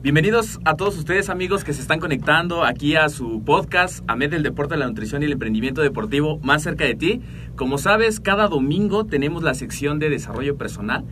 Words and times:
Bienvenidos 0.00 0.60
a 0.64 0.76
todos 0.76 0.96
ustedes 0.96 1.28
amigos 1.28 1.64
que 1.64 1.72
se 1.72 1.80
están 1.80 1.98
conectando 1.98 2.64
aquí 2.64 2.94
a 2.94 3.08
su 3.08 3.42
podcast 3.42 4.04
AMED 4.06 4.30
del 4.30 4.44
Deporte, 4.44 4.76
la 4.76 4.86
Nutrición 4.86 5.22
y 5.22 5.26
el 5.26 5.32
Emprendimiento 5.32 5.82
Deportivo 5.82 6.38
más 6.38 6.62
cerca 6.62 6.84
de 6.84 6.94
ti. 6.94 7.20
Como 7.56 7.78
sabes, 7.78 8.20
cada 8.20 8.46
domingo 8.46 9.06
tenemos 9.06 9.42
la 9.42 9.54
sección 9.54 9.98
de 9.98 10.08
desarrollo 10.08 10.56
personal 10.56 11.04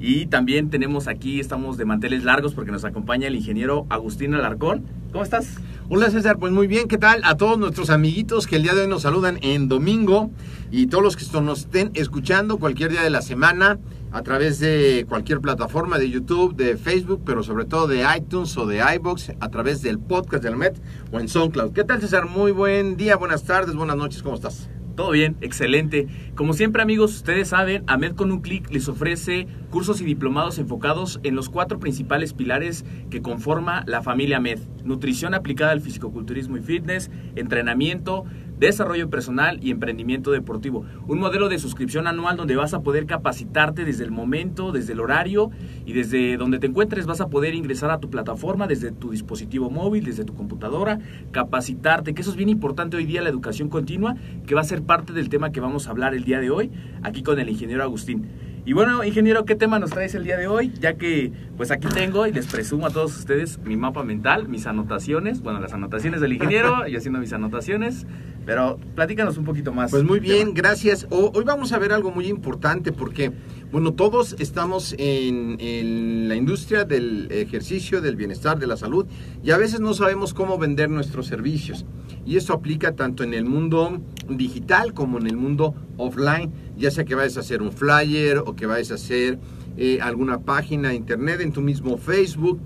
y 0.00 0.24
también 0.24 0.70
tenemos 0.70 1.06
aquí, 1.06 1.38
estamos 1.38 1.76
de 1.76 1.84
manteles 1.84 2.24
largos 2.24 2.54
porque 2.54 2.72
nos 2.72 2.86
acompaña 2.86 3.28
el 3.28 3.36
ingeniero 3.36 3.84
Agustín 3.90 4.32
Alarcón. 4.32 4.86
¿Cómo 5.12 5.22
estás? 5.22 5.56
Hola 5.90 6.08
César, 6.08 6.38
pues 6.38 6.50
muy 6.50 6.66
bien, 6.66 6.88
¿qué 6.88 6.96
tal? 6.96 7.20
A 7.24 7.36
todos 7.36 7.58
nuestros 7.58 7.90
amiguitos 7.90 8.46
que 8.46 8.56
el 8.56 8.62
día 8.62 8.72
de 8.72 8.82
hoy 8.82 8.88
nos 8.88 9.02
saludan 9.02 9.38
en 9.42 9.68
domingo 9.68 10.30
y 10.70 10.86
todos 10.86 11.04
los 11.04 11.16
que 11.16 11.40
nos 11.42 11.60
estén 11.60 11.90
escuchando 11.92 12.58
cualquier 12.58 12.90
día 12.90 13.02
de 13.02 13.10
la 13.10 13.20
semana 13.20 13.78
a 14.12 14.22
través 14.22 14.58
de 14.58 15.06
cualquier 15.08 15.40
plataforma 15.40 15.98
de 15.98 16.10
YouTube, 16.10 16.56
de 16.56 16.76
Facebook, 16.76 17.22
pero 17.24 17.42
sobre 17.42 17.64
todo 17.64 17.86
de 17.86 18.04
iTunes 18.16 18.56
o 18.56 18.66
de 18.66 18.82
iBox, 18.96 19.32
a 19.40 19.48
través 19.50 19.82
del 19.82 19.98
podcast 19.98 20.42
del 20.42 20.56
MET 20.56 20.80
o 21.12 21.20
en 21.20 21.28
SoundCloud. 21.28 21.72
¿Qué 21.72 21.84
tal 21.84 22.00
César? 22.00 22.26
Muy 22.26 22.52
buen 22.52 22.96
día, 22.96 23.16
buenas 23.16 23.44
tardes, 23.44 23.74
buenas 23.74 23.96
noches, 23.96 24.22
¿cómo 24.22 24.34
estás? 24.34 24.68
Todo 24.96 25.12
bien, 25.12 25.36
excelente. 25.40 26.08
Como 26.34 26.52
siempre 26.52 26.82
amigos, 26.82 27.14
ustedes 27.14 27.48
saben, 27.48 27.84
AMED 27.86 28.16
con 28.16 28.32
un 28.32 28.40
clic 28.40 28.70
les 28.70 28.86
ofrece 28.88 29.46
cursos 29.70 30.00
y 30.00 30.04
diplomados 30.04 30.58
enfocados 30.58 31.20
en 31.22 31.36
los 31.36 31.48
cuatro 31.48 31.78
principales 31.78 32.34
pilares 32.34 32.84
que 33.08 33.22
conforma 33.22 33.82
la 33.86 34.02
familia 34.02 34.38
AMED. 34.38 34.58
Nutrición 34.84 35.32
aplicada 35.32 35.72
al 35.72 35.80
fisicoculturismo 35.80 36.58
y 36.58 36.62
fitness, 36.62 37.10
entrenamiento, 37.34 38.24
desarrollo 38.60 39.08
personal 39.08 39.58
y 39.62 39.70
emprendimiento 39.70 40.30
deportivo. 40.30 40.84
Un 41.08 41.18
modelo 41.18 41.48
de 41.48 41.58
suscripción 41.58 42.06
anual 42.06 42.36
donde 42.36 42.56
vas 42.56 42.74
a 42.74 42.82
poder 42.82 43.06
capacitarte 43.06 43.84
desde 43.84 44.04
el 44.04 44.10
momento, 44.10 44.70
desde 44.70 44.92
el 44.92 45.00
horario 45.00 45.50
y 45.86 45.94
desde 45.94 46.36
donde 46.36 46.58
te 46.58 46.66
encuentres 46.66 47.06
vas 47.06 47.22
a 47.22 47.28
poder 47.28 47.54
ingresar 47.54 47.90
a 47.90 47.98
tu 47.98 48.10
plataforma 48.10 48.66
desde 48.66 48.92
tu 48.92 49.10
dispositivo 49.10 49.70
móvil, 49.70 50.04
desde 50.04 50.24
tu 50.24 50.34
computadora, 50.34 51.00
capacitarte, 51.32 52.12
que 52.12 52.20
eso 52.20 52.30
es 52.30 52.36
bien 52.36 52.50
importante 52.50 52.98
hoy 52.98 53.06
día 53.06 53.22
la 53.22 53.30
educación 53.30 53.70
continua, 53.70 54.14
que 54.46 54.54
va 54.54 54.60
a 54.60 54.64
ser 54.64 54.82
parte 54.82 55.14
del 55.14 55.30
tema 55.30 55.50
que 55.50 55.60
vamos 55.60 55.88
a 55.88 55.90
hablar 55.90 56.14
el 56.14 56.24
día 56.24 56.38
de 56.38 56.50
hoy 56.50 56.70
aquí 57.02 57.22
con 57.22 57.38
el 57.38 57.48
ingeniero 57.48 57.82
Agustín. 57.82 58.49
Y 58.66 58.74
bueno, 58.74 59.02
ingeniero, 59.04 59.46
¿qué 59.46 59.54
tema 59.54 59.78
nos 59.78 59.90
traes 59.90 60.14
el 60.14 60.24
día 60.24 60.36
de 60.36 60.46
hoy? 60.46 60.70
Ya 60.80 60.94
que 60.94 61.32
pues 61.56 61.70
aquí 61.70 61.88
tengo 61.88 62.26
y 62.26 62.32
les 62.32 62.46
presumo 62.46 62.86
a 62.86 62.90
todos 62.90 63.16
ustedes 63.16 63.58
mi 63.58 63.76
mapa 63.76 64.02
mental, 64.04 64.48
mis 64.48 64.66
anotaciones, 64.66 65.40
bueno, 65.40 65.60
las 65.60 65.72
anotaciones 65.72 66.20
del 66.20 66.34
ingeniero, 66.34 66.86
y 66.86 66.94
haciendo 66.94 67.20
mis 67.20 67.32
anotaciones, 67.32 68.06
pero 68.44 68.78
platícanos 68.94 69.38
un 69.38 69.44
poquito 69.44 69.72
más. 69.72 69.90
Pues 69.90 70.04
muy 70.04 70.20
bien, 70.20 70.52
gracias. 70.52 71.06
hoy 71.10 71.44
vamos 71.44 71.72
a 71.72 71.78
ver 71.78 71.92
algo 71.92 72.10
muy 72.10 72.26
importante 72.26 72.92
porque, 72.92 73.32
bueno, 73.72 73.94
todos 73.94 74.36
estamos 74.38 74.94
en, 74.98 75.56
en 75.58 76.28
la 76.28 76.34
industria 76.34 76.84
del 76.84 77.28
ejercicio, 77.30 78.02
del 78.02 78.16
bienestar, 78.16 78.58
de 78.58 78.66
la 78.66 78.76
salud, 78.76 79.06
y 79.42 79.52
a 79.52 79.56
veces 79.56 79.80
no 79.80 79.94
sabemos 79.94 80.34
cómo 80.34 80.58
vender 80.58 80.90
nuestros 80.90 81.26
servicios. 81.26 81.86
Y 82.26 82.36
esto 82.36 82.52
aplica 82.52 82.92
tanto 82.92 83.24
en 83.24 83.32
el 83.32 83.46
mundo 83.46 84.00
digital 84.28 84.92
como 84.92 85.18
en 85.18 85.26
el 85.26 85.36
mundo 85.36 85.74
offline, 85.96 86.52
ya 86.80 86.90
sea 86.90 87.04
que 87.04 87.14
vayas 87.14 87.36
a 87.36 87.40
hacer 87.40 87.62
un 87.62 87.72
flyer 87.72 88.38
o 88.38 88.56
que 88.56 88.66
vayas 88.66 88.90
a 88.90 88.94
hacer 88.94 89.38
eh, 89.76 90.00
alguna 90.00 90.40
página 90.40 90.88
de 90.88 90.94
internet 90.96 91.40
en 91.42 91.52
tu 91.52 91.60
mismo 91.60 91.98
Facebook, 91.98 92.58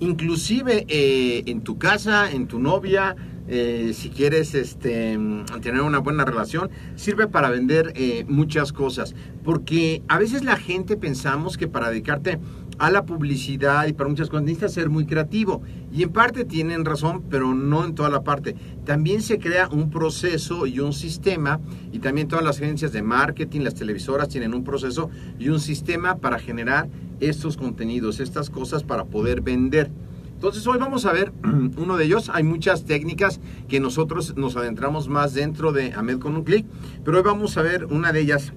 inclusive 0.00 0.84
eh, 0.88 1.44
en 1.46 1.62
tu 1.62 1.78
casa, 1.78 2.30
en 2.30 2.48
tu 2.48 2.58
novia, 2.58 3.14
eh, 3.48 3.92
si 3.94 4.10
quieres 4.10 4.54
este, 4.54 5.18
tener 5.62 5.80
una 5.82 5.98
buena 5.98 6.24
relación, 6.24 6.70
sirve 6.96 7.28
para 7.28 7.50
vender 7.50 7.94
muchas 8.28 8.72
cosas. 8.72 9.14
Porque 9.44 10.02
a 10.08 10.18
veces 10.18 10.44
la 10.44 10.56
gente 10.56 10.96
pensamos 10.96 11.56
que 11.56 11.66
para 11.68 11.90
dedicarte 11.90 12.38
a 12.80 12.90
la 12.90 13.04
publicidad 13.04 13.86
y 13.86 13.92
para 13.92 14.08
muchas 14.08 14.30
cosas 14.30 14.44
necesitas 14.44 14.72
ser 14.72 14.88
muy 14.88 15.04
creativo. 15.04 15.62
Y 15.92 16.02
en 16.02 16.10
parte 16.10 16.46
tienen 16.46 16.86
razón, 16.86 17.22
pero 17.28 17.54
no 17.54 17.84
en 17.84 17.94
toda 17.94 18.08
la 18.08 18.22
parte. 18.22 18.56
También 18.86 19.20
se 19.20 19.38
crea 19.38 19.68
un 19.68 19.90
proceso 19.90 20.66
y 20.66 20.80
un 20.80 20.94
sistema, 20.94 21.60
y 21.92 21.98
también 21.98 22.26
todas 22.26 22.44
las 22.44 22.56
agencias 22.56 22.92
de 22.92 23.02
marketing, 23.02 23.60
las 23.60 23.74
televisoras 23.74 24.30
tienen 24.30 24.54
un 24.54 24.64
proceso 24.64 25.10
y 25.38 25.50
un 25.50 25.60
sistema 25.60 26.16
para 26.16 26.38
generar 26.38 26.88
estos 27.20 27.58
contenidos, 27.58 28.18
estas 28.18 28.48
cosas 28.48 28.82
para 28.82 29.04
poder 29.04 29.42
vender. 29.42 29.90
Entonces 30.32 30.66
hoy 30.66 30.78
vamos 30.78 31.04
a 31.04 31.12
ver 31.12 31.34
uno 31.76 31.98
de 31.98 32.06
ellos. 32.06 32.30
Hay 32.32 32.44
muchas 32.44 32.86
técnicas 32.86 33.40
que 33.68 33.78
nosotros 33.78 34.38
nos 34.38 34.56
adentramos 34.56 35.06
más 35.06 35.34
dentro 35.34 35.72
de 35.72 35.92
AMED 35.92 36.18
con 36.18 36.34
un 36.34 36.44
clic, 36.44 36.64
pero 37.04 37.18
hoy 37.18 37.22
vamos 37.22 37.58
a 37.58 37.62
ver 37.62 37.84
una 37.84 38.10
de 38.10 38.20
ellas, 38.20 38.54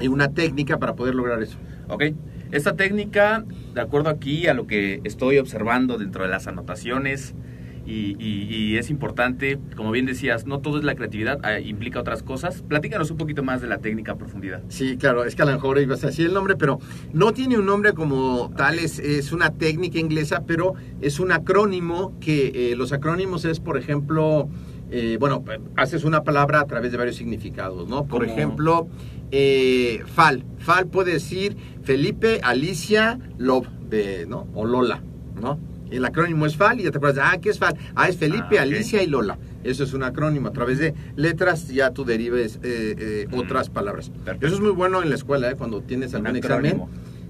y 0.00 0.08
una 0.08 0.28
técnica 0.28 0.78
para 0.78 0.94
poder 0.94 1.14
lograr 1.14 1.42
eso. 1.42 1.58
Ok. 1.88 2.04
Esta 2.52 2.76
técnica, 2.76 3.46
de 3.74 3.80
acuerdo 3.80 4.10
aquí 4.10 4.46
a 4.46 4.52
lo 4.52 4.66
que 4.66 5.00
estoy 5.04 5.38
observando 5.38 5.96
dentro 5.96 6.22
de 6.22 6.28
las 6.28 6.46
anotaciones, 6.46 7.34
y, 7.84 8.76
es 8.76 8.90
importante, 8.90 9.58
como 9.76 9.90
bien 9.90 10.06
decías, 10.06 10.46
no 10.46 10.60
todo 10.60 10.78
es 10.78 10.84
la 10.84 10.94
creatividad, 10.94 11.40
ah, 11.42 11.58
implica 11.58 11.98
otras 11.98 12.22
cosas. 12.22 12.62
Platícanos 12.62 13.10
un 13.10 13.16
poquito 13.16 13.42
más 13.42 13.60
de 13.60 13.66
la 13.66 13.78
técnica 13.78 14.12
a 14.12 14.16
profundidad. 14.16 14.62
Sí, 14.68 14.96
claro, 14.96 15.24
es 15.24 15.34
que 15.34 15.42
a 15.42 15.46
lo 15.46 15.52
mejor 15.52 15.78
ibas 15.80 16.04
a 16.04 16.08
el 16.10 16.32
nombre, 16.32 16.56
pero 16.56 16.78
no 17.12 17.32
tiene 17.32 17.58
un 17.58 17.66
nombre 17.66 17.92
como 17.92 18.52
tal, 18.56 18.78
es, 18.78 18.98
es, 18.98 19.32
una 19.32 19.50
técnica 19.54 19.98
inglesa, 19.98 20.44
pero 20.46 20.74
es 21.00 21.18
un 21.18 21.32
acrónimo 21.32 22.18
que 22.20 22.72
eh, 22.72 22.76
los 22.76 22.92
acrónimos 22.92 23.44
es, 23.44 23.60
por 23.60 23.76
ejemplo, 23.78 24.48
eh, 24.92 25.16
bueno, 25.18 25.42
haces 25.76 26.04
una 26.04 26.22
palabra 26.22 26.60
a 26.60 26.66
través 26.66 26.92
de 26.92 26.98
varios 26.98 27.16
significados, 27.16 27.88
¿no? 27.88 28.04
Por 28.06 28.24
ejemplo, 28.24 28.88
eh, 29.30 30.02
FAL. 30.14 30.44
FAL 30.58 30.86
puede 30.86 31.12
decir 31.12 31.56
Felipe, 31.82 32.40
Alicia, 32.42 33.18
Love, 33.38 33.68
de, 33.88 34.26
¿no? 34.26 34.46
O 34.54 34.66
Lola, 34.66 35.02
¿no? 35.40 35.58
El 35.90 36.04
acrónimo 36.04 36.46
es 36.46 36.56
FAL 36.56 36.80
y 36.80 36.84
ya 36.84 36.90
te 36.90 36.98
acuerdas, 36.98 37.26
ah, 37.32 37.38
¿qué 37.38 37.50
es 37.50 37.58
FAL? 37.58 37.76
Ah, 37.94 38.08
es 38.08 38.16
Felipe, 38.16 38.58
ah, 38.58 38.62
Alicia 38.62 39.02
y 39.02 39.06
Lola. 39.06 39.38
Eso 39.62 39.84
es 39.84 39.92
un 39.92 40.02
acrónimo. 40.02 40.48
A 40.48 40.52
través 40.52 40.78
de 40.78 40.94
letras 41.16 41.68
ya 41.68 41.90
tú 41.90 42.04
derives 42.04 42.56
eh, 42.62 42.94
eh, 42.98 43.26
otras 43.32 43.70
palabras. 43.70 44.10
Eso 44.40 44.54
es 44.54 44.60
muy 44.60 44.70
bueno 44.70 45.02
en 45.02 45.10
la 45.10 45.14
escuela, 45.14 45.50
¿eh? 45.50 45.54
cuando 45.56 45.82
tienes 45.82 46.14
algún 46.14 46.36
examen. 46.36 46.82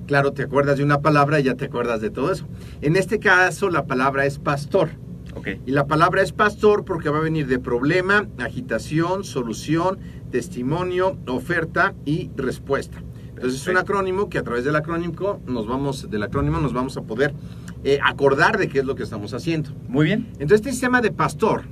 claro, 0.07 0.33
te 0.33 0.43
acuerdas 0.43 0.79
de 0.79 0.85
una 0.85 1.01
palabra 1.01 1.41
y 1.41 1.45
ya 1.45 1.55
te 1.55 1.67
acuerdas 1.67 2.01
de 2.01 2.11
todo 2.11 2.33
eso. 2.33 2.47
En 2.81 2.97
este 2.97 3.19
caso, 3.19 3.69
la 3.69 3.87
palabra 3.87 4.27
es 4.27 4.39
pastor. 4.39 4.91
Ok. 5.35 5.49
Y 5.67 5.73
la 5.73 5.87
palabra 5.87 6.23
es 6.23 6.33
pastor 6.33 6.85
porque 6.85 7.09
va 7.09 7.19
a 7.19 7.23
venir 7.23 7.47
de 7.47 7.59
problema, 7.59 8.27
agitación, 8.39 9.25
solución, 9.25 9.99
testimonio, 10.31 11.19
oferta 11.27 11.95
y 12.05 12.31
respuesta. 12.37 13.03
Entonces 13.29 13.61
es 13.61 13.67
un 13.67 13.77
acrónimo 13.77 14.29
que 14.29 14.39
a 14.39 14.43
través 14.43 14.65
del 14.65 14.77
acrónimo 14.77 15.41
nos 15.47 15.67
vamos, 15.67 16.11
del 16.11 16.23
acrónimo 16.23 16.61
nos 16.61 16.73
vamos 16.73 16.97
a 16.97 17.03
poder 17.03 17.35
eh, 17.83 17.99
acordar 18.03 18.59
de 18.59 18.69
qué 18.69 18.81
es 18.81 18.85
lo 18.85 18.95
que 18.95 19.03
estamos 19.03 19.35
haciendo. 19.35 19.71
Muy 19.89 20.05
bien. 20.07 20.29
Entonces 20.35 20.61
este 20.61 20.71
sistema 20.71 21.01
de 21.01 21.11
pastor, 21.11 21.65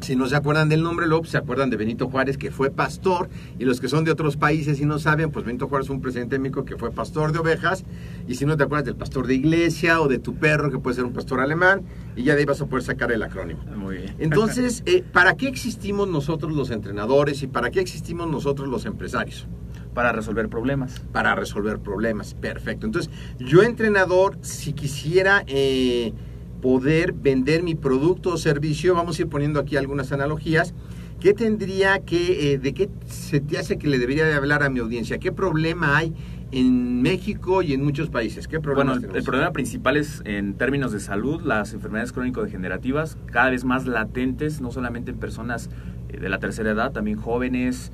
si 0.00 0.16
no 0.16 0.26
se 0.26 0.36
acuerdan 0.36 0.68
del 0.68 0.82
nombre, 0.82 1.06
luego 1.06 1.22
pues, 1.22 1.32
se 1.32 1.38
acuerdan 1.38 1.70
de 1.70 1.76
Benito 1.76 2.08
Juárez, 2.08 2.38
que 2.38 2.50
fue 2.50 2.70
pastor, 2.70 3.28
y 3.58 3.64
los 3.64 3.80
que 3.80 3.88
son 3.88 4.04
de 4.04 4.10
otros 4.10 4.36
países 4.36 4.80
y 4.80 4.86
no 4.86 4.98
saben, 4.98 5.30
pues 5.30 5.44
Benito 5.44 5.68
Juárez 5.68 5.86
fue 5.86 5.96
un 5.96 6.02
presidente 6.02 6.36
de 6.36 6.38
México 6.38 6.64
que 6.64 6.76
fue 6.76 6.90
pastor 6.90 7.32
de 7.32 7.38
ovejas, 7.38 7.84
y 8.26 8.34
si 8.34 8.46
no 8.46 8.56
te 8.56 8.64
acuerdas 8.64 8.86
del 8.86 8.96
pastor 8.96 9.26
de 9.26 9.34
iglesia 9.34 10.00
o 10.00 10.08
de 10.08 10.18
tu 10.18 10.34
perro, 10.34 10.70
que 10.70 10.78
puede 10.78 10.96
ser 10.96 11.04
un 11.04 11.12
pastor 11.12 11.40
alemán, 11.40 11.82
y 12.16 12.24
ya 12.24 12.34
de 12.34 12.40
ahí 12.40 12.46
vas 12.46 12.60
a 12.60 12.66
poder 12.66 12.84
sacar 12.84 13.12
el 13.12 13.22
acrónimo. 13.22 13.62
Muy 13.76 13.98
bien. 13.98 14.16
Entonces, 14.18 14.82
eh, 14.86 15.02
¿para 15.12 15.36
qué 15.36 15.48
existimos 15.48 16.08
nosotros 16.08 16.52
los 16.52 16.70
entrenadores 16.70 17.42
y 17.42 17.46
para 17.46 17.70
qué 17.70 17.80
existimos 17.80 18.28
nosotros 18.28 18.68
los 18.68 18.86
empresarios? 18.86 19.46
Para 19.94 20.12
resolver 20.12 20.48
problemas. 20.48 21.00
Para 21.12 21.34
resolver 21.34 21.80
problemas. 21.80 22.34
Perfecto. 22.34 22.86
Entonces, 22.86 23.10
yo 23.38 23.62
entrenador, 23.62 24.38
si 24.40 24.72
quisiera 24.72 25.42
eh, 25.46 26.12
poder 26.60 27.12
vender 27.12 27.62
mi 27.62 27.74
producto 27.74 28.30
o 28.30 28.36
servicio, 28.36 28.94
vamos 28.94 29.18
a 29.18 29.22
ir 29.22 29.28
poniendo 29.28 29.60
aquí 29.60 29.76
algunas 29.76 30.12
analogías. 30.12 30.74
¿Qué 31.20 31.34
tendría 31.34 31.98
que, 32.00 32.54
eh, 32.54 32.58
de 32.58 32.72
qué 32.72 32.88
se 33.06 33.40
te 33.40 33.58
hace 33.58 33.76
que 33.76 33.88
le 33.88 33.98
debería 33.98 34.24
de 34.24 34.32
hablar 34.32 34.62
a 34.62 34.70
mi 34.70 34.80
audiencia? 34.80 35.18
¿Qué 35.18 35.32
problema 35.32 35.98
hay 35.98 36.14
en 36.50 37.02
México 37.02 37.60
y 37.62 37.74
en 37.74 37.84
muchos 37.84 38.08
países? 38.08 38.48
¿Qué 38.48 38.58
Bueno, 38.58 38.94
el 38.94 39.22
problema 39.22 39.52
principal 39.52 39.98
es 39.98 40.22
en 40.24 40.54
términos 40.54 40.92
de 40.92 41.00
salud, 41.00 41.42
las 41.42 41.74
enfermedades 41.74 42.12
crónico-degenerativas, 42.12 43.18
cada 43.26 43.50
vez 43.50 43.64
más 43.64 43.86
latentes, 43.86 44.62
no 44.62 44.72
solamente 44.72 45.10
en 45.10 45.18
personas 45.18 45.68
eh, 46.08 46.18
de 46.18 46.28
la 46.30 46.38
tercera 46.38 46.70
edad, 46.70 46.92
también 46.92 47.18
jóvenes, 47.18 47.92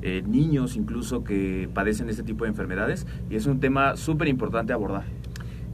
eh, 0.00 0.22
niños 0.24 0.76
incluso 0.76 1.24
que 1.24 1.68
padecen 1.74 2.08
este 2.08 2.22
tipo 2.22 2.44
de 2.44 2.50
enfermedades, 2.50 3.06
y 3.28 3.34
es 3.34 3.46
un 3.46 3.58
tema 3.58 3.96
súper 3.96 4.28
importante 4.28 4.72
abordar. 4.72 5.04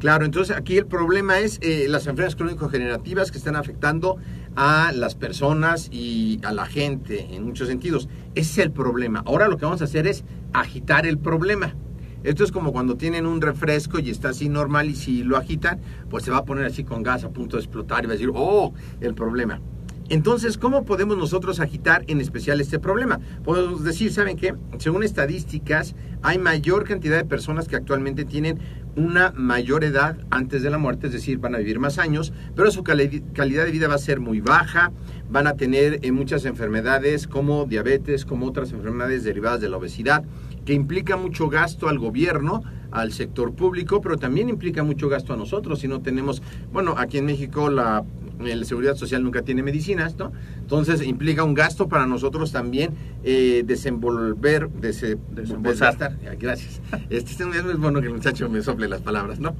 Claro, 0.05 0.27
entonces 0.27 0.55
aquí 0.55 0.77
el 0.77 0.85
problema 0.85 1.39
es 1.39 1.59
eh, 1.63 1.87
las 1.89 2.03
enfermedades 2.03 2.37
crónico-generativas 2.37 3.33
que 3.33 3.39
están 3.39 3.57
afectando 3.57 4.19
a 4.55 4.93
las 4.93 5.15
personas 5.15 5.89
y 5.91 6.41
a 6.45 6.53
la 6.53 6.67
gente 6.67 7.35
en 7.35 7.45
muchos 7.45 7.69
sentidos. 7.69 8.11
Ese 8.35 8.51
es 8.51 8.59
el 8.67 8.71
problema. 8.71 9.23
Ahora 9.25 9.49
lo 9.49 9.57
que 9.57 9.65
vamos 9.65 9.81
a 9.81 9.85
hacer 9.85 10.07
es 10.07 10.23
agitar 10.53 11.07
el 11.07 11.17
problema. 11.17 11.75
Esto 12.23 12.45
es 12.45 12.53
como 12.53 12.71
cuando 12.71 12.99
tienen 12.99 13.25
un 13.25 13.41
refresco 13.41 13.99
y 13.99 14.11
está 14.11 14.29
así 14.29 14.51
normal 14.51 14.91
y 14.91 14.95
si 14.95 15.25
lo 15.25 15.39
agitan, 15.39 15.81
pues 16.11 16.23
se 16.23 16.31
va 16.31 16.37
a 16.37 16.45
poner 16.45 16.67
así 16.67 16.85
con 16.85 17.03
gas 17.03 17.25
a 17.25 17.31
punto 17.31 17.57
de 17.57 17.63
explotar 17.63 18.05
y 18.05 18.07
va 18.07 18.13
a 18.13 18.17
decir, 18.17 18.31
oh, 18.35 18.75
el 19.01 19.15
problema. 19.15 19.63
Entonces, 20.11 20.59
¿cómo 20.59 20.85
podemos 20.85 21.17
nosotros 21.17 21.61
agitar 21.61 22.05
en 22.09 22.21
especial 22.21 22.61
este 22.61 22.79
problema? 22.79 23.21
Podemos 23.43 23.85
decir, 23.85 24.13
¿saben 24.13 24.37
qué? 24.37 24.55
Según 24.77 25.03
estadísticas, 25.03 25.95
hay 26.21 26.37
mayor 26.37 26.85
cantidad 26.85 27.17
de 27.17 27.25
personas 27.25 27.69
que 27.69 27.77
actualmente 27.77 28.27
tienen 28.27 28.59
una 28.97 29.33
mayor 29.33 29.85
edad 29.85 30.17
antes 30.31 30.63
de 30.63 30.71
la 30.71 30.79
muerte, 30.79 31.09
es 31.09 31.13
decir, 31.13 31.39
van 31.39 31.55
a 31.55 31.59
vivir 31.59 31.79
más 31.79 31.99
años, 31.99 32.33
pero 32.55 32.71
su 32.71 32.83
cali- 32.85 33.23
calidad 33.33 33.65
de 33.65 33.71
vida 33.73 33.89
va 33.89 33.95
a 33.95 33.99
ser 33.99 34.21
muy 34.21 34.41
baja, 34.41 34.93
van 35.31 35.47
a 35.47 35.55
tener 35.55 35.99
eh, 36.03 36.13
muchas 36.13 36.45
enfermedades 36.45 37.27
como 37.27 37.65
diabetes, 37.67 38.25
como 38.25 38.47
otras 38.47 38.73
enfermedades 38.73 39.25
derivadas 39.25 39.61
de 39.61 39.69
la 39.69 39.77
obesidad, 39.77 40.25
que 40.65 40.75
implica 40.75 41.17
mucho 41.17 41.49
gasto 41.49 41.89
al 41.89 41.99
gobierno, 41.99 42.63
al 42.91 43.13
sector 43.13 43.55
público, 43.55 44.01
pero 44.01 44.17
también 44.17 44.49
implica 44.49 44.83
mucho 44.85 45.09
gasto 45.09 45.33
a 45.35 45.37
nosotros. 45.37 45.81
Si 45.81 45.89
no 45.89 46.01
tenemos, 46.01 46.43
bueno, 46.73 46.95
aquí 46.97 47.19
en 47.19 47.27
México 47.27 47.69
la, 47.71 48.05
la 48.45 48.65
seguridad 48.65 48.95
social 48.97 49.23
nunca 49.23 49.43
tiene 49.43 49.63
medicinas, 49.63 50.17
¿no? 50.17 50.33
Entonces 50.59 51.03
implica 51.07 51.45
un 51.45 51.55
gasto 51.55 51.89
para 51.89 52.07
nosotros 52.07 52.53
también 52.53 52.91
eh, 53.25 53.63
desenvolver, 53.67 54.69
dese- 54.71 55.19
Desembolsar. 55.31 56.17
Gracias. 56.39 56.81
Este 57.11 57.33
es 57.43 57.65
muy 57.65 57.75
bueno 57.75 58.01
que 58.01 58.07
el 58.09 58.15
muchacho 58.15 58.49
me 58.49 58.63
sople 58.63 58.89
las 58.89 59.01
palabras, 59.03 59.41
¿no? 59.41 59.55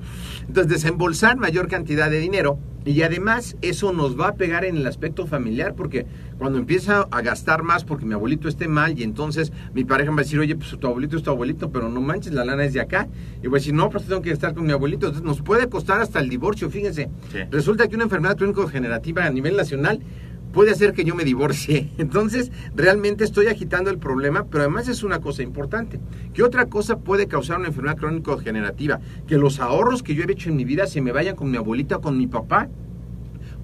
Entonces 0.47 0.73
desembolsar 0.73 1.37
mayor 1.37 1.69
cantidad 1.69 2.11
de 2.11 2.19
dinero 2.19 2.59
y 2.85 3.03
además 3.03 3.57
eso 3.63 3.93
nos 3.93 4.19
va 4.19 4.29
a 4.29 4.35
pegar 4.35 4.65
en 4.65 4.77
el 4.77 4.87
aspecto 4.87 5.27
familiar 5.27 5.75
porque 5.75 6.07
cuando 6.39 6.59
empieza 6.59 7.07
a 7.11 7.23
gastar 7.23 7.63
más 7.63 7.85
porque 7.85 8.05
mi 8.05 8.15
abuelito 8.15 8.49
esté 8.49 8.69
mal 8.69 8.99
y 8.99 9.03
entonces 9.03 9.53
mi 9.73 9.85
pareja 9.85 10.11
me 10.11 10.17
va 10.17 10.21
a 10.23 10.25
decir, 10.25 10.39
oye, 10.39 10.55
pues 10.55 10.77
tu 10.79 10.87
abuelito 10.87 11.17
es 11.17 11.23
tu 11.23 11.31
abuelito, 11.31 11.71
pero 11.71 11.89
no 11.89 12.01
manches, 12.01 12.33
la 12.33 12.45
lana 12.45 12.65
es 12.65 12.73
de 12.75 12.81
acá. 12.81 13.09
Y 13.43 13.47
voy 13.47 13.57
a 13.57 13.61
decir, 13.61 13.75
no, 13.75 13.89
pues 13.91 14.05
tengo 14.05 14.21
que 14.21 14.31
estar 14.31 14.55
con 14.55 14.67
mi 14.67 14.73
abuelito. 14.73 15.07
Entonces 15.07 15.27
nos 15.27 15.41
puede 15.41 15.69
costar 15.69 16.01
hasta 16.01 16.21
el 16.21 16.29
divorcio, 16.29 16.69
fíjense. 16.69 17.09
Sí. 17.33 17.39
Resulta 17.51 17.89
que 17.89 17.95
una 17.95 18.05
enfermedad 18.05 18.37
crónico-generativa 18.37 19.25
a 19.25 19.31
nivel 19.31 19.57
nacional 19.57 20.01
puede 20.55 20.71
hacer 20.71 20.93
que 20.95 21.05
yo 21.05 21.15
me 21.15 21.25
divorcie. 21.25 21.91
Entonces, 21.99 22.51
realmente 22.75 23.25
estoy 23.25 23.49
agitando 23.49 23.91
el 23.91 23.99
problema, 23.99 24.47
pero 24.47 24.63
además 24.63 24.89
es 24.89 25.03
una 25.03 25.21
cosa 25.21 25.43
importante. 25.43 26.01
¿Qué 26.33 26.43
otra 26.43 26.67
cosa 26.67 26.99
puede 27.01 27.27
causar 27.27 27.59
una 27.59 27.69
enfermedad 27.69 27.97
crónico-generativa? 27.99 29.01
Que 29.27 29.37
los 29.37 29.61
ahorros 29.61 30.03
que 30.03 30.15
yo 30.15 30.23
he 30.25 30.33
hecho 30.33 30.49
en 30.49 30.57
mi 30.57 30.65
vida 30.65 30.87
se 30.87 31.01
me 31.03 31.13
vayan 31.13 31.37
con 31.37 31.51
mi 31.51 31.57
abuelita 31.59 31.97
o 31.97 32.01
con 32.01 32.17
mi 32.17 32.27
papá 32.27 32.69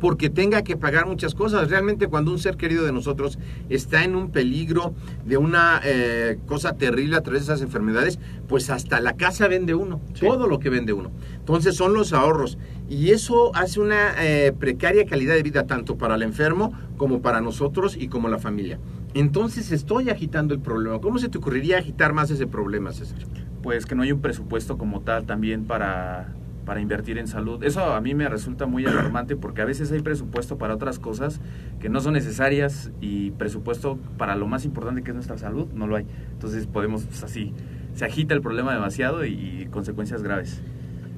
porque 0.01 0.31
tenga 0.31 0.63
que 0.63 0.79
pagar 0.79 1.07
muchas 1.07 1.35
cosas. 1.35 1.69
Realmente 1.69 2.09
cuando 2.09 2.33
un 2.33 2.39
ser 2.39 2.57
querido 2.57 2.85
de 2.85 2.93
nosotros 2.93 3.39
está 3.69 4.03
en 4.03 4.17
un 4.17 4.31
peligro 4.31 4.95
de 5.27 5.37
una 5.37 5.79
eh, 5.85 6.39
cosa 6.47 6.73
terrible 6.73 7.17
a 7.17 7.21
través 7.21 7.43
de 7.47 7.53
esas 7.53 7.63
enfermedades, 7.63 8.19
pues 8.49 8.71
hasta 8.71 8.99
la 9.01 9.13
casa 9.17 9.47
vende 9.47 9.75
uno, 9.75 10.01
Sí. 10.15 10.27
todo 10.27 10.47
lo 10.47 10.59
que 10.59 10.71
vende 10.71 10.95
uno. 10.95 11.11
Entonces 11.39 11.77
son 11.77 11.93
los 11.93 12.15
ahorros. 12.15 12.57
Y 12.91 13.13
eso 13.13 13.55
hace 13.55 13.79
una 13.79 14.15
eh, 14.19 14.53
precaria 14.53 15.07
calidad 15.07 15.37
de 15.37 15.45
vida 15.45 15.65
tanto 15.65 15.97
para 15.97 16.17
el 16.17 16.23
enfermo 16.23 16.73
como 16.97 17.23
para 17.23 17.41
nosotros 17.41 17.97
y 17.97 18.09
como 18.09 18.29
la 18.29 18.41
familia. 18.41 18.81
Entonces 19.15 19.71
estoy 19.71 20.11
agitando 20.11 20.55
el 20.55 20.61
problema. 20.61 21.01
¿Cómo 21.01 21.21
se 21.21 21.29
te 21.29 21.39
ocurriría 21.39 21.79
agitar 21.79 22.13
más 22.13 22.33
ese 22.33 22.49
problema, 22.49 22.91
César? 22.91 23.21
Pues 23.63 23.87
que 23.87 23.95
no 23.95 24.03
hay 24.03 24.11
un 24.11 24.21
presupuesto 24.21 24.77
como 24.77 25.03
tal 25.03 25.25
también 25.25 25.67
para, 25.67 26.35
para 26.67 26.81
invertir 26.81 27.17
en 27.19 27.29
salud. 27.29 27.63
Eso 27.63 27.81
a 27.81 28.01
mí 28.01 28.13
me 28.17 28.29
resulta 28.29 28.67
muy 28.67 28.85
alarmante 28.85 29.37
porque 29.37 29.63
a 29.63 29.67
veces 29.67 29.93
hay 29.93 30.01
presupuesto 30.01 30.59
para 30.59 30.75
otras 30.75 30.99
cosas 30.99 31.41
que 31.79 31.89
no 31.89 32.01
son 32.01 32.15
necesarias 32.15 32.91
y 33.01 33.31
presupuesto 33.31 34.01
para 34.19 34.35
lo 34.35 34.49
más 34.49 34.65
importante 34.65 35.05
que 35.05 35.13
es 35.13 35.15
nuestra 35.15 35.39
salud 35.39 35.69
no 35.75 35.87
lo 35.87 35.95
hay. 35.95 36.07
Entonces 36.33 36.67
podemos 36.67 37.05
pues, 37.05 37.23
así, 37.23 37.55
se 37.95 38.05
agita 38.05 38.35
el 38.35 38.41
problema 38.41 38.75
demasiado 38.75 39.25
y, 39.25 39.31
y 39.63 39.67
consecuencias 39.71 40.25
graves. 40.25 40.61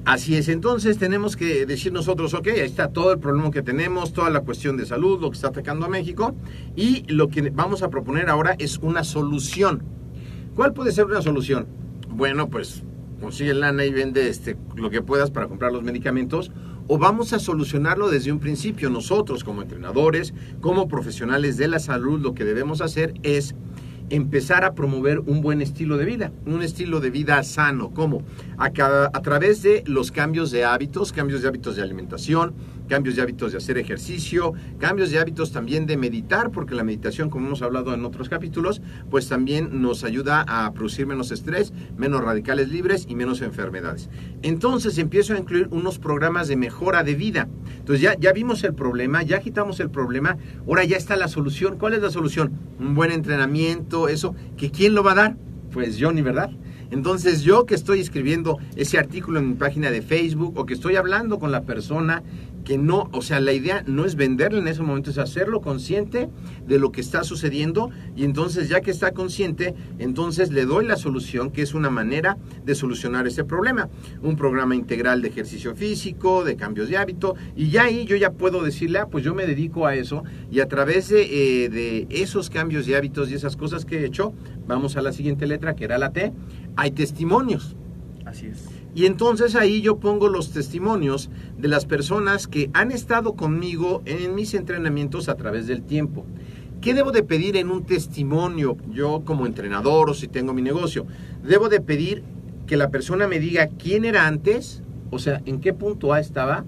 Así 0.05 0.35
es, 0.35 0.49
entonces 0.49 0.97
tenemos 0.97 1.37
que 1.37 1.65
decir 1.65 1.93
nosotros, 1.93 2.33
ok, 2.33 2.47
ahí 2.47 2.59
está 2.59 2.89
todo 2.89 3.13
el 3.13 3.19
problema 3.19 3.51
que 3.51 3.61
tenemos, 3.61 4.11
toda 4.11 4.29
la 4.29 4.41
cuestión 4.41 4.75
de 4.75 4.85
salud, 4.85 5.21
lo 5.21 5.31
que 5.31 5.35
está 5.35 5.47
atacando 5.47 5.85
a 5.85 5.89
México, 5.89 6.35
y 6.75 7.05
lo 7.07 7.29
que 7.29 7.49
vamos 7.51 7.83
a 7.83 7.89
proponer 7.89 8.29
ahora 8.29 8.53
es 8.59 8.79
una 8.79 9.05
solución. 9.05 9.81
¿Cuál 10.55 10.73
puede 10.73 10.91
ser 10.91 11.05
una 11.05 11.21
solución? 11.21 11.67
Bueno, 12.09 12.49
pues 12.49 12.83
consigue 13.21 13.53
lana 13.53 13.85
y 13.85 13.93
vende 13.93 14.27
este, 14.27 14.57
lo 14.75 14.89
que 14.89 15.01
puedas 15.01 15.31
para 15.31 15.47
comprar 15.47 15.71
los 15.71 15.83
medicamentos, 15.83 16.51
o 16.87 16.97
vamos 16.97 17.31
a 17.31 17.39
solucionarlo 17.39 18.09
desde 18.09 18.33
un 18.33 18.39
principio. 18.39 18.89
Nosotros 18.89 19.45
como 19.45 19.61
entrenadores, 19.61 20.33
como 20.59 20.89
profesionales 20.89 21.55
de 21.55 21.69
la 21.69 21.79
salud, 21.79 22.19
lo 22.19 22.33
que 22.33 22.43
debemos 22.43 22.81
hacer 22.81 23.13
es 23.23 23.55
empezar 24.13 24.63
a 24.63 24.75
promover 24.75 25.19
un 25.21 25.41
buen 25.41 25.59
estilo 25.59 25.97
de 25.97 26.05
vida, 26.05 26.31
un 26.45 26.61
estilo 26.61 26.99
de 26.99 27.09
vida 27.09 27.41
sano, 27.43 27.89
¿cómo? 27.89 28.21
A, 28.57 28.65
a 28.67 29.21
través 29.23 29.63
de 29.63 29.83
los 29.87 30.11
cambios 30.11 30.51
de 30.51 30.65
hábitos, 30.65 31.11
cambios 31.11 31.41
de 31.41 31.47
hábitos 31.47 31.75
de 31.75 31.81
alimentación, 31.81 32.53
cambios 32.87 33.15
de 33.15 33.21
hábitos 33.21 33.51
de 33.51 33.57
hacer 33.57 33.77
ejercicio, 33.77 34.53
cambios 34.79 35.11
de 35.11 35.19
hábitos 35.19 35.51
también 35.51 35.85
de 35.85 35.97
meditar, 35.97 36.51
porque 36.51 36.75
la 36.75 36.83
meditación, 36.83 37.29
como 37.29 37.47
hemos 37.47 37.61
hablado 37.61 37.93
en 37.93 38.05
otros 38.05 38.29
capítulos, 38.29 38.81
pues 39.09 39.27
también 39.27 39.81
nos 39.81 40.03
ayuda 40.03 40.45
a 40.47 40.71
producir 40.73 41.07
menos 41.07 41.31
estrés, 41.31 41.73
menos 41.97 42.23
radicales 42.23 42.69
libres 42.69 43.05
y 43.07 43.15
menos 43.15 43.41
enfermedades. 43.41 44.09
Entonces 44.41 44.97
empiezo 44.97 45.33
a 45.33 45.39
incluir 45.39 45.67
unos 45.71 45.99
programas 45.99 46.47
de 46.47 46.55
mejora 46.55 47.03
de 47.03 47.15
vida. 47.15 47.47
Entonces 47.77 48.01
ya, 48.01 48.17
ya 48.17 48.33
vimos 48.33 48.63
el 48.63 48.73
problema, 48.73 49.23
ya 49.23 49.39
quitamos 49.39 49.79
el 49.79 49.89
problema, 49.89 50.37
ahora 50.67 50.83
ya 50.83 50.97
está 50.97 51.15
la 51.15 51.27
solución. 51.27 51.77
¿Cuál 51.77 51.93
es 51.93 52.01
la 52.01 52.11
solución? 52.11 52.53
Un 52.79 52.95
buen 52.95 53.11
entrenamiento, 53.11 54.07
eso, 54.07 54.35
que 54.57 54.71
¿quién 54.71 54.93
lo 54.93 55.03
va 55.03 55.13
a 55.13 55.15
dar? 55.15 55.37
Pues 55.71 55.97
Johnny, 55.99 56.21
¿verdad? 56.21 56.51
Entonces 56.91 57.41
yo 57.41 57.65
que 57.65 57.73
estoy 57.73 57.99
escribiendo 57.99 58.59
ese 58.75 58.99
artículo 58.99 59.39
en 59.39 59.49
mi 59.49 59.55
página 59.55 59.89
de 59.89 60.03
Facebook 60.03 60.53
o 60.59 60.67
que 60.67 60.75
estoy 60.75 60.95
hablando 60.95 61.39
con 61.39 61.51
la 61.51 61.63
persona 61.63 62.21
que 62.63 62.77
no, 62.77 63.09
o 63.11 63.21
sea, 63.21 63.39
la 63.39 63.53
idea 63.53 63.83
no 63.85 64.05
es 64.05 64.15
venderle 64.15 64.59
en 64.59 64.67
ese 64.67 64.81
momento, 64.81 65.09
es 65.09 65.17
hacerlo 65.17 65.61
consciente 65.61 66.29
de 66.65 66.79
lo 66.79 66.91
que 66.91 67.01
está 67.01 67.23
sucediendo 67.23 67.89
y 68.15 68.23
entonces 68.23 68.69
ya 68.69 68.81
que 68.81 68.91
está 68.91 69.11
consciente, 69.11 69.75
entonces 69.99 70.51
le 70.51 70.65
doy 70.65 70.85
la 70.85 70.95
solución, 70.95 71.51
que 71.51 71.61
es 71.61 71.73
una 71.73 71.89
manera 71.89 72.37
de 72.65 72.75
solucionar 72.75 73.27
ese 73.27 73.43
problema. 73.43 73.89
Un 74.21 74.35
programa 74.35 74.75
integral 74.75 75.21
de 75.21 75.29
ejercicio 75.29 75.75
físico, 75.75 76.43
de 76.43 76.55
cambios 76.55 76.89
de 76.89 76.97
hábito 76.97 77.35
y 77.55 77.69
ya 77.69 77.83
ahí 77.83 78.05
yo 78.05 78.15
ya 78.15 78.31
puedo 78.31 78.63
decirle, 78.63 78.99
ah, 78.99 79.07
pues 79.07 79.23
yo 79.23 79.35
me 79.35 79.45
dedico 79.45 79.85
a 79.85 79.95
eso 79.95 80.23
y 80.51 80.59
a 80.59 80.67
través 80.67 81.09
de, 81.09 81.65
eh, 81.65 81.69
de 81.69 82.07
esos 82.09 82.49
cambios 82.49 82.85
de 82.85 82.95
hábitos 82.95 83.29
y 83.29 83.33
esas 83.33 83.55
cosas 83.55 83.85
que 83.85 83.99
he 83.99 84.05
hecho, 84.05 84.33
vamos 84.67 84.95
a 84.95 85.01
la 85.01 85.11
siguiente 85.11 85.47
letra, 85.47 85.75
que 85.75 85.83
era 85.83 85.97
la 85.97 86.11
T, 86.11 86.31
hay 86.75 86.91
testimonios. 86.91 87.75
Así 88.25 88.47
es. 88.47 88.72
Y 88.95 89.05
entonces 89.05 89.55
ahí 89.55 89.81
yo 89.81 89.97
pongo 89.97 90.29
los 90.29 90.51
testimonios 90.51 91.29
de 91.57 91.67
las 91.67 91.85
personas 91.85 92.47
que 92.47 92.69
han 92.73 92.91
estado 92.91 93.33
conmigo 93.33 94.03
en 94.05 94.35
mis 94.35 94.53
entrenamientos 94.53 95.29
a 95.29 95.35
través 95.35 95.65
del 95.65 95.81
tiempo. 95.81 96.25
¿Qué 96.79 96.93
debo 96.93 97.11
de 97.11 97.23
pedir 97.23 97.57
en 97.57 97.71
un 97.71 97.85
testimonio 97.85 98.77
yo 98.91 99.23
como 99.25 99.45
entrenador 99.45 100.09
o 100.09 100.13
si 100.13 100.27
tengo 100.27 100.53
mi 100.53 100.61
negocio? 100.61 101.07
Debo 101.41 101.69
de 101.69 101.79
pedir 101.79 102.23
que 102.67 102.77
la 102.77 102.91
persona 102.91 103.27
me 103.27 103.39
diga 103.39 103.67
quién 103.67 104.05
era 104.05 104.27
antes, 104.27 104.83
o 105.09 105.17
sea, 105.17 105.41
en 105.45 105.59
qué 105.59 105.73
punto 105.73 106.13
A 106.13 106.19
estaba, 106.19 106.65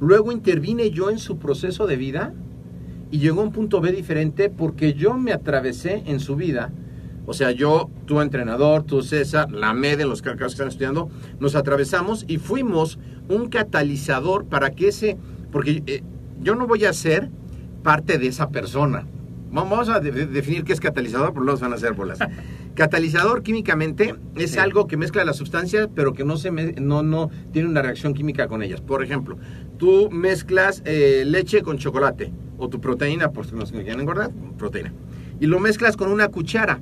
luego 0.00 0.32
intervine 0.32 0.90
yo 0.90 1.10
en 1.10 1.18
su 1.18 1.38
proceso 1.38 1.86
de 1.86 1.96
vida 1.96 2.34
y 3.10 3.18
llegó 3.18 3.40
a 3.40 3.44
un 3.44 3.52
punto 3.52 3.80
B 3.80 3.92
diferente 3.92 4.50
porque 4.50 4.94
yo 4.94 5.14
me 5.16 5.32
atravesé 5.32 6.02
en 6.06 6.20
su 6.20 6.36
vida 6.36 6.72
o 7.26 7.32
sea, 7.34 7.50
yo, 7.52 7.90
tu 8.06 8.20
entrenador, 8.20 8.82
tú 8.82 9.02
César, 9.02 9.50
la 9.52 9.72
MED 9.74 10.00
en 10.00 10.08
los 10.08 10.22
casos 10.22 10.38
que 10.38 10.46
están 10.46 10.68
estudiando, 10.68 11.08
nos 11.40 11.54
atravesamos 11.54 12.24
y 12.28 12.38
fuimos 12.38 12.98
un 13.28 13.48
catalizador 13.48 14.44
para 14.46 14.70
que 14.70 14.88
ese, 14.88 15.16
porque 15.50 15.82
eh, 15.86 16.02
yo 16.40 16.54
no 16.56 16.66
voy 16.66 16.84
a 16.84 16.92
ser 16.92 17.30
parte 17.82 18.18
de 18.18 18.26
esa 18.28 18.48
persona. 18.50 19.06
Vamos 19.52 19.88
a 19.90 20.00
de- 20.00 20.26
definir 20.26 20.64
qué 20.64 20.72
es 20.72 20.80
catalizador, 20.80 21.32
porque 21.34 21.44
luego 21.44 21.58
se 21.58 21.64
van 21.64 21.72
a 21.72 21.76
hacer 21.76 21.92
bolas. 21.92 22.18
Catalizador 22.74 23.42
químicamente 23.42 24.14
es 24.36 24.52
Sí. 24.52 24.58
algo 24.58 24.86
que 24.86 24.96
mezcla 24.96 25.24
las 25.26 25.36
sustancias, 25.36 25.88
pero 25.94 26.14
que 26.14 26.24
no, 26.24 26.36
se 26.38 26.50
me- 26.50 26.72
no, 26.72 27.02
no 27.02 27.30
tiene 27.52 27.68
una 27.68 27.82
reacción 27.82 28.14
química 28.14 28.48
con 28.48 28.62
ellas. 28.62 28.80
Por 28.80 29.04
ejemplo, 29.04 29.36
tú 29.76 30.08
mezclas 30.10 30.82
eh, 30.86 31.24
leche 31.26 31.60
con 31.62 31.76
chocolate, 31.76 32.32
o 32.56 32.68
tu 32.68 32.80
proteína, 32.80 33.30
por 33.30 33.44
si 33.46 33.54
los 33.54 33.70
que 33.72 33.82
quieren 33.82 34.00
engordar, 34.00 34.30
proteína, 34.56 34.92
y 35.38 35.46
lo 35.46 35.60
mezclas 35.60 35.96
con 35.98 36.10
una 36.10 36.28
cuchara. 36.28 36.80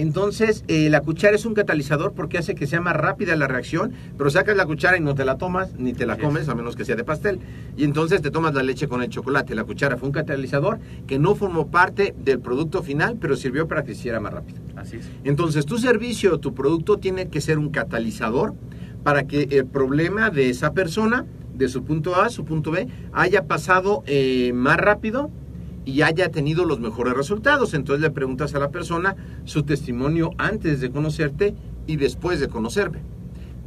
Entonces, 0.00 0.64
eh, 0.66 0.88
la 0.88 1.02
cuchara 1.02 1.36
es 1.36 1.44
un 1.44 1.52
catalizador 1.52 2.14
porque 2.14 2.38
hace 2.38 2.54
que 2.54 2.66
sea 2.66 2.80
más 2.80 2.96
rápida 2.96 3.36
la 3.36 3.46
reacción, 3.46 3.92
pero 4.16 4.30
sacas 4.30 4.56
la 4.56 4.64
cuchara 4.64 4.96
y 4.96 5.00
no 5.00 5.14
te 5.14 5.26
la 5.26 5.36
tomas, 5.36 5.74
ni 5.76 5.92
te 5.92 6.06
la 6.06 6.16
comes, 6.16 6.48
a 6.48 6.54
menos 6.54 6.74
que 6.74 6.86
sea 6.86 6.96
de 6.96 7.04
pastel. 7.04 7.38
Y 7.76 7.84
entonces 7.84 8.22
te 8.22 8.30
tomas 8.30 8.54
la 8.54 8.62
leche 8.62 8.88
con 8.88 9.02
el 9.02 9.10
chocolate. 9.10 9.54
La 9.54 9.64
cuchara 9.64 9.98
fue 9.98 10.08
un 10.08 10.14
catalizador 10.14 10.78
que 11.06 11.18
no 11.18 11.34
formó 11.34 11.66
parte 11.66 12.14
del 12.16 12.40
producto 12.40 12.82
final, 12.82 13.18
pero 13.20 13.36
sirvió 13.36 13.68
para 13.68 13.84
que 13.84 13.92
se 13.92 14.00
hiciera 14.00 14.20
más 14.20 14.32
rápido. 14.32 14.58
Así 14.74 14.96
es. 14.96 15.10
Entonces, 15.22 15.66
tu 15.66 15.76
servicio, 15.76 16.40
tu 16.40 16.54
producto 16.54 16.96
tiene 16.96 17.28
que 17.28 17.42
ser 17.42 17.58
un 17.58 17.68
catalizador 17.68 18.54
para 19.02 19.26
que 19.26 19.48
el 19.50 19.66
problema 19.66 20.30
de 20.30 20.48
esa 20.48 20.72
persona, 20.72 21.26
de 21.54 21.68
su 21.68 21.84
punto 21.84 22.16
A 22.16 22.24
a 22.24 22.30
su 22.30 22.46
punto 22.46 22.70
B, 22.70 22.88
haya 23.12 23.44
pasado 23.44 24.02
eh, 24.06 24.52
más 24.54 24.78
rápido 24.78 25.30
y 25.90 26.02
haya 26.02 26.30
tenido 26.30 26.64
los 26.64 26.78
mejores 26.78 27.14
resultados. 27.14 27.74
Entonces 27.74 28.00
le 28.00 28.10
preguntas 28.10 28.54
a 28.54 28.60
la 28.60 28.70
persona 28.70 29.16
su 29.44 29.64
testimonio 29.64 30.30
antes 30.38 30.80
de 30.80 30.90
conocerte 30.90 31.54
y 31.86 31.96
después 31.96 32.38
de 32.38 32.48
conocerme. 32.48 33.00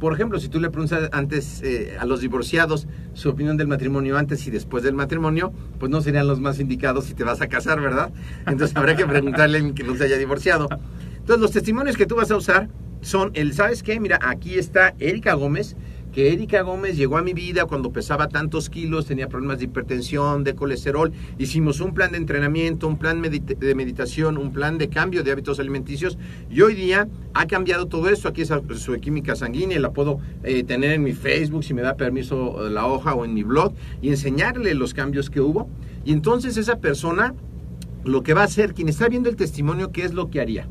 Por 0.00 0.14
ejemplo, 0.14 0.40
si 0.40 0.48
tú 0.48 0.58
le 0.58 0.70
preguntas 0.70 1.08
antes 1.12 1.62
eh, 1.62 1.96
a 1.98 2.04
los 2.04 2.20
divorciados 2.20 2.88
su 3.12 3.28
opinión 3.28 3.56
del 3.56 3.68
matrimonio 3.68 4.16
antes 4.16 4.46
y 4.46 4.50
después 4.50 4.82
del 4.82 4.94
matrimonio, 4.94 5.52
pues 5.78 5.90
no 5.90 6.00
serían 6.00 6.26
los 6.26 6.40
más 6.40 6.58
indicados 6.60 7.04
si 7.04 7.14
te 7.14 7.24
vas 7.24 7.40
a 7.42 7.46
casar, 7.48 7.80
¿verdad? 7.80 8.10
Entonces 8.46 8.76
habrá 8.76 8.96
que 8.96 9.06
preguntarle 9.06 9.58
a 9.58 9.74
que 9.74 9.84
no 9.84 9.94
se 9.94 10.04
haya 10.04 10.16
divorciado. 10.16 10.68
Entonces 11.16 11.40
los 11.40 11.52
testimonios 11.52 11.96
que 11.96 12.06
tú 12.06 12.16
vas 12.16 12.30
a 12.30 12.36
usar 12.36 12.68
son 13.02 13.30
el, 13.34 13.52
¿sabes 13.52 13.82
qué? 13.82 14.00
Mira, 14.00 14.18
aquí 14.22 14.58
está 14.58 14.94
Erika 14.98 15.34
Gómez, 15.34 15.76
que 16.14 16.32
Erika 16.32 16.62
Gómez 16.62 16.96
llegó 16.96 17.18
a 17.18 17.22
mi 17.22 17.32
vida 17.32 17.64
cuando 17.64 17.90
pesaba 17.90 18.28
tantos 18.28 18.70
kilos, 18.70 19.06
tenía 19.06 19.28
problemas 19.28 19.58
de 19.58 19.64
hipertensión, 19.64 20.44
de 20.44 20.54
colesterol. 20.54 21.12
Hicimos 21.38 21.80
un 21.80 21.92
plan 21.92 22.12
de 22.12 22.18
entrenamiento, 22.18 22.86
un 22.86 22.98
plan 22.98 23.20
de 23.20 23.74
meditación, 23.74 24.38
un 24.38 24.52
plan 24.52 24.78
de 24.78 24.88
cambio 24.88 25.24
de 25.24 25.32
hábitos 25.32 25.58
alimenticios. 25.58 26.16
Y 26.48 26.60
hoy 26.60 26.74
día 26.74 27.08
ha 27.34 27.46
cambiado 27.46 27.86
todo 27.86 28.08
esto. 28.08 28.28
Aquí 28.28 28.42
es 28.42 28.52
su 28.76 28.94
química 29.00 29.34
sanguínea, 29.34 29.80
la 29.80 29.90
puedo 29.92 30.20
eh, 30.44 30.62
tener 30.62 30.92
en 30.92 31.02
mi 31.02 31.14
Facebook, 31.14 31.64
si 31.64 31.74
me 31.74 31.82
da 31.82 31.96
permiso 31.96 32.64
eh, 32.64 32.70
la 32.70 32.86
hoja 32.86 33.14
o 33.14 33.24
en 33.24 33.34
mi 33.34 33.42
blog, 33.42 33.74
y 34.00 34.10
enseñarle 34.10 34.74
los 34.74 34.94
cambios 34.94 35.30
que 35.30 35.40
hubo. 35.40 35.68
Y 36.04 36.12
entonces 36.12 36.56
esa 36.56 36.78
persona 36.78 37.34
lo 38.04 38.22
que 38.22 38.34
va 38.34 38.42
a 38.42 38.44
hacer, 38.44 38.72
quien 38.74 38.88
está 38.88 39.08
viendo 39.08 39.28
el 39.30 39.36
testimonio, 39.36 39.90
¿qué 39.90 40.04
es 40.04 40.14
lo 40.14 40.30
que 40.30 40.40
haría? 40.40 40.68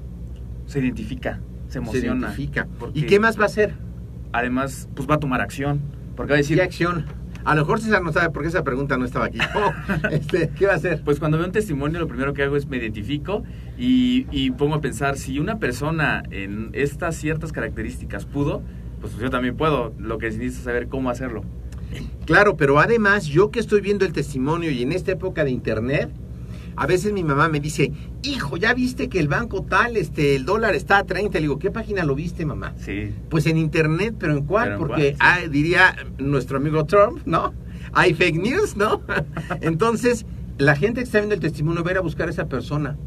Se 0.67 0.79
identifica, 0.79 1.41
se 1.67 1.73
Se 1.73 1.77
emociona. 1.79 2.27
identifica. 2.27 2.67
porque 2.79 2.99
¿Y 2.99 3.03
qué 3.03 3.19
más 3.19 3.37
va 3.37 3.43
a 3.43 3.47
hacer? 3.47 3.73
Además, 4.33 4.89
pues 4.95 5.09
va 5.09 5.15
a 5.15 5.19
tomar 5.19 5.41
acción. 5.41 5.79
Porque 6.15 6.31
va 6.31 6.35
a 6.35 6.37
decir, 6.37 6.57
¿Qué 6.57 6.63
acción? 6.63 7.05
A 7.45 7.55
lo 7.55 7.61
mejor 7.61 7.81
César 7.81 8.01
no 8.01 8.13
sabe 8.13 8.29
por 8.29 8.41
qué 8.41 8.47
esa 8.47 8.63
pregunta 8.63 8.97
no 8.97 9.05
estaba 9.05 9.25
aquí. 9.25 9.37
Oh, 9.55 9.71
este, 10.09 10.49
¿Qué 10.49 10.65
va 10.65 10.73
a 10.73 10.75
hacer? 10.75 11.01
Pues 11.03 11.19
cuando 11.19 11.37
veo 11.37 11.45
un 11.45 11.51
testimonio, 11.51 11.99
lo 11.99 12.07
primero 12.07 12.33
que 12.33 12.43
hago 12.43 12.55
es 12.55 12.67
me 12.67 12.77
identifico 12.77 13.43
y, 13.77 14.27
y 14.31 14.51
pongo 14.51 14.75
a 14.75 14.81
pensar, 14.81 15.17
si 15.17 15.39
una 15.39 15.59
persona 15.59 16.23
en 16.31 16.69
estas 16.73 17.15
ciertas 17.15 17.51
características 17.51 18.25
pudo, 18.25 18.61
pues 19.01 19.17
yo 19.17 19.29
también 19.29 19.57
puedo. 19.57 19.93
Lo 19.99 20.17
que 20.17 20.27
necesito 20.27 20.57
es 20.57 20.63
saber 20.63 20.87
cómo 20.87 21.09
hacerlo. 21.09 21.43
Claro, 22.25 22.55
pero 22.55 22.79
además 22.79 23.25
yo 23.25 23.51
que 23.51 23.59
estoy 23.59 23.81
viendo 23.81 24.05
el 24.05 24.13
testimonio 24.13 24.71
y 24.71 24.81
en 24.81 24.91
esta 24.91 25.11
época 25.11 25.43
de 25.43 25.51
internet, 25.51 26.09
a 26.75 26.87
veces 26.87 27.13
mi 27.13 27.23
mamá 27.23 27.49
me 27.49 27.59
dice, 27.59 27.91
hijo, 28.23 28.57
¿ya 28.57 28.73
viste 28.73 29.09
que 29.09 29.19
el 29.19 29.27
banco 29.27 29.63
tal, 29.63 29.97
este, 29.97 30.35
el 30.35 30.45
dólar 30.45 30.75
está 30.75 30.99
a 30.99 31.03
30? 31.03 31.37
Le 31.37 31.41
digo, 31.41 31.59
¿qué 31.59 31.71
página 31.71 32.03
lo 32.03 32.15
viste, 32.15 32.45
mamá? 32.45 32.73
Sí. 32.77 33.11
Pues 33.29 33.45
en 33.45 33.57
internet, 33.57 34.15
pero 34.17 34.33
¿en 34.33 34.45
cuál? 34.45 34.63
Pero 34.69 34.75
¿en 34.75 34.79
Porque 34.79 35.15
cuál? 35.17 35.39
Sí. 35.39 35.45
ah, 35.45 35.49
diría 35.49 35.95
nuestro 36.17 36.57
amigo 36.57 36.85
Trump, 36.85 37.19
¿no? 37.25 37.53
Hay 37.93 38.13
fake 38.13 38.37
news, 38.37 38.75
¿no? 38.75 39.01
Entonces, 39.61 40.25
la 40.57 40.75
gente 40.75 41.01
que 41.01 41.05
está 41.05 41.19
viendo 41.19 41.35
el 41.35 41.41
testimonio 41.41 41.83
va 41.83 41.89
a 41.89 41.93
ir 41.93 41.97
a 41.97 42.01
buscar 42.01 42.27
a 42.27 42.31
esa 42.31 42.45
persona. 42.47 42.97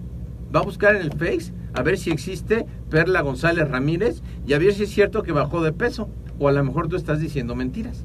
Va 0.55 0.61
a 0.61 0.65
buscar 0.65 0.95
en 0.95 1.03
el 1.03 1.13
Face 1.13 1.53
a 1.75 1.83
ver 1.83 1.99
si 1.99 2.11
existe 2.11 2.67
Perla 2.89 3.21
González 3.21 3.69
Ramírez 3.69 4.23
y 4.47 4.55
a 4.55 4.59
ver 4.59 4.73
si 4.73 4.85
es 4.85 4.91
cierto 4.91 5.23
que 5.23 5.33
bajó 5.33 5.63
de 5.63 5.73
peso. 5.73 6.09
O 6.39 6.49
a 6.49 6.53
lo 6.53 6.63
mejor 6.65 6.89
tú 6.89 6.97
estás 6.97 7.21
diciendo 7.21 7.55
mentiras. 7.55 8.05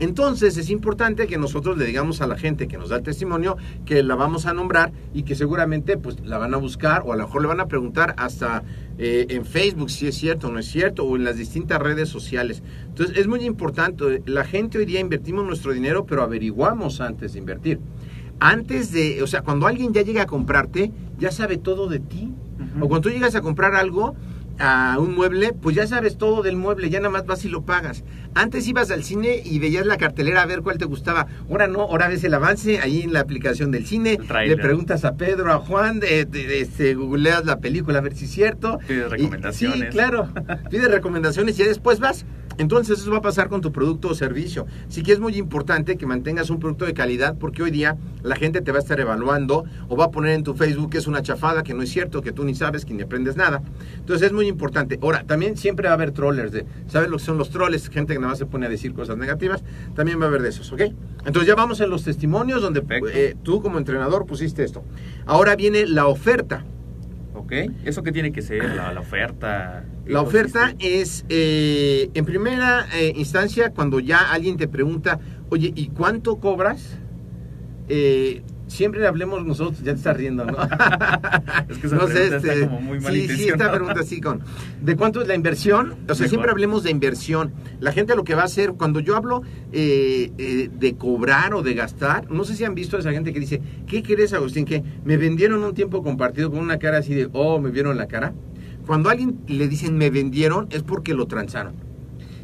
Entonces 0.00 0.56
es 0.56 0.70
importante 0.70 1.26
que 1.26 1.38
nosotros 1.38 1.78
le 1.78 1.84
digamos 1.84 2.20
a 2.20 2.26
la 2.26 2.36
gente 2.36 2.66
que 2.66 2.76
nos 2.76 2.88
da 2.88 2.96
el 2.96 3.02
testimonio 3.02 3.56
que 3.84 4.02
la 4.02 4.16
vamos 4.16 4.46
a 4.46 4.52
nombrar 4.52 4.92
y 5.12 5.22
que 5.22 5.36
seguramente 5.36 5.96
pues 5.96 6.18
la 6.20 6.38
van 6.38 6.52
a 6.52 6.56
buscar 6.56 7.02
o 7.06 7.12
a 7.12 7.16
lo 7.16 7.24
mejor 7.24 7.42
le 7.42 7.48
van 7.48 7.60
a 7.60 7.66
preguntar 7.66 8.14
hasta 8.18 8.64
eh, 8.98 9.26
en 9.30 9.44
Facebook 9.44 9.90
si 9.90 10.08
es 10.08 10.16
cierto 10.16 10.48
o 10.48 10.50
no 10.50 10.58
es 10.58 10.66
cierto 10.66 11.04
o 11.04 11.16
en 11.16 11.24
las 11.24 11.36
distintas 11.36 11.80
redes 11.80 12.08
sociales. 12.08 12.62
Entonces 12.88 13.16
es 13.16 13.28
muy 13.28 13.44
importante, 13.44 14.22
la 14.26 14.44
gente 14.44 14.78
hoy 14.78 14.84
día 14.86 14.98
invertimos 14.98 15.44
nuestro 15.44 15.72
dinero 15.72 16.04
pero 16.06 16.22
averiguamos 16.22 17.00
antes 17.00 17.34
de 17.34 17.38
invertir. 17.38 17.78
Antes 18.40 18.90
de, 18.90 19.22
o 19.22 19.28
sea, 19.28 19.42
cuando 19.42 19.68
alguien 19.68 19.92
ya 19.92 20.02
llega 20.02 20.22
a 20.22 20.26
comprarte, 20.26 20.90
ya 21.18 21.30
sabe 21.30 21.56
todo 21.56 21.88
de 21.88 22.00
ti. 22.00 22.32
O 22.80 22.88
cuando 22.88 23.02
tú 23.02 23.10
llegas 23.10 23.34
a 23.36 23.40
comprar 23.40 23.74
algo, 23.74 24.16
a 24.58 24.96
un 24.98 25.14
mueble, 25.14 25.52
pues 25.52 25.74
ya 25.74 25.86
sabes 25.86 26.16
todo 26.16 26.42
del 26.42 26.56
mueble, 26.56 26.90
ya 26.90 26.98
nada 26.98 27.10
más 27.10 27.26
vas 27.26 27.44
y 27.44 27.48
lo 27.48 27.62
pagas. 27.62 28.04
Antes 28.34 28.66
ibas 28.66 28.90
al 28.90 29.04
cine 29.04 29.40
y 29.44 29.58
veías 29.58 29.86
la 29.86 29.96
cartelera 29.96 30.42
a 30.42 30.46
ver 30.46 30.60
cuál 30.62 30.76
te 30.78 30.84
gustaba. 30.84 31.26
Ahora 31.48 31.66
no, 31.68 31.82
ahora 31.82 32.08
ves 32.08 32.24
el 32.24 32.34
avance 32.34 32.80
ahí 32.80 33.02
en 33.02 33.12
la 33.12 33.20
aplicación 33.20 33.70
del 33.70 33.86
cine, 33.86 34.18
le 34.18 34.56
preguntas 34.56 35.04
a 35.04 35.16
Pedro, 35.16 35.52
a 35.52 35.58
Juan, 35.58 36.00
de, 36.00 36.24
de- 36.24 36.46
de- 36.46 36.60
este, 36.60 36.94
googleas 36.94 37.44
la 37.44 37.58
película 37.60 37.98
a 37.98 38.02
ver 38.02 38.14
si 38.16 38.24
es 38.24 38.30
cierto. 38.32 38.78
Pides 38.86 39.06
Y- 39.06 39.10
recomendaciones. 39.10 39.80
sí, 39.80 39.86
claro. 39.90 40.28
Pides 40.70 40.90
recomendaciones 40.90 41.58
y 41.58 41.62
después 41.64 42.00
vas. 42.00 42.24
Entonces 42.58 42.98
eso 42.98 43.10
va 43.10 43.18
a 43.18 43.22
pasar 43.22 43.48
con 43.48 43.60
tu 43.60 43.72
producto 43.72 44.08
o 44.08 44.14
servicio. 44.14 44.66
Sí 44.88 45.02
que 45.02 45.12
es 45.12 45.20
muy 45.20 45.36
importante 45.36 45.96
que 45.96 46.06
mantengas 46.06 46.50
un 46.50 46.60
producto 46.60 46.84
de 46.84 46.94
calidad 46.94 47.36
porque 47.38 47.62
hoy 47.62 47.70
día 47.70 47.96
la 48.22 48.36
gente 48.36 48.60
te 48.60 48.72
va 48.72 48.78
a 48.78 48.80
estar 48.80 49.00
evaluando 49.00 49.64
o 49.88 49.96
va 49.96 50.06
a 50.06 50.10
poner 50.10 50.32
en 50.32 50.42
tu 50.42 50.54
Facebook 50.54 50.90
que 50.90 50.98
es 50.98 51.06
una 51.06 51.22
chafada, 51.22 51.62
que 51.62 51.74
no 51.74 51.82
es 51.82 51.90
cierto, 51.90 52.22
que 52.22 52.32
tú 52.32 52.44
ni 52.44 52.54
sabes, 52.54 52.84
que 52.84 52.94
ni 52.94 53.02
aprendes 53.02 53.36
nada. 53.36 53.62
Entonces 53.96 54.26
es 54.26 54.32
muy 54.32 54.46
importante. 54.46 54.98
Ahora, 55.02 55.24
también 55.24 55.56
siempre 55.56 55.86
va 55.86 55.92
a 55.92 55.94
haber 55.94 56.12
trollers 56.12 56.52
de, 56.52 56.66
¿sabes 56.86 57.08
lo 57.08 57.18
que 57.18 57.24
son 57.24 57.38
los 57.38 57.50
troles? 57.50 57.88
Gente 57.88 58.14
que 58.14 58.18
nada 58.18 58.30
más 58.30 58.38
se 58.38 58.46
pone 58.46 58.66
a 58.66 58.68
decir 58.68 58.94
cosas 58.94 59.16
negativas. 59.16 59.62
También 59.94 60.20
va 60.20 60.24
a 60.24 60.28
haber 60.28 60.42
de 60.42 60.48
esos, 60.50 60.72
¿ok? 60.72 60.82
Entonces 61.26 61.46
ya 61.46 61.54
vamos 61.54 61.80
en 61.80 61.90
los 61.90 62.04
testimonios 62.04 62.62
donde 62.62 62.82
eh, 63.12 63.34
tú 63.42 63.62
como 63.62 63.78
entrenador 63.78 64.26
pusiste 64.26 64.64
esto. 64.64 64.84
Ahora 65.26 65.56
viene 65.56 65.86
la 65.86 66.06
oferta. 66.06 66.64
¿Ok? 67.44 67.52
¿Eso 67.84 68.02
qué 68.02 68.10
tiene 68.10 68.32
que 68.32 68.40
ser? 68.40 68.64
La, 68.74 68.98
oferta. 68.98 69.84
¿Qué 70.04 70.12
La 70.12 70.22
oferta 70.22 70.74
es, 70.78 71.26
eh, 71.28 72.10
en 72.14 72.24
primera 72.24 72.86
eh, 72.94 73.12
instancia, 73.16 73.70
cuando 73.70 74.00
ya 74.00 74.32
alguien 74.32 74.56
te 74.56 74.66
pregunta, 74.66 75.20
oye, 75.50 75.72
¿y 75.74 75.88
cuánto 75.88 76.36
cobras? 76.36 76.98
Eh, 77.88 78.42
siempre 78.66 79.06
hablemos 79.06 79.44
nosotros, 79.44 79.78
ya 79.78 79.92
te 79.92 79.98
estás 79.98 80.16
riendo, 80.16 80.44
¿no? 80.44 80.56
Es 81.68 81.78
que 81.78 81.86
esa 81.86 82.36
está 82.36 82.66
como 82.66 82.80
muy 82.80 83.00
Sí, 83.00 83.28
sí, 83.28 83.48
esta 83.48 83.70
pregunta 83.70 84.02
sí 84.02 84.20
con... 84.20 84.40
¿De 84.82 84.96
cuánto 84.96 85.22
es 85.22 85.28
la 85.28 85.34
inversión? 85.34 85.94
O 86.08 86.14
sea, 86.14 86.24
¿De 86.24 86.28
siempre 86.28 86.50
hablemos 86.50 86.82
de 86.82 86.90
inversión. 86.90 87.52
La 87.80 87.92
gente 87.92 88.14
lo 88.14 88.24
que 88.24 88.34
va 88.34 88.42
a 88.42 88.46
hacer, 88.46 88.72
cuando 88.72 89.00
yo 89.00 89.16
hablo 89.16 89.42
eh, 89.72 90.32
eh, 90.38 90.70
de 90.72 90.94
cobrar 90.96 91.54
o 91.54 91.62
de 91.62 91.74
gastar, 91.74 92.30
no 92.30 92.44
sé 92.44 92.54
si 92.56 92.64
han 92.64 92.74
visto 92.74 92.96
a 92.96 93.00
esa 93.00 93.12
gente 93.12 93.32
que 93.32 93.40
dice, 93.40 93.60
¿qué 93.86 94.02
querés, 94.02 94.32
Agustín? 94.32 94.64
Que 94.64 94.82
me 95.04 95.16
vendieron 95.16 95.62
un 95.62 95.74
tiempo 95.74 96.02
compartido 96.02 96.50
con 96.50 96.60
una 96.60 96.78
cara 96.78 96.98
así 96.98 97.14
de, 97.14 97.28
oh, 97.32 97.60
me 97.60 97.70
vieron 97.70 97.96
la 97.96 98.06
cara. 98.06 98.34
Cuando 98.86 99.08
a 99.08 99.12
alguien 99.12 99.40
le 99.46 99.68
dicen 99.68 99.96
me 99.96 100.10
vendieron, 100.10 100.68
es 100.70 100.82
porque 100.82 101.14
lo 101.14 101.26
transaron. 101.26 101.74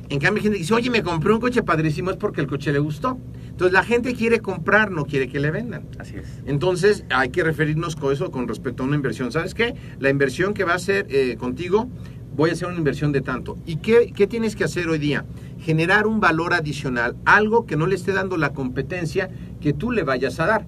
En 0.08 0.18
cambio, 0.18 0.40
hay 0.40 0.42
gente 0.42 0.56
que 0.56 0.62
dice, 0.62 0.74
oye, 0.74 0.90
me 0.90 1.02
compré 1.02 1.32
un 1.32 1.40
coche 1.40 1.62
padrísimo, 1.62 2.10
es 2.10 2.16
porque 2.16 2.40
el 2.40 2.46
coche 2.46 2.72
le 2.72 2.80
gustó. 2.80 3.18
Entonces, 3.60 3.74
la 3.74 3.84
gente 3.84 4.14
quiere 4.14 4.40
comprar, 4.40 4.90
no 4.90 5.04
quiere 5.04 5.28
que 5.28 5.38
le 5.38 5.50
vendan. 5.50 5.86
Así 5.98 6.16
es. 6.16 6.40
Entonces, 6.46 7.04
hay 7.10 7.28
que 7.28 7.44
referirnos 7.44 7.94
con 7.94 8.10
eso 8.10 8.30
con 8.30 8.48
respecto 8.48 8.82
a 8.82 8.86
una 8.86 8.96
inversión. 8.96 9.32
¿Sabes 9.32 9.52
qué? 9.52 9.74
La 9.98 10.08
inversión 10.08 10.54
que 10.54 10.64
va 10.64 10.72
a 10.72 10.76
hacer 10.76 11.06
eh, 11.10 11.36
contigo, 11.36 11.86
voy 12.34 12.48
a 12.48 12.52
hacer 12.54 12.68
una 12.68 12.78
inversión 12.78 13.12
de 13.12 13.20
tanto. 13.20 13.58
¿Y 13.66 13.76
qué, 13.76 14.14
qué 14.16 14.26
tienes 14.26 14.56
que 14.56 14.64
hacer 14.64 14.88
hoy 14.88 14.98
día? 14.98 15.26
Generar 15.58 16.06
un 16.06 16.20
valor 16.20 16.54
adicional, 16.54 17.16
algo 17.26 17.66
que 17.66 17.76
no 17.76 17.86
le 17.86 17.96
esté 17.96 18.12
dando 18.12 18.38
la 18.38 18.54
competencia 18.54 19.28
que 19.60 19.74
tú 19.74 19.90
le 19.90 20.04
vayas 20.04 20.40
a 20.40 20.46
dar. 20.46 20.66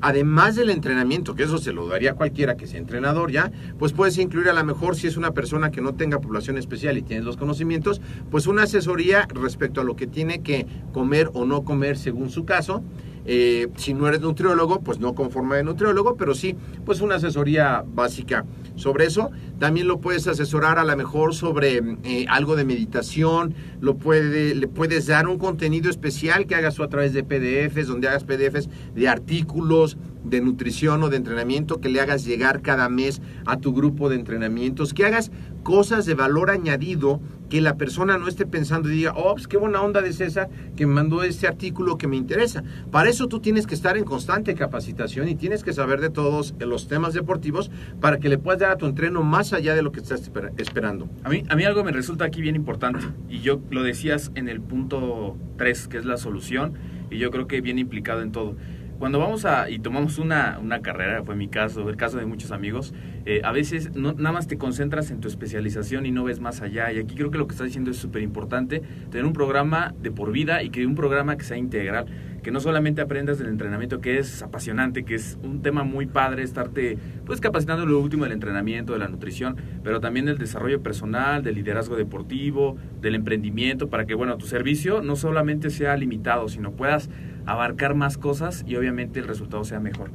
Además 0.00 0.56
del 0.56 0.70
entrenamiento, 0.70 1.34
que 1.34 1.44
eso 1.44 1.58
se 1.58 1.72
lo 1.72 1.86
daría 1.86 2.14
cualquiera 2.14 2.56
que 2.56 2.66
sea 2.66 2.78
entrenador 2.78 3.30
ya, 3.30 3.52
pues 3.78 3.92
puedes 3.92 4.18
incluir 4.18 4.48
a 4.48 4.52
lo 4.52 4.64
mejor 4.64 4.96
si 4.96 5.06
es 5.06 5.16
una 5.16 5.32
persona 5.32 5.70
que 5.70 5.80
no 5.80 5.94
tenga 5.94 6.20
población 6.20 6.58
especial 6.58 6.98
y 6.98 7.02
tienes 7.02 7.24
los 7.24 7.36
conocimientos, 7.36 8.00
pues 8.30 8.46
una 8.46 8.64
asesoría 8.64 9.26
respecto 9.32 9.80
a 9.80 9.84
lo 9.84 9.96
que 9.96 10.06
tiene 10.06 10.42
que 10.42 10.66
comer 10.92 11.30
o 11.34 11.44
no 11.44 11.64
comer 11.64 11.96
según 11.96 12.30
su 12.30 12.44
caso. 12.44 12.82
Eh, 13.24 13.68
si 13.76 13.94
no 13.94 14.08
eres 14.08 14.20
nutriólogo, 14.20 14.80
pues 14.80 14.98
no 14.98 15.14
conforme 15.14 15.56
de 15.56 15.64
nutriólogo, 15.64 16.16
pero 16.16 16.34
sí, 16.34 16.56
pues 16.84 17.00
una 17.00 17.16
asesoría 17.16 17.84
básica 17.86 18.44
sobre 18.74 19.06
eso. 19.06 19.30
También 19.58 19.86
lo 19.86 20.00
puedes 20.00 20.26
asesorar 20.26 20.78
a 20.78 20.84
lo 20.84 20.96
mejor 20.96 21.34
sobre 21.34 21.80
eh, 22.04 22.26
algo 22.28 22.56
de 22.56 22.64
meditación, 22.64 23.54
lo 23.80 23.96
puede, 23.96 24.54
le 24.54 24.68
puedes 24.68 25.06
dar 25.06 25.28
un 25.28 25.38
contenido 25.38 25.90
especial 25.90 26.46
que 26.46 26.54
hagas 26.54 26.74
tú 26.74 26.82
a 26.82 26.88
través 26.88 27.12
de 27.12 27.22
PDFs, 27.22 27.86
donde 27.86 28.08
hagas 28.08 28.24
PDFs 28.24 28.68
de 28.94 29.08
artículos 29.08 29.96
de 30.24 30.40
nutrición 30.40 31.02
o 31.02 31.08
de 31.08 31.16
entrenamiento, 31.16 31.80
que 31.80 31.88
le 31.88 32.00
hagas 32.00 32.24
llegar 32.24 32.62
cada 32.62 32.88
mes 32.88 33.20
a 33.44 33.58
tu 33.58 33.72
grupo 33.72 34.08
de 34.08 34.16
entrenamientos, 34.16 34.94
que 34.94 35.04
hagas 35.04 35.30
cosas 35.62 36.06
de 36.06 36.14
valor 36.14 36.50
añadido 36.50 37.20
que 37.52 37.60
la 37.60 37.76
persona 37.76 38.16
no 38.16 38.28
esté 38.28 38.46
pensando 38.46 38.88
y 38.90 38.94
diga, 38.94 39.12
oh, 39.14 39.34
pues 39.34 39.46
qué 39.46 39.58
buena 39.58 39.82
onda 39.82 40.00
de 40.00 40.14
César 40.14 40.48
que 40.74 40.86
me 40.86 40.94
mandó 40.94 41.22
este 41.22 41.46
artículo 41.46 41.98
que 41.98 42.08
me 42.08 42.16
interesa. 42.16 42.64
Para 42.90 43.10
eso 43.10 43.28
tú 43.28 43.40
tienes 43.40 43.66
que 43.66 43.74
estar 43.74 43.98
en 43.98 44.04
constante 44.04 44.54
capacitación 44.54 45.28
y 45.28 45.34
tienes 45.34 45.62
que 45.62 45.74
saber 45.74 46.00
de 46.00 46.08
todos 46.08 46.54
los 46.60 46.88
temas 46.88 47.12
deportivos 47.12 47.70
para 48.00 48.16
que 48.16 48.30
le 48.30 48.38
puedas 48.38 48.58
dar 48.58 48.70
a 48.70 48.76
tu 48.78 48.86
entreno 48.86 49.22
más 49.22 49.52
allá 49.52 49.74
de 49.74 49.82
lo 49.82 49.92
que 49.92 50.00
estás 50.00 50.32
esper- 50.32 50.52
esperando. 50.56 51.10
A 51.24 51.28
mí, 51.28 51.42
a 51.46 51.54
mí 51.54 51.64
algo 51.64 51.84
me 51.84 51.92
resulta 51.92 52.24
aquí 52.24 52.40
bien 52.40 52.56
importante, 52.56 53.00
y 53.28 53.40
yo 53.40 53.60
lo 53.68 53.82
decías 53.82 54.32
en 54.34 54.48
el 54.48 54.62
punto 54.62 55.36
3, 55.58 55.88
que 55.88 55.98
es 55.98 56.06
la 56.06 56.16
solución, 56.16 56.72
y 57.10 57.18
yo 57.18 57.30
creo 57.30 57.46
que 57.48 57.60
viene 57.60 57.82
implicado 57.82 58.22
en 58.22 58.32
todo. 58.32 58.56
Cuando 58.98 59.18
vamos 59.18 59.44
a 59.44 59.68
y 59.68 59.78
tomamos 59.80 60.16
una, 60.18 60.58
una 60.58 60.80
carrera, 60.80 61.22
fue 61.22 61.34
mi 61.36 61.48
caso, 61.48 61.86
el 61.90 61.96
caso 61.96 62.16
de 62.16 62.24
muchos 62.24 62.50
amigos, 62.50 62.94
eh, 63.24 63.40
a 63.44 63.52
veces 63.52 63.94
no, 63.94 64.12
nada 64.14 64.32
más 64.32 64.48
te 64.48 64.58
concentras 64.58 65.10
en 65.10 65.20
tu 65.20 65.28
especialización 65.28 66.06
y 66.06 66.10
no 66.10 66.24
ves 66.24 66.40
más 66.40 66.60
allá. 66.60 66.92
Y 66.92 66.98
aquí 66.98 67.14
creo 67.14 67.30
que 67.30 67.38
lo 67.38 67.46
que 67.46 67.52
estás 67.52 67.66
diciendo 67.66 67.90
es 67.90 67.96
súper 67.96 68.22
importante, 68.22 68.82
tener 69.10 69.24
un 69.24 69.32
programa 69.32 69.94
de 70.00 70.10
por 70.10 70.32
vida 70.32 70.62
y 70.62 70.70
que 70.70 70.84
un 70.86 70.94
programa 70.94 71.36
que 71.36 71.44
sea 71.44 71.56
integral, 71.56 72.06
que 72.42 72.50
no 72.50 72.58
solamente 72.58 73.00
aprendas 73.00 73.38
del 73.38 73.48
entrenamiento, 73.48 74.00
que 74.00 74.18
es 74.18 74.42
apasionante, 74.42 75.04
que 75.04 75.14
es 75.14 75.38
un 75.42 75.62
tema 75.62 75.84
muy 75.84 76.06
padre, 76.06 76.42
estarte 76.42 76.98
pues 77.24 77.40
capacitando 77.40 77.86
lo 77.86 78.00
último 78.00 78.24
del 78.24 78.32
entrenamiento, 78.32 78.92
de 78.92 78.98
la 78.98 79.08
nutrición, 79.08 79.56
pero 79.84 80.00
también 80.00 80.26
del 80.26 80.38
desarrollo 80.38 80.82
personal, 80.82 81.44
del 81.44 81.54
liderazgo 81.54 81.96
deportivo, 81.96 82.76
del 83.00 83.14
emprendimiento, 83.14 83.88
para 83.88 84.04
que 84.06 84.14
bueno, 84.14 84.36
tu 84.36 84.46
servicio 84.46 85.02
no 85.02 85.14
solamente 85.14 85.70
sea 85.70 85.96
limitado, 85.96 86.48
sino 86.48 86.72
puedas 86.72 87.08
abarcar 87.46 87.94
más 87.94 88.18
cosas 88.18 88.64
y 88.66 88.76
obviamente 88.76 89.20
el 89.20 89.28
resultado 89.28 89.64
sea 89.64 89.80
mejor. 89.80 90.10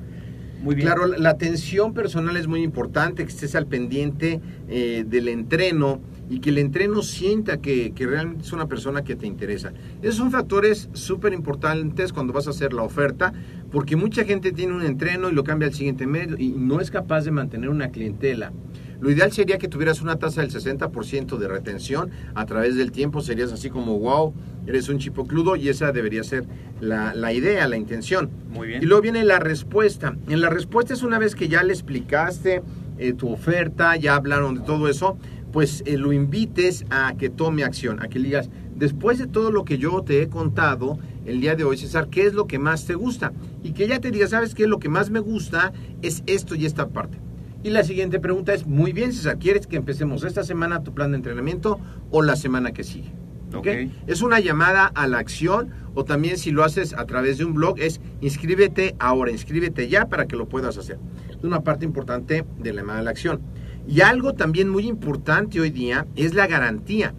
Muy 0.61 0.75
bien. 0.75 0.87
Claro, 0.87 1.05
la 1.07 1.29
atención 1.29 1.93
personal 1.93 2.35
es 2.37 2.47
muy 2.47 2.63
importante, 2.63 3.23
que 3.23 3.31
estés 3.31 3.55
al 3.55 3.67
pendiente 3.67 4.41
eh, 4.67 5.05
del 5.07 5.27
entreno 5.27 5.99
y 6.29 6.39
que 6.39 6.49
el 6.49 6.57
entreno 6.57 7.01
sienta 7.01 7.57
que, 7.57 7.91
que 7.93 8.05
realmente 8.05 8.43
es 8.43 8.53
una 8.53 8.67
persona 8.67 9.03
que 9.03 9.15
te 9.15 9.27
interesa. 9.27 9.73
Esos 10.01 10.15
son 10.15 10.31
factores 10.31 10.89
súper 10.93 11.33
importantes 11.33 12.13
cuando 12.13 12.33
vas 12.33 12.47
a 12.47 12.51
hacer 12.51 12.73
la 12.73 12.83
oferta, 12.83 13.33
porque 13.71 13.95
mucha 13.95 14.25
gente 14.25 14.51
tiene 14.51 14.73
un 14.73 14.83
entreno 14.83 15.29
y 15.29 15.33
lo 15.33 15.43
cambia 15.43 15.67
al 15.67 15.73
siguiente 15.73 16.07
mes 16.07 16.29
y 16.37 16.49
no 16.49 16.81
es 16.81 16.91
capaz 16.91 17.23
de 17.23 17.31
mantener 17.31 17.69
una 17.69 17.89
clientela. 17.89 18.51
Lo 18.99 19.11
ideal 19.11 19.31
sería 19.31 19.57
que 19.59 19.67
tuvieras 19.67 20.01
una 20.01 20.15
tasa 20.15 20.41
del 20.41 20.51
60% 20.51 21.37
de 21.37 21.47
retención 21.47 22.09
a 22.33 22.45
través 22.45 22.75
del 22.75 22.91
tiempo. 22.91 23.21
Serías 23.21 23.51
así 23.51 23.69
como, 23.69 23.99
wow, 23.99 24.33
eres 24.65 24.89
un 24.89 24.97
chipocludo 24.97 25.55
y 25.55 25.69
esa 25.69 25.91
debería 25.91 26.23
ser 26.23 26.45
la, 26.81 27.13
la 27.13 27.31
idea, 27.31 27.67
la 27.67 27.77
intención. 27.77 28.31
Muy 28.49 28.69
bien. 28.69 28.81
Y 28.81 28.87
luego 28.87 29.03
viene 29.03 29.23
la 29.23 29.39
respuesta. 29.39 30.17
En 30.27 30.41
la 30.41 30.49
respuesta 30.49 30.93
es 30.93 31.03
una 31.03 31.19
vez 31.19 31.35
que 31.35 31.47
ya 31.47 31.61
le 31.61 31.73
explicaste 31.73 32.63
eh, 32.97 33.13
tu 33.13 33.29
oferta, 33.29 33.95
ya 33.95 34.15
hablaron 34.15 34.55
de 34.55 34.61
todo 34.61 34.89
eso, 34.89 35.19
pues 35.57 35.81
eh, 35.87 35.97
lo 35.97 36.13
invites 36.13 36.85
a 36.91 37.15
que 37.17 37.31
tome 37.31 37.63
acción, 37.63 37.99
a 37.99 38.09
que 38.09 38.19
le 38.19 38.25
digas, 38.25 38.51
después 38.75 39.17
de 39.17 39.25
todo 39.25 39.49
lo 39.49 39.65
que 39.65 39.79
yo 39.79 40.03
te 40.03 40.21
he 40.21 40.29
contado 40.29 40.99
el 41.25 41.41
día 41.41 41.55
de 41.55 41.63
hoy, 41.63 41.77
César, 41.77 42.09
¿qué 42.11 42.27
es 42.27 42.35
lo 42.35 42.45
que 42.45 42.59
más 42.59 42.85
te 42.85 42.93
gusta? 42.93 43.33
Y 43.63 43.71
que 43.71 43.87
ya 43.87 43.99
te 43.99 44.11
diga, 44.11 44.27
¿sabes 44.27 44.53
qué? 44.53 44.67
Lo 44.67 44.77
que 44.77 44.87
más 44.87 45.09
me 45.09 45.19
gusta 45.19 45.73
es 46.03 46.21
esto 46.27 46.53
y 46.53 46.67
esta 46.67 46.89
parte. 46.89 47.17
Y 47.63 47.71
la 47.71 47.83
siguiente 47.83 48.19
pregunta 48.19 48.53
es, 48.53 48.67
muy 48.67 48.93
bien, 48.93 49.11
César, 49.11 49.39
¿quieres 49.39 49.65
que 49.65 49.77
empecemos 49.77 50.23
esta 50.23 50.43
semana 50.43 50.83
tu 50.83 50.93
plan 50.93 51.09
de 51.09 51.17
entrenamiento 51.17 51.79
o 52.11 52.21
la 52.21 52.35
semana 52.35 52.71
que 52.71 52.83
sigue? 52.83 53.11
¿Ok? 53.47 53.57
Ok. 53.57 53.67
Es 54.05 54.21
una 54.21 54.39
llamada 54.39 54.85
a 54.85 55.07
la 55.07 55.17
acción 55.17 55.71
o 55.95 56.03
también 56.05 56.37
si 56.37 56.51
lo 56.51 56.63
haces 56.63 56.93
a 56.93 57.07
través 57.07 57.39
de 57.39 57.45
un 57.45 57.55
blog 57.55 57.79
es 57.79 57.99
inscríbete 58.21 58.95
ahora, 58.99 59.31
inscríbete 59.31 59.89
ya 59.89 60.05
para 60.05 60.27
que 60.27 60.35
lo 60.35 60.47
puedas 60.47 60.77
hacer. 60.77 60.99
Es 61.35 61.43
una 61.43 61.61
parte 61.61 61.83
importante 61.83 62.45
de 62.59 62.73
la 62.73 62.81
llamada 62.81 62.99
a 62.99 63.01
la 63.01 63.09
acción. 63.09 63.41
Y 63.87 64.01
algo 64.01 64.33
también 64.33 64.69
muy 64.69 64.87
importante 64.87 65.61
hoy 65.61 65.69
día 65.69 66.05
es 66.15 66.33
la 66.33 66.45
garantía. 66.45 67.13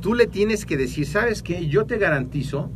Tú 0.00 0.14
le 0.14 0.26
tienes 0.26 0.66
que 0.66 0.76
decir, 0.76 1.06
¿sabes 1.06 1.42
qué? 1.42 1.68
Yo 1.68 1.86
te 1.86 1.98
garantizo 1.98 2.70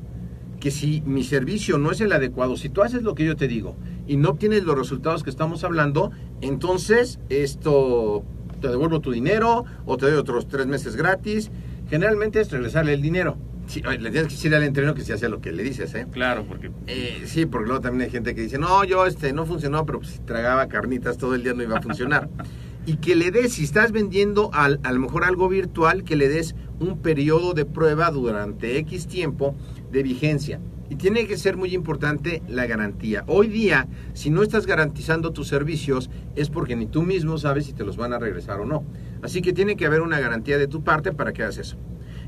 que 0.61 0.71
si 0.71 1.03
mi 1.05 1.25
servicio 1.25 1.77
no 1.77 1.91
es 1.91 2.01
el 2.01 2.13
adecuado, 2.13 2.57
si 2.57 2.69
tú 2.69 2.83
haces 2.83 3.03
lo 3.03 3.17
que 3.17 3.25
yo 3.25 3.35
te 3.35 3.49
digo 3.49 3.77
y 4.07 4.17
no 4.17 4.31
obtienes 4.31 4.63
los 4.63 4.79
resultados 4.79 5.25
que 5.25 5.31
estamos 5.31 5.65
hablando, 5.65 6.13
entonces 6.41 7.19
esto 7.31 8.25
te 8.61 8.69
devuelvo 8.69 9.01
tu 9.01 9.11
dinero 9.11 9.65
o 9.87 9.97
te 9.97 10.07
doy 10.07 10.15
otros 10.15 10.47
tres 10.47 10.67
meses 10.67 10.95
gratis. 10.95 11.51
Generalmente 11.91 12.41
es 12.41 12.51
regresarle 12.51 12.95
el 12.95 13.03
dinero. 13.03 13.37
Sí, 13.67 13.83
le 13.83 14.11
tienes 14.11 14.29
que 14.29 14.35
decir 14.35 14.55
al 14.55 14.63
entreno 14.63 14.95
que 14.95 15.03
se 15.03 15.13
hace 15.13 15.29
lo 15.29 15.41
que 15.41 15.53
le 15.53 15.63
dices, 15.63 15.95
¿eh? 15.95 16.07
Claro, 16.11 16.45
porque 16.47 16.71
Eh, 16.87 17.23
sí, 17.27 17.47
porque 17.47 17.67
luego 17.67 17.81
también 17.81 18.03
hay 18.07 18.11
gente 18.11 18.35
que 18.35 18.43
dice, 18.43 18.59
no, 18.59 18.85
yo 18.85 19.07
este 19.07 19.33
no 19.33 19.47
funcionó, 19.47 19.85
pero 19.85 19.99
pues, 20.01 20.13
si 20.13 20.19
tragaba 20.21 20.67
carnitas 20.69 21.17
todo 21.19 21.35
el 21.35 21.43
día 21.43 21.55
no 21.55 21.63
iba 21.63 21.79
a 21.79 21.83
funcionar. 21.83 22.29
y 22.87 22.97
que 22.97 23.15
le 23.15 23.31
des, 23.31 23.53
si 23.53 23.65
estás 23.65 23.93
vendiendo 23.93 24.51
al, 24.53 24.81
a 24.83 24.93
lo 24.93 25.01
mejor 25.01 25.25
algo 25.25 25.49
virtual, 25.49 26.05
que 26.05 26.17
le 26.17 26.29
des 26.29 26.55
un 26.81 26.99
periodo 26.99 27.55
de 27.55 27.65
prueba 27.65 28.11
durante 28.11 28.79
X 28.79 29.07
tiempo 29.07 29.55
de 29.91 30.03
vigencia. 30.03 30.61
Y 30.91 30.97
tiene 30.97 31.27
que 31.27 31.39
ser 31.39 31.57
muy 31.57 31.75
importante 31.75 32.43
la 32.49 32.67
garantía. 32.67 33.25
Hoy 33.27 33.47
día, 33.49 33.89
si 34.13 34.31
no 34.31 34.43
estás 34.43 34.67
garantizando 34.67 35.33
tus 35.33 35.49
servicios, 35.49 36.11
es 36.37 36.51
porque 36.51 36.77
ni 36.77 36.87
tú 36.87 37.03
mismo 37.03 37.39
sabes 37.39 37.67
si 37.67 37.73
te 37.73 37.85
los 37.85 37.97
van 37.97 38.13
a 38.13 38.19
regresar 38.19 38.61
o 38.61 38.67
no. 38.67 38.85
Así 39.23 39.41
que 39.41 39.53
tiene 39.53 39.77
que 39.77 39.87
haber 39.87 40.03
una 40.03 40.21
garantía 40.21 40.59
de 40.59 40.67
tu 40.67 40.83
parte 40.83 41.13
para 41.13 41.33
que 41.33 41.45
hagas 41.45 41.59
eso. 41.59 41.79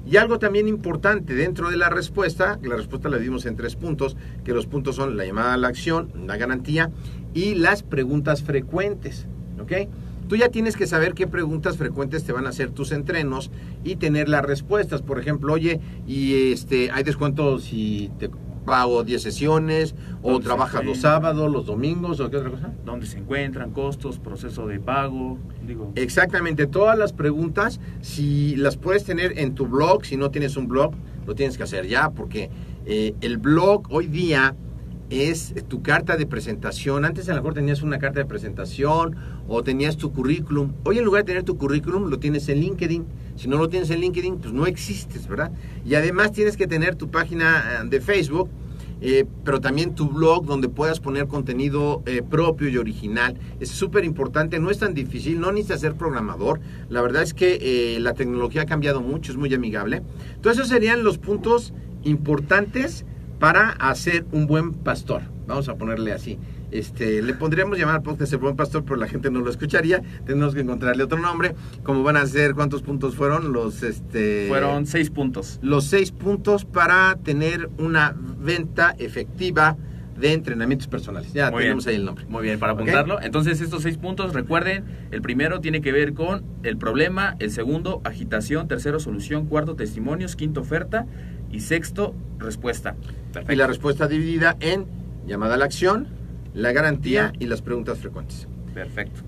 Y 0.06 0.16
algo 0.18 0.38
también 0.38 0.68
importante 0.68 1.34
dentro 1.34 1.70
de 1.70 1.76
la 1.76 1.90
respuesta, 1.90 2.58
la 2.62 2.76
respuesta 2.76 3.08
la 3.08 3.18
dimos 3.18 3.44
en 3.46 3.56
tres 3.56 3.74
puntos, 3.74 4.16
que 4.44 4.52
los 4.52 4.66
puntos 4.66 4.96
son 4.96 5.16
la 5.16 5.26
llamada 5.26 5.54
a 5.54 5.56
la 5.56 5.68
acción, 5.68 6.12
la 6.26 6.36
garantía 6.36 6.90
y 7.34 7.54
las 7.54 7.82
preguntas 7.82 8.42
frecuentes. 8.42 9.26
¿Ok? 9.60 9.72
Tú 10.28 10.36
ya 10.36 10.48
tienes 10.48 10.76
que 10.76 10.86
saber 10.86 11.14
qué 11.14 11.26
preguntas 11.26 11.76
frecuentes 11.76 12.24
te 12.24 12.32
van 12.32 12.46
a 12.46 12.50
hacer 12.50 12.70
tus 12.70 12.92
entrenos 12.92 13.50
y 13.82 13.96
tener 13.96 14.28
las 14.28 14.44
respuestas. 14.44 15.02
Por 15.02 15.18
ejemplo, 15.18 15.52
oye, 15.52 15.80
y 16.06 16.52
este, 16.52 16.90
hay 16.90 17.04
descuento 17.04 17.58
si 17.58 18.10
te 18.18 18.30
pago 18.64 19.04
10 19.04 19.22
sesiones 19.22 19.94
o 20.22 20.32
¿Dónde 20.32 20.42
se 20.42 20.46
trabajas 20.46 20.84
los 20.84 20.98
sábados, 20.98 21.52
los 21.52 21.66
domingos 21.66 22.20
o 22.20 22.30
qué 22.30 22.38
otra 22.38 22.50
cosa. 22.50 22.72
dónde 22.84 23.06
se 23.06 23.18
encuentran, 23.18 23.70
costos, 23.70 24.18
proceso 24.18 24.66
de 24.66 24.80
pago, 24.80 25.38
digo, 25.66 25.92
Exactamente, 25.94 26.66
todas 26.66 26.98
las 26.98 27.12
preguntas, 27.12 27.80
si 28.00 28.56
las 28.56 28.76
puedes 28.76 29.04
tener 29.04 29.38
en 29.38 29.54
tu 29.54 29.66
blog, 29.66 30.04
si 30.04 30.16
no 30.16 30.30
tienes 30.30 30.56
un 30.56 30.66
blog, 30.66 30.94
lo 31.26 31.34
tienes 31.34 31.56
que 31.56 31.62
hacer 31.62 31.86
ya, 31.86 32.10
porque 32.10 32.50
eh, 32.86 33.14
el 33.20 33.38
blog 33.38 33.82
hoy 33.90 34.06
día 34.06 34.54
es 35.10 35.54
tu 35.68 35.82
carta 35.82 36.16
de 36.16 36.26
presentación. 36.26 37.04
Antes 37.04 37.28
a 37.28 37.32
lo 37.32 37.40
mejor 37.40 37.54
tenías 37.54 37.82
una 37.82 37.98
carta 37.98 38.20
de 38.20 38.26
presentación 38.26 39.16
o 39.48 39.62
tenías 39.62 39.96
tu 39.96 40.12
currículum. 40.12 40.72
Hoy 40.84 40.98
en 40.98 41.04
lugar 41.04 41.22
de 41.22 41.28
tener 41.28 41.42
tu 41.42 41.56
currículum, 41.56 42.08
lo 42.08 42.18
tienes 42.18 42.48
en 42.48 42.60
LinkedIn. 42.60 43.04
Si 43.36 43.48
no 43.48 43.58
lo 43.58 43.68
tienes 43.68 43.90
en 43.90 44.00
LinkedIn, 44.00 44.38
pues 44.38 44.52
no 44.52 44.66
existes, 44.66 45.28
¿verdad? 45.28 45.52
Y 45.84 45.94
además 45.94 46.32
tienes 46.32 46.56
que 46.56 46.66
tener 46.66 46.94
tu 46.94 47.10
página 47.10 47.80
eh, 47.82 47.88
de 47.88 48.00
Facebook 48.00 48.48
eh, 49.06 49.26
pero 49.44 49.60
también 49.60 49.94
tu 49.94 50.08
blog 50.08 50.46
donde 50.46 50.70
puedas 50.70 50.98
poner 50.98 51.26
contenido 51.26 52.02
eh, 52.06 52.22
propio 52.22 52.70
y 52.70 52.78
original. 52.78 53.36
Es 53.60 53.68
súper 53.68 54.02
importante, 54.02 54.58
no 54.58 54.70
es 54.70 54.78
tan 54.78 54.94
difícil, 54.94 55.40
no 55.40 55.52
necesitas 55.52 55.82
ser 55.82 55.94
programador. 55.94 56.60
La 56.88 57.02
verdad 57.02 57.22
es 57.22 57.34
que 57.34 57.58
eh, 57.60 58.00
la 58.00 58.14
tecnología 58.14 58.62
ha 58.62 58.66
cambiado 58.66 59.02
mucho, 59.02 59.32
es 59.32 59.36
muy 59.36 59.52
amigable. 59.52 60.02
Entonces 60.36 60.60
esos 60.60 60.68
serían 60.68 61.04
los 61.04 61.18
puntos 61.18 61.74
importantes 62.02 63.04
para 63.44 63.72
hacer 63.72 64.24
un 64.32 64.46
buen 64.46 64.72
pastor. 64.72 65.20
Vamos 65.46 65.68
a 65.68 65.74
ponerle 65.74 66.12
así. 66.12 66.38
Este, 66.70 67.20
le 67.20 67.34
pondríamos 67.34 67.76
llamar 67.76 67.96
al 67.96 68.02
podcast 68.02 68.32
el 68.32 68.38
buen 68.38 68.56
pastor, 68.56 68.84
pero 68.84 68.96
la 68.96 69.06
gente 69.06 69.30
no 69.30 69.40
lo 69.40 69.50
escucharía. 69.50 70.00
Tenemos 70.24 70.54
que 70.54 70.62
encontrarle 70.62 71.04
otro 71.04 71.18
nombre. 71.18 71.54
Como 71.82 72.02
van 72.02 72.16
a 72.16 72.24
ser, 72.24 72.54
¿cuántos 72.54 72.80
puntos 72.80 73.16
fueron? 73.16 73.52
Los, 73.52 73.82
este... 73.82 74.46
fueron 74.48 74.86
seis 74.86 75.10
puntos. 75.10 75.58
los 75.60 75.84
seis 75.84 76.10
puntos 76.10 76.64
para 76.64 77.16
tener 77.16 77.68
una 77.76 78.16
venta 78.16 78.94
efectiva 78.98 79.76
de 80.18 80.32
entrenamientos 80.32 80.88
personales. 80.88 81.30
Ya 81.34 81.50
Muy 81.50 81.64
tenemos 81.64 81.84
bien. 81.84 81.96
ahí 81.96 82.00
el 82.00 82.06
nombre. 82.06 82.24
Muy 82.26 82.44
bien, 82.44 82.58
para 82.58 82.72
apuntarlo. 82.72 83.20
Entonces, 83.20 83.60
estos 83.60 83.82
seis 83.82 83.98
puntos, 83.98 84.32
recuerden, 84.32 84.84
el 85.10 85.20
primero 85.20 85.60
tiene 85.60 85.82
que 85.82 85.92
ver 85.92 86.14
con 86.14 86.44
el 86.62 86.78
problema, 86.78 87.36
el 87.40 87.50
segundo, 87.50 88.00
agitación, 88.04 88.68
tercero, 88.68 89.00
solución, 89.00 89.44
cuarto, 89.44 89.74
testimonios, 89.74 90.34
quinto, 90.34 90.62
oferta 90.62 91.06
y 91.54 91.60
sexto, 91.60 92.14
respuesta. 92.38 92.94
Perfecto. 93.32 93.52
Y 93.52 93.56
la 93.56 93.66
respuesta 93.66 94.08
dividida 94.08 94.56
en 94.60 94.86
llamada 95.26 95.54
a 95.54 95.56
la 95.56 95.64
acción, 95.64 96.08
la 96.52 96.72
garantía 96.72 97.32
y 97.38 97.46
las 97.46 97.62
preguntas 97.62 97.98
frecuentes. 97.98 98.48
Perfecto. 98.74 99.22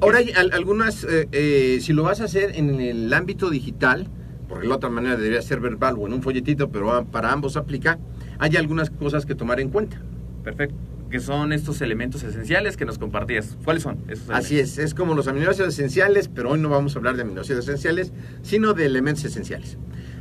Ahora 0.00 0.18
hay 0.18 0.30
al- 0.32 0.52
algunas, 0.52 1.04
eh, 1.04 1.28
eh, 1.32 1.78
si 1.80 1.92
lo 1.92 2.02
vas 2.04 2.20
a 2.20 2.24
hacer 2.24 2.52
en 2.56 2.80
el 2.80 3.12
ámbito 3.12 3.50
digital, 3.50 4.08
porque 4.48 4.66
la 4.68 4.76
otra 4.76 4.90
manera 4.90 5.16
debería 5.16 5.42
ser 5.42 5.60
verbal 5.60 5.96
o 5.98 6.06
en 6.06 6.12
un 6.12 6.22
folletito, 6.22 6.70
pero 6.70 7.04
para 7.06 7.32
ambos 7.32 7.56
aplica, 7.56 7.98
hay 8.38 8.56
algunas 8.56 8.90
cosas 8.90 9.26
que 9.26 9.34
tomar 9.34 9.60
en 9.60 9.70
cuenta. 9.70 10.00
Perfecto. 10.42 10.74
Que 11.10 11.20
son 11.20 11.52
estos 11.52 11.80
elementos 11.80 12.22
esenciales 12.24 12.76
que 12.76 12.84
nos 12.84 12.98
compartías. 12.98 13.56
¿Cuáles 13.64 13.84
son 13.84 13.98
esos 14.08 14.30
Así 14.30 14.58
es, 14.58 14.78
es 14.78 14.94
como 14.94 15.14
los 15.14 15.28
aminoácidos 15.28 15.74
esenciales, 15.74 16.28
pero 16.28 16.50
hoy 16.50 16.58
no 16.60 16.68
vamos 16.68 16.94
a 16.96 16.98
hablar 16.98 17.14
de 17.16 17.22
aminoácidos 17.22 17.64
esenciales, 17.68 18.12
sino 18.42 18.74
de 18.74 18.86
elementos 18.86 19.24
esenciales. 19.24 19.78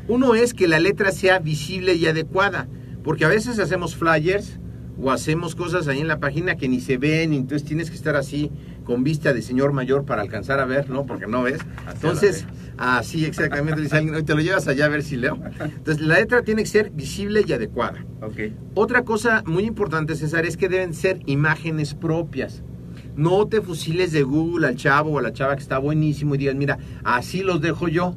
Uno 0.08 0.36
es 0.36 0.54
que 0.54 0.68
la 0.68 0.80
letra 0.80 1.12
sea 1.12 1.39
visible 1.39 1.94
y 1.96 2.06
adecuada, 2.06 2.68
porque 3.04 3.26
a 3.26 3.30
veces 3.30 3.60
hacemos 3.60 3.96
flyers 3.96 4.60
o 5.02 5.12
hacemos 5.12 5.56
cosas 5.56 5.88
ahí 5.88 6.00
en 6.00 6.08
la 6.08 6.20
página 6.20 6.56
que 6.56 6.68
ni 6.68 6.80
se 6.80 6.98
ven, 6.98 7.34
y 7.34 7.38
entonces 7.38 7.68
tienes 7.68 7.89
que 7.89 7.96
estar 7.96 8.16
así 8.16 8.52
con 8.84 9.04
vista 9.04 9.34
de 9.34 9.42
señor 9.42 9.72
mayor 9.72 10.06
para 10.06 10.22
alcanzar 10.22 10.60
a 10.60 10.66
ver, 10.66 10.89
¿no? 10.89 11.06
Porque 11.06 11.26
no 11.26 11.44
ves. 11.44 11.60
Entonces, 11.92 12.46
así 12.78 13.26
exactamente, 13.26 13.82
dice 13.82 13.96
alguien, 13.96 14.13
"Hoy 14.16 14.24
te 14.24 14.36
lo 14.36 14.42
llevas 14.42 14.68
allá 14.68 14.86
a 14.86 14.89
ver 14.89 15.04
si 15.04 15.16
leo. 15.16 15.39
Entonces, 15.60 16.06
la 16.06 16.20
letra 16.20 16.44
tiene 16.44 16.63
que 16.63 16.70
ser 16.70 16.92
visible 16.92 17.44
y 17.48 17.54
adecuada. 17.54 18.06
Ok. 18.22 18.52
Otra 18.76 19.04
cosa 19.04 19.42
muy 19.46 19.63
importante, 19.63 20.16
César, 20.16 20.46
es 20.46 20.58
que 20.58 20.68
deben 20.70 20.94
ser 20.94 21.22
imágenes 21.26 21.94
propias. 21.94 22.62
No 23.16 23.48
te 23.48 23.62
fusiles 23.62 24.12
de 24.12 24.24
Google 24.24 24.68
al 24.68 24.76
chavo 24.76 25.12
o 25.12 25.20
a 25.20 25.22
la 25.22 25.34
chava 25.34 25.56
que 25.56 25.62
está 25.62 25.78
buenísimo 25.78 26.36
y 26.36 26.39
digas, 26.39 26.56
mira, 26.56 26.78
así 27.04 27.42
los 27.42 27.62
dejo 27.62 27.88
yo, 27.88 28.16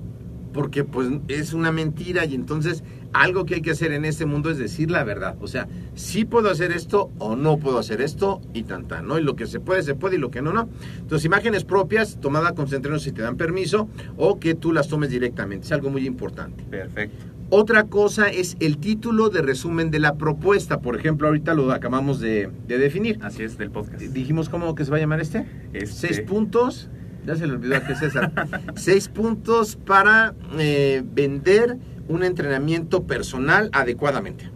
porque 0.57 0.83
pues 0.83 1.09
es 1.29 1.53
una 1.53 1.71
mentira 1.71 2.25
y 2.25 2.35
entonces 2.35 2.83
algo 3.13 3.47
que 3.47 3.55
hay 3.57 3.61
que 3.63 3.71
hacer 3.71 3.93
en 3.93 4.05
este 4.05 4.27
mundo 4.27 4.51
es 4.51 4.59
decir 4.59 4.91
la 4.91 5.05
verdad. 5.05 5.37
O 5.41 5.47
sea, 5.47 5.69
sí 5.95 6.25
puedo 6.25 6.51
hacer 6.51 6.73
esto 6.73 7.11
o 7.19 7.37
no 7.37 7.59
puedo 7.59 7.79
hacer 7.79 8.01
esto 8.01 8.41
y 8.55 8.65
tan 8.65 8.89
tan, 8.89 9.07
¿no? 9.07 9.19
Y 9.19 9.23
lo 9.23 9.37
que 9.37 9.47
se 9.47 9.61
puede, 9.61 9.83
se 9.83 9.95
puede 9.95 10.17
y 10.17 10.19
lo 10.19 10.31
que 10.31 10.43
no, 10.43 10.53
no. 10.53 10.69
Entonces, 10.99 11.25
imágenes 11.25 11.65
propias, 11.65 12.19
tomada 12.21 12.53
con 12.55 12.67
centrenos 12.69 13.03
si 13.05 13.13
te 13.13 13.23
dan 13.23 13.37
permiso 13.37 13.89
o 14.17 14.41
que 14.41 14.55
tú 14.55 14.73
las 14.73 14.89
tomes 14.89 15.11
directamente. 15.11 15.67
Es 15.67 15.73
algo 15.73 15.91
muy 15.91 16.07
importante. 16.07 16.65
Perfecto. 16.65 17.25
Otra 17.49 17.85
cosa 17.85 18.29
es 18.29 18.57
el 18.59 18.79
título 18.79 19.29
de 19.29 19.41
resumen 19.41 19.93
de 19.93 20.01
la 20.01 20.17
propuesta. 20.17 20.81
Por 20.81 20.97
ejemplo, 20.99 21.29
ahorita 21.29 21.55
lo 21.55 21.71
acabamos 21.71 22.19
de, 22.19 22.51
de 22.67 22.79
definir. 22.79 23.19
Así 23.23 23.45
es 23.45 23.57
del 23.57 23.71
podcast. 23.71 24.03
Dijimos 24.03 24.49
cómo 24.49 24.75
que 24.75 24.85
se 24.85 24.91
va 24.91 24.97
a 24.97 25.01
llamar 25.01 25.21
este. 25.21 25.47
Este- 25.73 25.87
Seis 25.87 26.21
puntos. 26.23 26.89
Ya 27.27 27.35
se 27.37 27.47
le 27.47 27.55
olvidó 27.55 27.75
a 27.75 27.79
es 27.79 27.99
César. 27.99 28.33
Seis 28.77 29.09
puntos 29.09 29.77
para 29.77 30.35
eh, 30.59 31.03
vender 31.05 31.77
un 32.09 32.23
entrenamiento 32.23 33.05
personal 33.05 33.69
adecuadamente. 33.73 34.49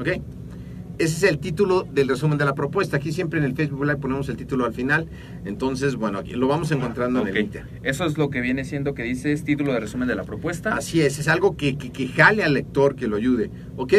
¿Ok? 0.00 0.08
Ese 0.98 1.16
es 1.16 1.22
el 1.24 1.38
título 1.38 1.86
del 1.92 2.08
resumen 2.08 2.38
de 2.38 2.46
la 2.46 2.54
propuesta. 2.54 2.96
Aquí 2.96 3.12
siempre 3.12 3.38
en 3.38 3.44
el 3.44 3.54
Facebook 3.54 3.84
Live 3.84 3.98
ponemos 3.98 4.30
el 4.30 4.36
título 4.36 4.64
al 4.64 4.72
final. 4.72 5.08
Entonces, 5.44 5.96
bueno, 5.96 6.18
aquí 6.18 6.32
lo 6.32 6.48
vamos 6.48 6.70
encontrando 6.72 7.20
en 7.20 7.28
el 7.28 7.36
Inter. 7.36 7.66
Eso 7.82 8.06
es 8.06 8.16
lo 8.16 8.30
que 8.30 8.40
viene 8.40 8.64
siendo 8.64 8.94
que 8.94 9.02
dices 9.02 9.44
título 9.44 9.74
de 9.74 9.80
resumen 9.80 10.08
de 10.08 10.16
la 10.16 10.24
propuesta. 10.24 10.74
Así 10.74 11.02
es, 11.02 11.18
es 11.18 11.28
algo 11.28 11.56
que, 11.56 11.76
que, 11.76 11.92
que 11.92 12.08
jale 12.08 12.42
al 12.44 12.54
lector, 12.54 12.96
que 12.96 13.08
lo 13.08 13.16
ayude, 13.16 13.50
¿ok? 13.76 13.92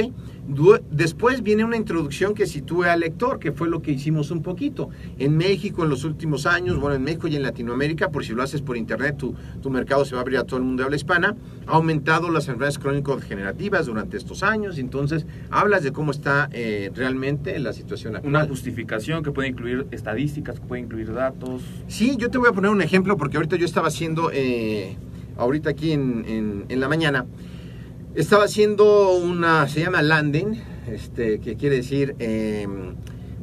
Después 0.92 1.44
viene 1.44 1.66
una 1.66 1.76
introducción 1.76 2.34
que 2.34 2.46
sitúe 2.46 2.84
al 2.84 3.02
lector, 3.02 3.38
que 3.38 3.52
fue 3.52 3.68
lo 3.68 3.82
que 3.82 3.92
hicimos 3.92 4.32
un 4.32 4.42
poquito. 4.42 4.90
En 5.20 5.36
México 5.36 5.84
en 5.84 5.90
los 5.90 6.04
últimos 6.06 6.46
años, 6.46 6.80
bueno, 6.80 6.96
en 6.96 7.04
México 7.04 7.28
y 7.28 7.36
en 7.36 7.44
Latinoamérica, 7.44 8.10
por 8.10 8.24
si 8.24 8.34
lo 8.34 8.42
haces 8.44 8.62
por 8.62 8.78
internet, 8.78 9.18
tu, 9.18 9.36
tu 9.62 9.70
mercado 9.70 10.06
se 10.06 10.16
va 10.16 10.20
a 10.20 10.22
abrir 10.22 10.38
a 10.38 10.44
todo 10.46 10.58
el 10.58 10.64
mundo 10.64 10.82
de 10.82 10.86
habla 10.86 10.96
hispana, 10.96 11.36
ha 11.68 11.72
aumentado 11.74 12.30
las 12.30 12.46
enfermedades 12.48 12.80
crónico-degenerativas 12.80 13.86
durante 13.88 14.16
estos 14.16 14.42
años, 14.42 14.78
entonces 14.78 15.26
hablas 15.52 15.84
de 15.84 15.92
cómo 15.92 16.12
está 16.12 16.50
eh, 16.54 16.92
realmente 16.96 17.60
la 17.60 17.74
situación 17.74 18.16
actual. 18.16 18.30
Una 18.30 18.46
justificación 18.48 19.24
que 19.24 19.32
puede 19.32 19.50
incluir 19.50 19.86
estadísticas, 19.92 20.60
que 20.60 20.66
puede 20.66 20.82
incluir 20.82 21.14
datos. 21.14 21.62
Sí, 21.88 22.16
yo 22.18 22.30
te 22.30 22.38
voy 22.38 22.48
a 22.50 22.54
poner 22.54 22.72
un 22.72 22.82
ejemplo 22.82 23.18
porque 23.18 23.36
ahorita 23.38 23.58
yo 23.58 23.66
estaba 23.66 23.90
haciendo, 23.90 24.32
eh, 24.34 24.96
ahorita 25.38 25.70
aquí 25.72 25.92
en, 25.92 26.24
en- 26.28 26.66
en 26.70 26.80
la 26.80 26.88
mañana, 26.88 27.26
estaba 28.17 28.45
haciendo 28.45 29.12
una, 29.12 29.67
se 29.67 29.82
llama 29.82 30.01
landing, 30.01 30.60
este, 30.91 31.39
que 31.39 31.56
quiere 31.56 31.75
decir, 31.77 32.15
eh, 32.17 32.67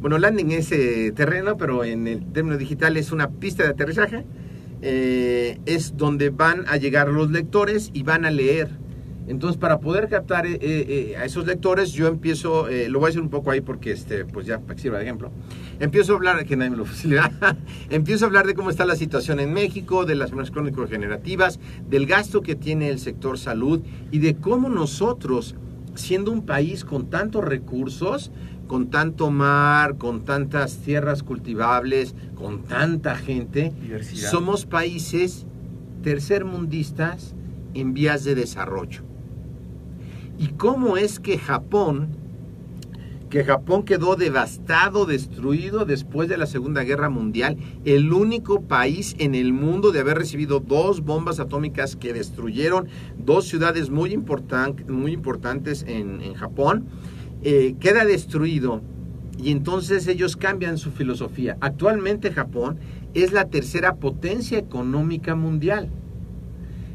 bueno, 0.01 0.19
landing 0.19 0.51
es 0.51 0.73
eh, 0.73 1.13
terreno, 1.15 1.57
pero 1.57 1.85
en 1.85 2.09
el 2.09 2.33
término 2.33 2.59
digital 2.59 2.97
es 2.97 3.13
una 3.13 3.31
pista 3.31 3.63
de 3.63 3.69
aterrizaje, 3.69 4.25
eh, 4.83 5.61
es 5.65 5.97
donde 5.97 6.31
van 6.31 6.65
a 6.67 6.77
llegar 6.77 7.09
los 7.09 7.31
lectores 7.31 7.91
y 7.95 8.03
van 8.03 8.25
a 8.25 8.33
leer. 8.33 8.69
Entonces, 9.27 9.59
para 9.59 9.81
poder 9.81 10.09
captar 10.09 10.47
eh, 10.47 10.59
eh, 10.61 11.17
a 11.17 11.25
esos 11.25 11.47
lectores, 11.47 11.93
yo 11.93 12.09
empiezo, 12.09 12.69
eh, 12.69 12.89
lo 12.89 12.99
voy 12.99 13.07
a 13.07 13.11
hacer 13.11 13.23
un 13.23 13.31
poco 13.31 13.51
ahí 13.51 13.63
porque, 13.63 13.93
este, 13.93 14.25
pues 14.27 14.47
ya, 14.47 14.59
para 14.59 14.75
que 14.75 14.83
sirva 14.83 14.99
de 14.99 15.05
ejemplo. 15.05 15.31
Empiezo 15.81 16.13
a 16.13 16.17
hablar, 16.17 16.45
que 16.45 16.57
nadie 16.57 16.71
me 16.71 16.77
lo 16.77 16.85
facilita, 16.85 17.57
empiezo 17.91 18.25
a 18.25 18.29
hablar 18.29 18.47
de 18.47 18.55
cómo 18.55 18.71
está 18.71 18.85
la 18.85 18.97
situación 18.97 19.41
en 19.41 19.53
México, 19.53 20.05
de 20.05 20.15
las 20.15 20.31
enfermedades 20.31 20.53
crónico-degenerativas, 20.53 21.59
del 21.89 22.07
gasto 22.07 22.43
que 22.43 22.55
tiene 22.55 22.91
el 22.91 22.99
sector 22.99 23.39
salud 23.39 23.81
y 24.11 24.19
de 24.19 24.37
cómo 24.37 24.69
nosotros, 24.69 25.55
siendo 25.95 26.31
un 26.31 26.45
país 26.45 26.85
con 26.85 27.09
tantos 27.09 27.45
recursos, 27.45 28.31
con 28.67 28.91
tanto 28.91 29.31
mar, 29.31 29.97
con 29.97 30.25
tantas 30.25 30.79
tierras 30.79 31.23
cultivables, 31.23 32.15
con 32.35 32.65
tanta 32.65 33.17
gente, 33.17 33.73
Diversidad. 33.81 34.31
somos 34.31 34.67
países 34.67 35.47
tercermundistas 36.03 37.35
en 37.75 37.95
vías 37.95 38.25
de 38.25 38.35
desarrollo. 38.35 39.14
¿Y 40.39 40.49
cómo 40.49 40.97
es 40.97 41.21
que 41.21 41.39
Japón, 41.39 42.09
que 43.31 43.45
Japón 43.45 43.85
quedó 43.85 44.17
devastado, 44.17 45.07
destruido 45.07 45.85
después 45.85 46.29
de 46.29 46.37
la 46.37 46.47
Segunda 46.47 46.83
Guerra 46.83 47.09
Mundial, 47.09 47.57
el 47.85 48.13
único 48.13 48.63
país 48.63 49.15
en 49.19 49.35
el 49.35 49.53
mundo 49.53 49.93
de 49.93 50.01
haber 50.01 50.19
recibido 50.19 50.61
dos 50.61 51.01
bombas 51.03 51.41
atómicas 51.41 51.97
que 51.97 52.13
destruyeron 52.13 52.89
dos 53.19 53.47
ciudades 53.47 53.91
muy, 53.91 54.13
importan- 54.15 54.87
muy 54.89 55.13
importantes 55.13 55.85
en, 55.89 56.21
en 56.21 56.35
Japón, 56.35 56.87
eh, 57.43 57.75
queda 57.81 58.05
destruido 58.05 58.83
y 59.39 59.51
entonces 59.51 60.07
ellos 60.07 60.37
cambian 60.37 60.79
su 60.79 60.91
filosofía. 60.91 61.57
Actualmente 61.61 62.33
Japón 62.33 62.79
es 63.15 63.33
la 63.33 63.47
tercera 63.47 63.97
potencia 63.97 64.59
económica 64.59 65.35
mundial. 65.35 65.91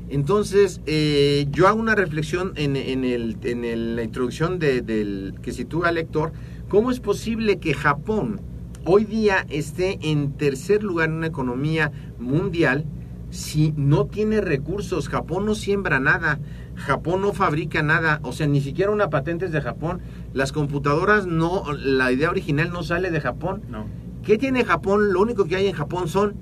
Entonces, 0.09 0.81
eh, 0.87 1.47
yo 1.51 1.67
hago 1.67 1.79
una 1.79 1.95
reflexión 1.95 2.53
en, 2.55 2.75
en 2.75 3.03
el- 3.03 3.37
en 3.43 3.63
el- 3.63 3.95
la 3.95 4.03
introducción 4.03 4.57
de- 4.59 4.81
del 4.81 5.35
que 5.41 5.51
sitúa 5.51 5.89
al 5.89 5.95
lector, 5.95 6.31
¿cómo 6.67 6.89
es 6.91 6.99
posible 6.99 7.57
que 7.59 7.73
Japón 7.73 8.41
hoy 8.85 9.05
día 9.05 9.45
esté 9.49 9.99
en 10.01 10.31
tercer 10.33 10.83
lugar 10.83 11.09
en 11.09 11.15
una 11.15 11.27
economía 11.27 11.91
mundial 12.17 12.85
si 13.29 13.71
no 13.77 14.05
tiene 14.07 14.41
recursos? 14.41 15.09
Japón 15.09 15.45
no 15.45 15.53
siembra 15.53 15.99
nada, 15.99 16.39
Japón 16.75 17.21
no 17.21 17.33
fabrica 17.33 17.83
nada, 17.83 18.19
o 18.23 18.31
sea, 18.31 18.47
ni 18.47 18.61
siquiera 18.61 18.89
una 18.91 19.09
patente 19.11 19.45
es 19.45 19.51
de 19.51 19.61
Japón, 19.61 19.99
las 20.33 20.51
computadoras 20.51 21.27
no, 21.27 21.65
la 21.73 22.11
idea 22.11 22.31
original 22.31 22.71
no 22.71 22.81
sale 22.81 23.11
de 23.11 23.21
Japón. 23.21 23.61
No. 23.69 23.85
¿Qué 24.23 24.37
tiene 24.37 24.65
Japón? 24.65 25.13
Lo 25.13 25.21
único 25.21 25.45
que 25.45 25.55
hay 25.55 25.67
en 25.67 25.73
Japón 25.73 26.07
son 26.07 26.33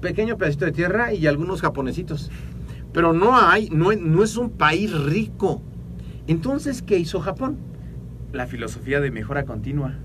pequeño 0.00 0.36
pedacito 0.36 0.64
de 0.64 0.72
tierra 0.72 1.12
y 1.12 1.26
algunos 1.26 1.60
japonesitos. 1.60 2.30
Pero 2.96 3.12
no 3.12 3.36
hay, 3.36 3.68
no, 3.68 3.92
es- 3.92 4.00
no 4.00 4.24
es 4.24 4.38
un 4.38 4.48
país 4.48 4.90
rico. 4.90 5.60
Entonces, 6.28 6.80
¿qué 6.80 6.96
hizo 6.98 7.20
Japón? 7.20 7.58
La 8.32 8.46
filosofía 8.46 9.00
de 9.00 9.10
mejora 9.10 9.44
continua. 9.44 9.96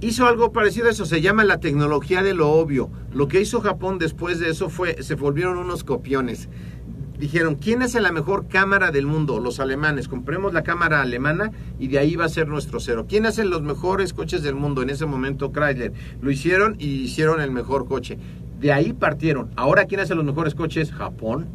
Hizo 0.00 0.26
algo 0.26 0.50
parecido 0.50 0.88
a 0.88 0.90
eso, 0.90 1.04
se 1.06 1.20
llama 1.20 1.44
la 1.44 1.60
tecnología 1.60 2.24
de 2.24 2.34
lo 2.34 2.50
obvio. 2.50 2.90
Lo 3.12 3.28
que 3.28 3.40
hizo 3.40 3.60
Japón 3.60 3.98
después 4.00 4.40
de 4.40 4.50
eso 4.50 4.68
fue, 4.68 5.00
se 5.04 5.14
volvieron 5.14 5.58
unos 5.58 5.84
copiones. 5.84 6.48
Dijeron, 7.20 7.54
¿quién 7.54 7.82
hace 7.82 8.00
la 8.00 8.10
mejor 8.10 8.48
cámara 8.48 8.90
del 8.90 9.06
mundo? 9.06 9.38
Los 9.38 9.60
alemanes. 9.60 10.08
Compremos 10.08 10.52
la 10.52 10.64
cámara 10.64 11.00
alemana 11.02 11.52
y 11.78 11.86
de 11.86 12.00
ahí 12.00 12.16
va 12.16 12.24
a 12.24 12.28
ser 12.28 12.48
nuestro 12.48 12.80
cero. 12.80 13.06
¿Quién 13.08 13.26
hace 13.26 13.44
los 13.44 13.62
mejores 13.62 14.12
coches 14.12 14.42
del 14.42 14.56
mundo? 14.56 14.82
En 14.82 14.90
ese 14.90 15.06
momento 15.06 15.52
Chrysler. 15.52 15.92
Lo 16.20 16.32
hicieron 16.32 16.74
y 16.80 17.02
hicieron 17.02 17.40
el 17.40 17.52
mejor 17.52 17.86
coche. 17.86 18.18
De 18.58 18.72
ahí 18.72 18.92
partieron. 18.92 19.50
Ahora, 19.54 19.84
¿quién 19.84 20.00
hace 20.00 20.16
los 20.16 20.24
mejores 20.24 20.56
coches? 20.56 20.90
Japón. 20.90 21.46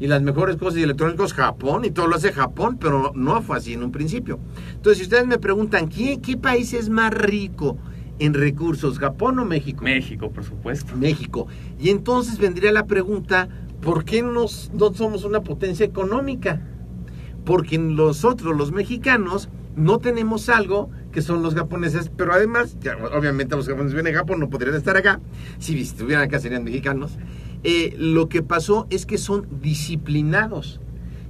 Y 0.00 0.06
las 0.06 0.22
mejores 0.22 0.56
cosas 0.56 0.80
y 0.80 0.82
electrónicos, 0.82 1.34
Japón. 1.34 1.84
Y 1.84 1.90
todo 1.90 2.06
lo 2.08 2.16
hace 2.16 2.32
Japón, 2.32 2.78
pero 2.80 3.12
no 3.14 3.42
fue 3.42 3.58
así 3.58 3.74
en 3.74 3.82
un 3.84 3.92
principio. 3.92 4.40
Entonces, 4.72 4.98
si 4.98 5.04
ustedes 5.04 5.26
me 5.26 5.38
preguntan, 5.38 5.88
¿qué, 5.88 6.18
qué 6.22 6.36
país 6.38 6.72
es 6.72 6.88
más 6.88 7.12
rico 7.12 7.76
en 8.18 8.32
recursos, 8.34 8.98
Japón 8.98 9.38
o 9.38 9.44
México? 9.44 9.84
México, 9.84 10.30
por 10.30 10.42
supuesto. 10.44 10.96
México. 10.96 11.46
Y 11.78 11.90
entonces 11.90 12.38
vendría 12.38 12.72
la 12.72 12.86
pregunta, 12.86 13.48
¿por 13.82 14.04
qué 14.04 14.22
nos- 14.22 14.70
no 14.74 14.92
somos 14.94 15.24
una 15.24 15.42
potencia 15.42 15.84
económica? 15.84 16.62
Porque 17.44 17.78
nosotros, 17.78 18.56
los 18.56 18.72
mexicanos, 18.72 19.48
no 19.76 19.98
tenemos 19.98 20.48
algo 20.48 20.90
que 21.12 21.22
son 21.22 21.42
los 21.42 21.54
japoneses, 21.54 22.10
pero 22.16 22.32
además, 22.32 22.76
ya, 22.80 22.96
obviamente 22.96 23.56
los 23.56 23.66
japoneses 23.66 23.94
vienen 23.94 24.12
de 24.12 24.18
Japón, 24.18 24.40
no 24.40 24.48
podrían 24.50 24.76
estar 24.76 24.96
acá, 24.96 25.20
si 25.58 25.80
estuvieran 25.80 26.24
acá 26.24 26.38
serían 26.38 26.64
mexicanos. 26.64 27.18
Eh, 27.62 27.94
lo 27.98 28.28
que 28.28 28.42
pasó 28.42 28.86
es 28.90 29.06
que 29.06 29.18
son 29.18 29.46
disciplinados 29.60 30.80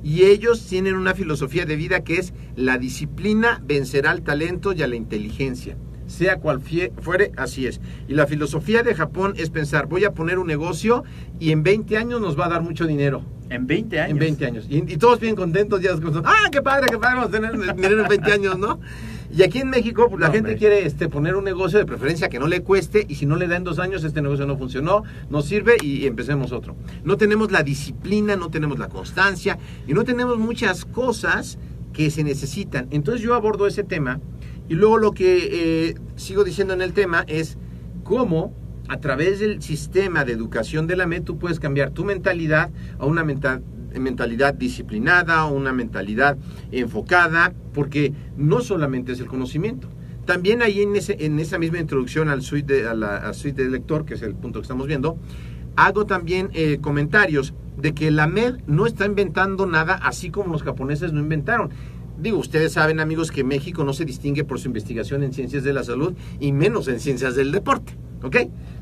y 0.02 0.24
ellos 0.24 0.66
tienen 0.66 0.94
una 0.94 1.14
filosofía 1.14 1.66
de 1.66 1.76
vida 1.76 2.04
que 2.04 2.16
es 2.16 2.32
la 2.56 2.78
disciplina 2.78 3.62
vencerá 3.64 4.10
al 4.10 4.22
talento 4.22 4.72
y 4.72 4.82
a 4.82 4.86
la 4.86 4.96
inteligencia. 4.96 5.76
Sea 6.06 6.38
cual 6.38 6.60
fuere, 6.60 7.32
así 7.36 7.66
es. 7.66 7.80
Y 8.08 8.14
la 8.14 8.26
filosofía 8.26 8.82
de 8.82 8.94
Japón 8.94 9.34
es 9.36 9.50
pensar, 9.50 9.86
voy 9.86 10.04
a 10.04 10.12
poner 10.12 10.38
un 10.38 10.46
negocio 10.48 11.04
y 11.38 11.52
en 11.52 11.62
20 11.62 11.96
años 11.96 12.20
nos 12.20 12.38
va 12.38 12.46
a 12.46 12.48
dar 12.48 12.62
mucho 12.62 12.86
dinero. 12.86 13.22
En 13.48 13.66
20 13.66 14.00
años. 14.00 14.10
En 14.12 14.18
20 14.18 14.46
años. 14.46 14.66
Y, 14.68 14.78
y 14.78 14.96
todos 14.96 15.20
bien 15.20 15.36
contentos, 15.36 15.80
ya 15.80 15.90
¡ah, 16.24 16.48
qué 16.50 16.62
padre, 16.62 16.86
qué 16.90 16.98
padre! 16.98 17.16
Vamos 17.16 17.28
a 17.28 17.30
tener 17.30 17.76
dinero 17.76 18.02
en 18.02 18.08
20 18.08 18.32
años, 18.32 18.58
¿no? 18.58 18.80
Y 19.32 19.42
aquí 19.42 19.58
en 19.58 19.70
México, 19.70 20.06
pues, 20.08 20.20
la 20.20 20.26
No, 20.28 20.32
gente 20.32 20.50
hombre. 20.50 20.58
quiere 20.58 20.84
este, 20.86 21.08
poner 21.08 21.36
un 21.36 21.44
negocio 21.44 21.78
de 21.78 21.86
preferencia 21.86 22.28
que 22.28 22.38
no 22.40 22.48
le 22.48 22.62
cueste 22.62 23.06
y 23.08 23.14
si 23.14 23.26
no 23.26 23.36
le 23.36 23.46
da 23.46 23.56
en 23.56 23.64
dos 23.64 23.78
años, 23.78 24.02
este 24.02 24.20
negocio 24.22 24.44
no 24.46 24.56
funcionó, 24.58 25.04
no 25.30 25.40
sirve 25.42 25.76
y 25.82 26.06
empecemos 26.06 26.50
otro. 26.52 26.74
No 27.04 27.16
tenemos 27.16 27.52
la 27.52 27.62
disciplina, 27.62 28.34
no 28.36 28.50
tenemos 28.50 28.78
la 28.78 28.88
constancia 28.88 29.58
y 29.86 29.94
no 29.94 30.02
tenemos 30.04 30.36
muchas 30.38 30.84
cosas 30.84 31.58
que 31.92 32.10
se 32.10 32.24
necesitan. 32.24 32.88
Entonces 32.90 33.22
yo 33.22 33.34
abordo 33.34 33.66
ese 33.68 33.84
tema 33.84 34.20
y 34.68 34.74
luego 34.74 34.98
lo 34.98 35.12
que 35.12 35.88
eh, 35.90 35.94
sigo 36.16 36.42
diciendo 36.44 36.74
en 36.74 36.82
el 36.82 36.92
tema 36.92 37.24
es 37.28 37.56
cómo 38.02 38.52
a 38.88 38.98
través 38.98 39.38
del 39.38 39.62
sistema 39.62 40.24
de 40.24 40.32
educación 40.32 40.88
de 40.88 40.96
la 40.96 41.06
MED 41.06 41.22
tú 41.22 41.38
puedes 41.38 41.60
cambiar 41.60 41.90
tu 41.90 42.04
mentalidad 42.04 42.70
a 42.98 43.06
una 43.06 43.22
menta- 43.22 43.60
mentalidad 43.98 44.54
disciplinada, 44.54 45.44
una 45.46 45.72
mentalidad 45.72 46.36
enfocada, 46.70 47.52
porque 47.72 48.12
no 48.36 48.60
solamente 48.60 49.12
es 49.12 49.20
el 49.20 49.26
conocimiento. 49.26 49.88
También 50.26 50.62
ahí 50.62 50.82
en, 50.82 50.94
ese, 50.96 51.16
en 51.24 51.38
esa 51.40 51.58
misma 51.58 51.78
introducción 51.78 52.28
al 52.28 52.42
suite 52.42 52.72
de, 52.82 52.88
a 52.88 52.94
la 52.94 53.16
a 53.16 53.34
suite 53.34 53.64
de 53.64 53.70
lector, 53.70 54.04
que 54.04 54.14
es 54.14 54.22
el 54.22 54.34
punto 54.34 54.60
que 54.60 54.64
estamos 54.64 54.86
viendo, 54.86 55.18
hago 55.76 56.06
también 56.06 56.50
eh, 56.52 56.78
comentarios 56.80 57.54
de 57.76 57.94
que 57.94 58.10
la 58.10 58.26
MED 58.26 58.56
no 58.66 58.86
está 58.86 59.06
inventando 59.06 59.66
nada 59.66 59.94
así 59.94 60.30
como 60.30 60.52
los 60.52 60.62
japoneses 60.62 61.12
no 61.12 61.20
inventaron. 61.20 61.70
Digo, 62.20 62.38
ustedes 62.38 62.72
saben 62.72 63.00
amigos 63.00 63.30
que 63.30 63.44
México 63.44 63.82
no 63.82 63.94
se 63.94 64.04
distingue 64.04 64.44
por 64.44 64.60
su 64.60 64.68
investigación 64.68 65.22
en 65.22 65.32
ciencias 65.32 65.64
de 65.64 65.72
la 65.72 65.82
salud 65.84 66.14
y 66.38 66.52
menos 66.52 66.86
en 66.88 67.00
ciencias 67.00 67.34
del 67.34 67.50
deporte, 67.50 67.96
¿ok? 68.22 68.36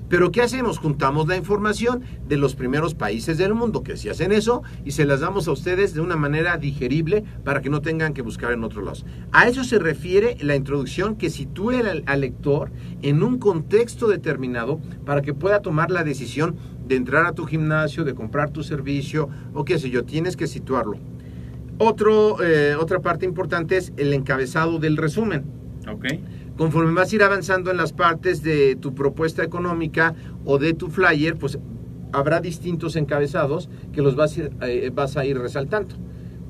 Pero 0.08 0.30
¿qué 0.30 0.40
hacemos? 0.40 0.78
Juntamos 0.78 1.28
la 1.28 1.36
información 1.36 2.02
de 2.26 2.36
los 2.38 2.54
primeros 2.54 2.94
países 2.94 3.36
del 3.36 3.54
mundo 3.54 3.82
que 3.82 3.96
sí 3.96 4.08
hacen 4.08 4.32
eso 4.32 4.62
y 4.84 4.92
se 4.92 5.04
las 5.04 5.20
damos 5.20 5.48
a 5.48 5.52
ustedes 5.52 5.94
de 5.94 6.00
una 6.00 6.16
manera 6.16 6.56
digerible 6.56 7.24
para 7.44 7.60
que 7.60 7.70
no 7.70 7.82
tengan 7.82 8.14
que 8.14 8.22
buscar 8.22 8.52
en 8.52 8.64
otros 8.64 8.84
lados. 8.84 9.06
A 9.32 9.48
eso 9.48 9.64
se 9.64 9.78
refiere 9.78 10.36
la 10.40 10.56
introducción 10.56 11.16
que 11.16 11.30
sitúe 11.30 11.72
al, 12.06 12.20
lector 12.20 12.70
en 13.02 13.22
un 13.22 13.38
contexto 13.38 14.08
determinado 14.08 14.80
para 15.04 15.22
que 15.22 15.34
pueda 15.34 15.60
tomar 15.60 15.90
la 15.90 16.04
decisión 16.04 16.56
de 16.86 16.96
entrar 16.96 17.26
a 17.26 17.32
tu 17.32 17.44
gimnasio, 17.44 18.04
de 18.04 18.14
comprar 18.14 18.50
tu 18.50 18.62
servicio 18.62 19.28
o 19.52 19.64
qué 19.64 19.78
sé 19.78 19.90
yo, 19.90 20.04
tienes 20.04 20.36
que 20.36 20.46
situarlo. 20.46 20.98
Otro, 21.78 22.42
eh, 22.42 22.74
otra 22.74 23.00
parte 23.00 23.26
importante 23.26 23.76
es 23.76 23.92
el 23.98 24.12
encabezado 24.12 24.78
del 24.78 24.96
resumen. 24.96 25.44
Ok. 25.86 26.06
Conforme 26.58 26.92
vas 26.92 27.12
a 27.12 27.14
ir 27.14 27.22
avanzando 27.22 27.70
en 27.70 27.76
las 27.76 27.92
partes 27.92 28.42
de 28.42 28.74
tu 28.74 28.92
propuesta 28.92 29.44
económica 29.44 30.16
o 30.44 30.58
de 30.58 30.74
tu 30.74 30.88
flyer, 30.88 31.36
pues 31.36 31.56
habrá 32.12 32.40
distintos 32.40 32.96
encabezados 32.96 33.70
que 33.92 34.02
los 34.02 34.16
vas 34.16 34.36
a 34.36 34.40
ir, 34.40 34.50
eh, 34.62 34.92
a 34.96 35.24
ir 35.24 35.38
resaltando. 35.38 35.94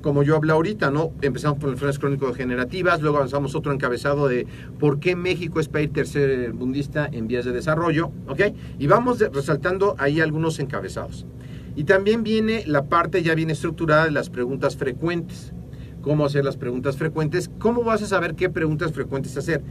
Como 0.00 0.22
yo 0.22 0.36
hablé 0.36 0.52
ahorita, 0.52 0.90
¿no? 0.90 1.12
Empezamos 1.20 1.58
por 1.58 1.68
enfermedades 1.68 1.98
crónico-degenerativas, 1.98 3.02
luego 3.02 3.18
avanzamos 3.18 3.54
otro 3.54 3.70
encabezado 3.70 4.28
de 4.28 4.46
por 4.78 4.98
qué 4.98 5.14
México 5.14 5.60
es 5.60 5.68
país 5.68 5.92
tercermundista 5.92 7.06
en 7.12 7.28
vías 7.28 7.44
de 7.44 7.52
desarrollo, 7.52 8.10
¿ok? 8.28 8.40
Y 8.78 8.86
vamos 8.86 9.18
resaltando 9.18 9.94
ahí 9.98 10.22
algunos 10.22 10.58
encabezados. 10.58 11.26
Y 11.76 11.84
también 11.84 12.22
viene 12.22 12.64
la 12.66 12.86
parte 12.86 13.22
ya 13.22 13.34
bien 13.34 13.50
estructurada 13.50 14.06
de 14.06 14.12
las 14.12 14.30
preguntas 14.30 14.74
frecuentes. 14.78 15.52
¿Cómo 16.00 16.24
hacer 16.24 16.46
las 16.46 16.56
preguntas 16.56 16.96
frecuentes? 16.96 17.50
¿Cómo 17.58 17.82
vas 17.82 18.02
a 18.02 18.06
saber 18.06 18.36
qué 18.36 18.48
preguntas 18.48 18.92
frecuentes 18.92 19.36
hacer? 19.36 19.62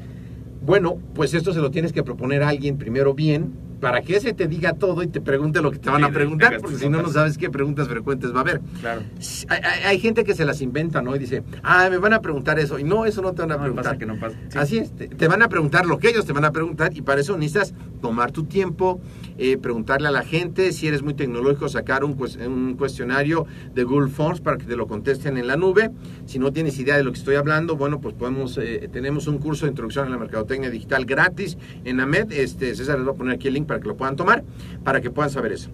Bueno, 0.68 0.98
pues 1.16 1.34
esto 1.34 1.54
se 1.54 1.62
lo 1.62 1.72
tienes 1.72 1.94
que 1.94 2.04
proponer 2.04 2.44
a 2.44 2.50
alguien 2.50 2.78
primero 2.78 3.14
bien, 3.14 3.54
para 3.80 4.02
que 4.02 4.16
ese 4.18 4.34
te 4.34 4.48
diga 4.48 4.74
todo 4.74 5.04
y 5.04 5.08
te 5.08 5.22
pregunte 5.22 5.62
lo 5.62 5.72
que 5.72 5.80
te 5.80 5.90
van 5.90 6.04
a 6.04 6.10
preguntar, 6.12 6.58
porque 6.60 6.78
si 6.78 6.90
no, 6.90 7.02
no 7.02 7.10
sabes 7.10 7.38
qué 7.38 7.50
preguntas 7.50 7.88
frecuentes 7.88 8.34
va 8.34 8.38
a 8.38 8.42
haber. 8.42 8.62
Claro. 8.82 9.02
Hay, 9.50 9.60
hay- 9.64 9.84
hay 9.86 10.00
gente 10.00 10.24
que 10.24 10.34
se 10.34 10.46
las 10.46 10.62
inventa, 10.62 11.02
¿no? 11.02 11.16
Y 11.16 11.20
dice, 11.20 11.44
ah, 11.64 11.88
me 11.90 11.98
van 11.98 12.14
a 12.14 12.22
preguntar 12.22 12.60
eso. 12.60 12.80
Y 12.80 12.84
no, 12.84 13.06
eso 13.06 13.22
no 13.22 13.34
te 13.34 13.42
van 13.44 13.52
a 13.52 13.56
No, 13.56 13.62
preguntar. 13.62 13.84
pasa 13.86 13.98
que 13.98 14.06
no 14.06 14.20
pasa. 14.20 14.38
Sí. 14.50 14.58
Así 14.58 14.78
es, 14.80 14.96
te, 14.96 15.08
te 15.08 15.28
van 15.28 15.42
a 15.42 15.50
preguntar 15.50 15.86
lo 15.86 16.00
que 16.00 16.10
ellos 16.10 16.26
te 16.26 16.34
van 16.34 16.46
a 16.46 16.52
preguntar 16.52 16.96
y 16.96 17.02
para 17.02 17.22
eso 17.22 17.38
necesitas 17.38 17.74
tomar 18.02 18.32
tu 18.32 18.44
tiempo, 18.46 19.00
eh, 19.38 19.58
preguntarle 19.58 20.08
a 20.08 20.12
la 20.12 20.24
gente, 20.24 20.72
si 20.72 20.88
eres 20.88 21.02
muy 21.04 21.14
tecnológico, 21.14 21.68
sacar 21.70 22.04
un 22.04 22.76
cuestionario 22.78 23.46
de 23.74 23.84
Google 23.84 24.10
Forms 24.10 24.42
para 24.42 24.58
que 24.58 24.66
te 24.66 24.76
lo 24.76 24.88
contesten 24.88 25.38
en 25.38 25.48
la 25.48 25.56
nube. 25.58 25.92
Si 26.26 26.40
no 26.40 26.52
tienes 26.52 26.78
idea 26.80 26.98
de 26.98 27.04
lo 27.04 27.12
que 27.12 27.20
estoy 27.20 27.36
hablando, 27.36 27.76
bueno, 27.76 28.00
pues 28.02 28.14
podemos, 28.16 28.58
eh, 28.58 28.90
tenemos 28.92 29.28
un 29.28 29.38
curso 29.40 29.66
de 29.66 29.72
introducción 29.72 30.08
a 30.08 30.10
la 30.10 30.18
mercadotecnia 30.18 30.70
digital 30.70 31.06
gratis 31.06 31.58
en 31.86 32.00
AMED. 32.00 32.32
Este, 32.32 32.74
César 32.76 32.98
les 33.00 33.08
va 33.08 33.12
a 33.12 33.16
poner 33.16 33.36
aquí 33.36 33.48
el 33.48 33.54
link 33.56 33.67
para 33.68 33.80
que 33.80 33.88
lo 33.88 33.96
puedan 33.98 34.16
tomar, 34.16 34.44
para 34.84 35.02
que 35.02 35.12
puedan 35.12 35.30
saber 35.30 35.52
eso. 35.52 35.70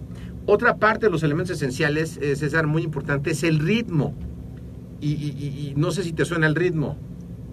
Otra 0.46 0.76
parte 0.76 1.06
de 1.06 1.12
los 1.12 1.24
elementos 1.24 1.56
esenciales, 1.56 2.18
eh, 2.22 2.36
César, 2.36 2.68
muy 2.68 2.82
importante, 2.84 3.32
es 3.32 3.44
el 3.44 3.60
ritmo. 3.60 4.14
Y, 5.00 5.12
y- 5.14 5.70
y- 5.70 5.74
no 5.78 5.92
sé 5.92 6.04
si 6.04 6.12
te 6.14 6.26
suena 6.26 6.48
el 6.48 6.56
ritmo, 6.56 6.98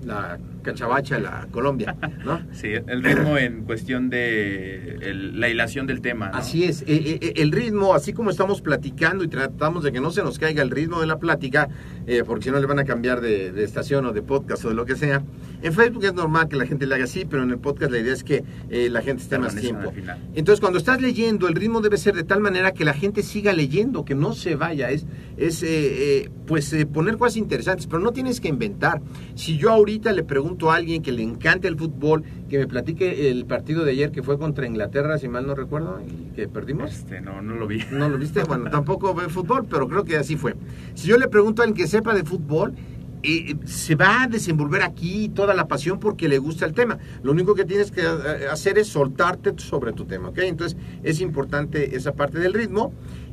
la 0.05 0.39
cachabacha, 0.63 1.19
la 1.19 1.47
Colombia, 1.51 1.97
¿no? 2.25 2.41
Sí, 2.53 2.69
el 2.69 3.03
ritmo 3.03 3.37
en 3.39 3.65
cuestión 3.65 4.11
de 4.11 4.97
el- 5.01 5.41
la 5.41 5.49
hilación 5.49 5.87
del 5.87 6.01
tema. 6.01 6.29
¿no? 6.31 6.37
Así 6.39 6.65
es, 6.65 6.83
eh, 6.83 7.19
eh, 7.21 7.33
el 7.37 7.53
ritmo, 7.53 7.95
así 7.95 8.13
como 8.13 8.31
estamos 8.31 8.61
platicando 8.61 9.25
y 9.25 9.29
tratamos 9.29 9.85
de 9.85 9.93
que 9.93 10.01
no 10.01 10.11
se 10.11 10.23
nos 10.23 10.39
caiga 10.39 10.63
el 10.63 10.71
ritmo 10.71 11.01
de 11.01 11.07
la 11.07 11.19
plática, 11.19 11.69
eh, 12.07 12.23
porque 12.27 12.45
si 12.45 12.51
no 12.51 12.59
le 12.61 12.67
van 12.67 12.79
a 12.79 12.85
cambiar 12.85 13.21
de, 13.21 13.53
de 13.53 13.65
estación 13.65 14.07
o 14.07 14.13
de 14.13 14.23
podcast 14.23 14.65
o 14.65 14.69
de 14.69 14.75
lo 14.75 14.85
que 14.85 14.97
sea. 14.97 15.23
En 15.63 15.73
Facebook 15.75 16.05
es 16.05 16.15
normal 16.15 16.49
que 16.49 16.57
la 16.57 16.67
gente 16.67 16.87
le 16.87 16.95
haga 16.95 17.05
así, 17.05 17.25
pero 17.29 17.43
en 17.43 17.51
el 17.51 17.59
podcast 17.59 17.93
la 17.93 17.99
idea 17.99 18.15
es 18.15 18.25
que 18.25 18.43
eh, 18.71 18.89
la 18.91 19.03
gente 19.03 19.23
esté 19.23 19.39
más 19.39 19.55
tiempo. 19.55 19.93
Entonces, 20.35 20.61
cuando 20.61 20.79
estás 20.79 21.01
leyendo, 21.03 21.49
el 21.49 21.55
ritmo 21.55 21.81
debe 21.83 21.99
ser 21.99 22.15
de 22.15 22.25
tal 22.25 22.41
manera 22.41 22.73
que 22.73 22.85
la 22.85 22.95
gente 22.95 23.23
siga 23.23 23.53
leyendo, 23.53 24.05
que 24.05 24.15
no 24.15 24.33
se 24.33 24.55
vaya. 24.57 24.91
Es, 24.91 25.05
es 25.37 25.63
eh, 25.63 26.31
pues, 26.47 26.75
poner 26.93 27.19
cosas 27.19 27.37
interesantes, 27.37 27.87
pero 27.87 28.01
no 28.01 28.13
tienes 28.13 28.41
que 28.41 28.49
inventar. 28.49 29.03
Si 29.35 29.59
yo 29.59 29.71
ahorita 29.71 30.13
le 30.13 30.23
pregunto 30.25 30.50
a 30.71 30.77
alguien 30.77 31.03
que 31.03 31.13
le 31.13 31.23
encanta 31.23 31.69
el 31.69 31.77
fútbol, 31.77 32.25
que 32.49 32.59
me 32.59 32.67
platique 32.67 33.31
el 33.31 33.47
partido 33.47 33.85
de 33.85 33.93
ayer 33.93 34.11
que 34.11 34.23
fue 34.23 34.39
contra 34.39 34.67
Inglaterra, 34.67 35.19
si 35.19 35.29
mal 35.29 35.47
no 35.47 35.55
recuerdo, 35.55 36.01
y 36.07 36.35
que 36.35 36.49
perdimos. 36.49 36.93
Este, 36.93 37.21
no, 37.21 37.43
no 37.43 37.55
lo 37.55 37.67
vi. 37.67 37.81
¿No 37.91 38.09
lo 38.09 38.19
viste? 38.19 38.43
Bueno, 38.45 38.71
tampoco 38.71 39.15
ve 39.15 39.29
fútbol, 39.29 39.67
pero 39.69 39.89
creo 39.89 40.05
que 40.05 40.17
así 40.17 40.37
fue. 40.37 40.55
Si 40.95 41.09
yo 41.09 41.17
le 41.17 41.29
pregunto 41.29 41.63
a 41.63 41.65
alguien 41.65 41.77
que 41.85 41.89
sepa 41.89 42.15
de 42.15 42.25
fútbol, 42.25 42.75
eh, 43.23 43.55
se 43.67 43.97
va 43.97 44.23
a 44.23 44.27
desenvolver 44.29 44.83
aquí 44.83 45.29
toda 45.29 45.55
la 45.55 45.69
pasión 45.69 46.01
porque 46.01 46.29
le 46.29 46.39
gusta 46.39 46.65
el 46.65 46.73
tema. 46.73 46.99
Lo 47.23 47.33
único 47.33 47.55
que 47.55 47.65
tienes 47.65 47.91
que 47.91 48.01
eh, 48.01 48.47
hacer 48.51 48.79
es 48.79 48.89
soltarte 48.89 49.53
sobre 49.59 49.93
tu 49.93 50.07
tema, 50.07 50.29
¿ok? 50.31 50.39
Entonces 50.39 50.79
es 51.03 51.21
importante 51.21 51.97
esa 51.97 52.13
parte 52.13 52.39
del 52.39 52.55
ritmo, 52.55 52.93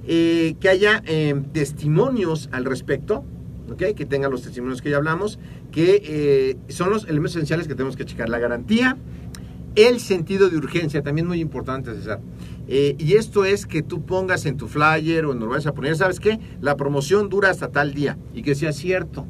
eh, 0.10 0.56
que 0.62 0.69
haya 0.69 1.03
eh, 1.06 1.36
testimonios 1.51 2.49
al 2.51 2.63
respecto, 2.65 3.25
Que 3.75 4.06
tengan 4.06 4.32
los 4.32 4.43
testimonios 4.43 4.82
que 4.82 4.89
ya 4.89 4.97
hablamos, 4.97 5.39
que 5.71 6.01
eh, 6.03 6.58
son 6.69 6.89
los 6.89 7.03
elementos 7.03 7.36
esenciales 7.36 7.67
que 7.67 7.75
tenemos 7.75 7.95
que 7.97 8.06
checar. 8.06 8.30
La 8.30 8.39
garantía, 8.39 8.97
el 9.75 9.99
sentido 9.99 10.49
de 10.49 10.58
urgencia, 10.58 11.03
también 11.03 11.27
muy 11.27 11.41
importante, 11.41 11.93
César. 11.93 12.19
Eh, 12.67 12.95
y 12.97 13.13
esto 13.13 13.45
es 13.45 13.65
que 13.65 13.82
tú 13.82 14.06
pongas 14.06 14.45
en 14.45 14.58
tu 14.58 14.67
flyer 14.67 15.25
o 15.25 15.34
en 15.34 15.39
lo 15.39 15.47
vayas 15.47 15.67
a 15.67 15.73
poner, 15.73 15.95
¿sabes 15.95 16.19
qué? 16.19 16.39
La 16.62 16.75
promoción 16.75 17.30
dura 17.30 17.49
hasta 17.49 17.69
tal 17.69 17.93
día 17.93 18.17
y 18.34 18.41
que 18.41 18.56
sea 18.56 18.73
cierto. 18.73 19.25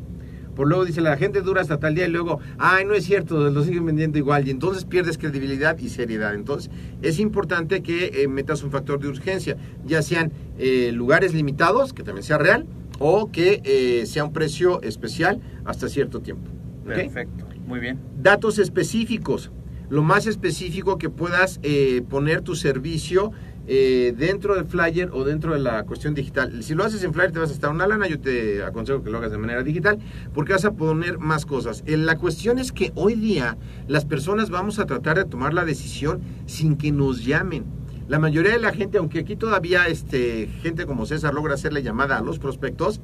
Por 0.55 0.67
luego 0.67 0.85
dice, 0.85 1.01
la 1.01 1.17
gente 1.17 1.41
dura 1.41 1.61
hasta 1.61 1.79
tal 1.79 1.93
día 1.93 2.07
y 2.07 2.09
luego, 2.09 2.39
ay, 2.57 2.83
no 2.83 2.95
es 2.95 3.05
cierto, 3.05 3.51
lo 3.51 3.63
siguen 3.63 3.85
vendiendo 3.85 4.17
igual 4.17 4.47
y 4.47 4.51
entonces 4.51 4.85
pierdes 4.85 5.19
credibilidad 5.19 5.77
y 5.77 5.89
seriedad. 5.89 6.33
Entonces 6.33 6.71
es 7.03 7.19
importante 7.19 7.83
que 7.83 8.23
eh, 8.23 8.27
metas 8.27 8.63
un 8.63 8.71
factor 8.71 8.99
de 8.99 9.07
urgencia, 9.07 9.55
ya 9.85 10.01
sean 10.01 10.31
eh, 10.57 10.91
lugares 10.93 11.35
limitados, 11.35 11.93
que 11.93 12.01
también 12.01 12.23
sea 12.23 12.39
real, 12.39 12.65
o 12.99 13.31
que 13.31 13.61
eh, 13.63 14.05
sea 14.05 14.25
un 14.25 14.33
precio 14.33 14.81
especial 14.81 15.39
hasta 15.65 15.89
cierto 15.89 16.21
tiempo. 16.21 16.49
Perfecto. 16.85 17.45
Muy 17.65 17.79
bien. 17.81 17.99
datos 18.17 18.59
específicos, 18.59 19.51
lo 19.89 20.01
más 20.01 20.25
específico 20.25 20.97
que 20.97 21.09
puedas 21.09 21.59
eh, 21.63 22.01
poner 22.09 22.41
tu 22.41 22.55
servicio 22.55 23.33
eh, 23.69 24.13
dentro 24.17 24.55
del 24.55 24.63
flyer 24.63 25.09
o 25.11 25.25
dentro 25.25 25.51
de 25.51 25.59
la 25.59 25.83
cuestión 25.83 26.13
digital. 26.13 26.63
Si 26.63 26.73
lo 26.73 26.85
haces 26.85 27.03
en 27.03 27.13
flyer 27.13 27.33
te 27.33 27.39
vas 27.39 27.49
a 27.49 27.53
estar 27.53 27.69
una 27.69 27.85
lana, 27.85 28.07
yo 28.07 28.17
te 28.17 28.63
aconsejo 28.63 29.03
que 29.03 29.09
lo 29.09 29.17
hagas 29.17 29.31
de 29.31 29.37
manera 29.37 29.61
digital 29.61 29.99
porque 30.33 30.53
vas 30.53 30.63
a 30.63 30.71
poner 30.71 31.19
más 31.19 31.45
cosas. 31.45 31.83
Eh, 31.85 31.97
la 31.97 32.17
cuestión 32.17 32.59
es 32.59 32.71
que 32.71 32.93
hoy 32.95 33.15
día 33.15 33.57
las 33.89 34.05
personas 34.05 34.49
vamos 34.49 34.79
a 34.79 34.85
tratar 34.85 35.17
de 35.17 35.25
tomar 35.25 35.53
la 35.53 35.65
decisión 35.65 36.21
sin 36.45 36.77
que 36.77 36.93
nos 36.93 37.25
llamen. 37.25 37.65
La 38.07 38.19
mayoría 38.19 38.51
de 38.53 38.59
la 38.59 38.71
gente, 38.73 38.97
aunque 38.99 39.19
aquí 39.19 39.35
todavía 39.35 39.87
este, 39.87 40.47
gente 40.61 40.85
como 40.85 41.05
César 41.05 41.33
logra 41.33 41.55
hacerle 41.55 41.83
llamada 41.83 42.17
a 42.17 42.21
los 42.21 42.39
prospectos, 42.39 43.01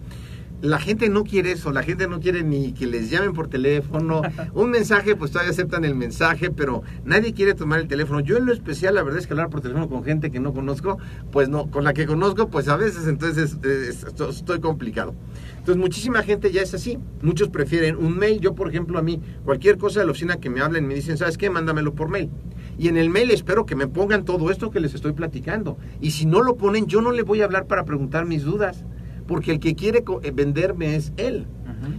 la 0.62 0.80
gente 0.80 1.10
no 1.10 1.26
quiere 1.26 1.52
eso, 1.52 1.74
la 1.74 1.84
gente 1.84 2.08
no 2.08 2.22
quiere 2.22 2.42
ni 2.42 2.72
que 2.72 2.88
les 2.88 3.10
llamen 3.12 3.34
por 3.34 3.50
teléfono. 3.50 4.22
Un 4.54 4.70
mensaje, 4.72 5.18
pues 5.18 5.32
todavía 5.32 5.52
aceptan 5.52 5.84
el 5.84 5.94
mensaje, 5.94 6.52
pero 6.52 6.84
nadie 7.04 7.34
quiere 7.34 7.54
tomar 7.54 7.82
el 7.82 7.90
teléfono. 7.90 8.22
Yo 8.22 8.38
en 8.38 8.46
lo 8.46 8.54
especial, 8.54 8.96
la 8.96 9.04
verdad 9.04 9.20
es 9.20 9.28
que 9.28 9.34
hablar 9.34 9.50
por 9.50 9.60
teléfono 9.60 9.90
con 9.90 10.06
gente 10.06 10.32
que 10.32 10.40
no 10.40 10.54
conozco, 10.54 11.00
pues 11.34 11.50
no, 11.50 11.70
con 11.70 11.84
la 11.84 11.94
que 11.94 12.06
conozco, 12.06 12.48
pues 12.48 12.70
a 12.70 12.78
veces 12.78 13.08
entonces 13.08 13.58
esto- 13.62 14.30
estoy 14.30 14.62
complicado. 14.62 15.14
Entonces 15.58 15.76
muchísima 15.82 16.24
gente 16.24 16.50
ya 16.54 16.62
es 16.62 16.74
así. 16.74 16.98
Muchos 17.22 17.50
prefieren 17.50 17.98
un 17.98 18.18
mail. 18.18 18.40
Yo, 18.40 18.56
por 18.56 18.70
ejemplo, 18.70 18.98
a 18.98 19.02
mí, 19.02 19.20
cualquier 19.44 19.78
cosa 19.78 20.00
de 20.00 20.06
la 20.06 20.12
oficina 20.14 20.38
que 20.38 20.50
me 20.50 20.62
hablen, 20.62 20.88
me 20.88 20.96
dicen, 20.96 21.18
¿sabes 21.18 21.38
qué? 21.38 21.50
Mándamelo 21.50 21.94
por 21.94 22.08
mail. 22.08 22.30
Y 22.78 22.88
en 22.88 22.98
el 22.98 23.10
mail 23.10 23.32
espero 23.32 23.66
que 23.66 23.76
me 23.76 23.88
pongan 23.88 24.26
todo 24.26 24.50
esto 24.52 24.72
que 24.72 24.80
les 24.80 24.94
estoy 24.94 25.14
platicando. 25.14 25.78
Y 26.02 26.12
si 26.12 26.26
no 26.26 26.42
lo 26.42 26.56
ponen, 26.56 26.88
yo 26.88 27.02
no 27.02 27.12
le 27.12 27.24
voy 27.24 27.42
a 27.42 27.46
hablar 27.46 27.68
para 27.68 27.86
preguntar 27.86 28.26
mis 28.26 28.44
dudas. 28.44 28.84
Porque 29.28 29.52
el 29.52 29.60
que 29.60 29.76
quiere 29.76 30.04
eh, 30.22 30.32
venderme 30.32 30.96
es 30.96 31.14
él. 31.18 31.48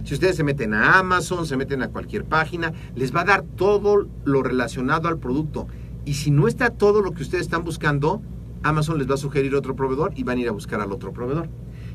Si 0.03 0.15
ustedes 0.15 0.35
se 0.35 0.43
meten 0.43 0.73
a 0.73 0.97
Amazon, 0.99 1.45
se 1.45 1.57
meten 1.57 1.83
a 1.83 1.89
cualquier 1.89 2.25
página, 2.25 2.73
les 2.95 3.15
va 3.15 3.21
a 3.21 3.25
dar 3.25 3.43
todo 3.43 4.07
lo 4.23 4.43
relacionado 4.43 5.07
al 5.07 5.19
producto. 5.19 5.67
Y 6.05 6.15
si 6.15 6.31
no 6.31 6.47
está 6.47 6.71
todo 6.71 7.01
lo 7.01 7.11
que 7.11 7.21
ustedes 7.21 7.43
están 7.43 7.63
buscando, 7.63 8.21
Amazon 8.63 8.97
les 8.97 9.09
va 9.09 9.13
a 9.13 9.17
sugerir 9.17 9.55
otro 9.55 9.75
proveedor 9.75 10.13
y 10.15 10.23
van 10.23 10.39
a 10.39 10.41
ir 10.41 10.47
a 10.49 10.51
buscar 10.51 10.81
al 10.81 10.91
otro 10.91 11.13
proveedor. 11.13 11.49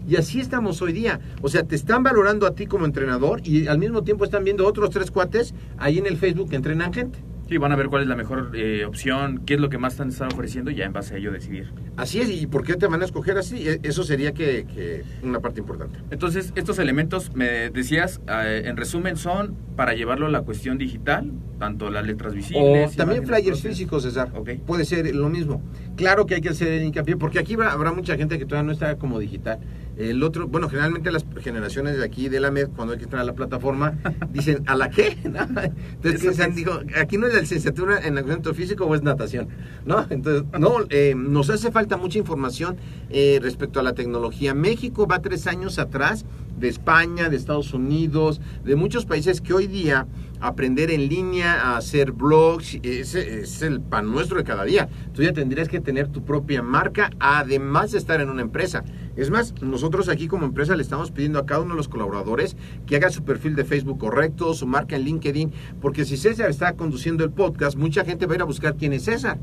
Y 0.09 0.17
así 0.17 0.41
estamos 0.41 0.81
hoy 0.83 0.93
día. 0.93 1.21
O 1.43 1.49
sea, 1.49 1.65
te 1.65 1.75
están 1.75 2.03
valorando 2.03 2.47
a 2.47 2.55
ti 2.55 2.67
como 2.67 2.87
entrenador 2.87 3.41
y 3.45 3.67
al 3.67 3.79
mismo 3.79 4.03
tiempo 4.03 4.25
están 4.25 4.45
viendo 4.45 4.67
otros 4.67 4.91
tres 4.91 5.11
cuates 5.11 5.55
ahí 5.79 5.99
en 5.99 6.07
el 6.07 6.17
Facebook 6.17 6.51
que 6.51 6.57
entrenan 6.57 6.93
gente. 6.93 7.19
Sí, 7.51 7.59
van 7.59 7.73
a 7.73 7.77
ver 7.77 7.89
cuál 7.89 8.03
es 8.03 8.09
la 8.09 8.15
mejor 8.15 8.53
eh, 8.55 8.85
opción, 8.85 9.43
qué 9.45 9.55
es 9.55 9.61
lo 9.61 9.71
que 9.71 9.77
más 9.77 9.95
están, 9.95 10.11
están 10.11 10.29
ofreciendo 10.33 10.71
y 10.71 10.77
ya 10.77 10.85
en 10.85 10.93
base 10.93 11.15
a 11.15 11.19
ello 11.19 11.33
decidir. 11.33 11.73
Así 11.97 12.21
es, 12.21 12.31
¿y 12.31 12.47
por 12.47 12.63
qué 12.65 12.77
te 12.77 12.87
van 12.87 13.03
a 13.03 13.05
escoger 13.05 13.37
así? 13.39 13.69
E- 13.69 13.81
Eso 13.83 14.05
sería 14.05 14.33
que, 14.33 14.67
que 14.73 15.03
una 15.25 15.41
parte 15.41 15.59
importante. 15.59 15.99
Entonces, 16.13 16.53
estos 16.55 16.79
elementos, 16.79 17.35
me 17.35 17.71
decías, 17.71 18.21
eh, 18.29 18.63
en 18.67 18.77
resumen, 18.77 19.17
son 19.17 19.57
para 19.75 19.95
llevarlo 19.95 20.27
a 20.27 20.31
la 20.31 20.43
cuestión 20.43 20.79
digital, 20.79 21.33
tanto 21.59 21.91
las 21.91 22.07
letras 22.07 22.33
O 22.35 22.37
visibles. 22.37 22.95
también 22.95 23.25
imágenes 23.25 23.27
flyers 23.41 23.61
propias. 23.61 23.77
físicos, 23.77 24.03
César. 24.05 24.31
Ok. 24.37 24.51
Puede 24.65 24.85
ser 24.85 25.13
lo 25.13 25.29
mismo. 25.29 25.61
Claro 25.97 26.27
que 26.27 26.37
hay 26.37 26.41
que 26.43 26.51
hacer 26.51 26.69
el 26.69 26.85
hincapié, 26.85 27.17
porque 27.17 27.41
aquí 27.41 27.57
va- 27.57 27.73
habrá 27.73 27.91
mucha 27.93 28.17
gente 28.17 28.39
que 28.39 28.45
todavía 28.47 28.67
no 28.69 28.73
está 28.73 28.95
como 28.95 29.19
digital. 29.19 29.59
El 29.97 30.23
otro, 30.23 30.49
bueno, 30.49 30.69
generalmente 30.69 31.11
las 31.11 31.25
generaciones 31.41 31.99
de 31.99 32.05
aquí 32.05 32.29
de 32.29 32.41
la 32.41 32.51
MED, 32.51 32.69
cuando 32.75 32.93
hay 32.93 32.99
que 32.99 33.05
entrar 33.05 33.23
a 33.23 33.25
la 33.25 33.35
plataforma, 33.35 33.99
dicen, 34.33 34.63
¿a 34.67 34.75
la 34.75 34.91
qué? 34.91 35.19
¿No? 35.25 35.41
Entonces, 36.03 36.41
aquí 36.97 37.19
no 37.19 37.27
es 37.27 37.35
la 37.35 37.41
licenciatura 37.41 37.99
en 38.07 38.17
accidente 38.19 38.55
físico 38.55 38.87
o 38.87 38.95
es 38.95 39.03
natación, 39.03 39.49
¿no? 39.85 40.07
Entonces, 40.11 40.45
no, 40.59 40.79
eh, 40.89 41.15
nos 41.17 41.51
hace 41.51 41.71
falta 41.71 41.97
mucha 41.97 42.19
información 42.19 42.77
eh, 43.11 43.39
respecto 43.43 43.81
a 43.81 43.83
la 43.83 43.93
tecnología. 43.95 44.55
México 44.55 45.07
va 45.07 45.21
tres 45.21 45.47
años 45.47 45.79
atrás 45.79 46.25
de 46.61 46.69
España, 46.69 47.29
de 47.29 47.37
Estados 47.37 47.75
Unidos, 47.75 48.41
de 48.65 48.77
muchos 48.77 49.07
países 49.07 49.41
que 49.41 49.55
hoy 49.55 49.67
día 49.67 50.07
aprender 50.41 50.91
en 50.91 51.09
línea, 51.09 51.61
a 51.61 51.77
hacer 51.77 52.13
blogs, 52.13 52.79
es 52.83 53.63
el 53.63 53.81
pan 53.81 54.11
nuestro 54.11 54.39
de 54.39 54.45
cada 54.45 54.65
día. 54.65 54.89
Tú 55.13 55.23
ya 55.23 55.33
tendrías 55.33 55.69
que 55.69 55.81
tener 55.81 56.09
tu 56.09 56.25
propia 56.25 56.63
marca, 56.63 57.11
además 57.19 57.93
de 57.93 57.99
estar 57.99 58.21
en 58.21 58.31
una 58.31 58.43
empresa. 58.43 58.85
Es 59.17 59.31
más, 59.31 59.55
nosotros 59.61 60.09
aquí 60.09 60.29
como 60.29 60.47
empresa 60.47 60.77
le 60.77 60.83
estamos 60.83 61.11
pidiendo 61.11 61.39
a 61.39 61.47
cada 61.47 61.61
uno 61.61 61.75
de 61.75 61.79
los 61.79 61.89
colaboradores 61.89 62.57
que 62.87 62.97
haga 62.97 63.11
su 63.11 63.23
perfil 63.23 63.55
de 63.55 63.65
Facebook 63.65 63.99
correcto, 63.99 64.55
su 64.55 64.67
marca 64.67 64.97
en 64.97 65.03
LinkedIn, 65.03 65.53
porque 65.81 66.05
si 66.05 66.17
César 66.17 66.49
está 66.49 66.75
conduciendo 66.75 67.25
el 67.25 67.31
podcast, 67.31 67.77
mucha 67.77 68.05
gente 68.05 68.27
va 68.27 68.33
a 68.33 68.37
ir 68.37 68.43
a 68.43 68.47
buscar 68.47 68.77
quién 68.77 68.93
es 68.93 69.05
César. 69.05 69.39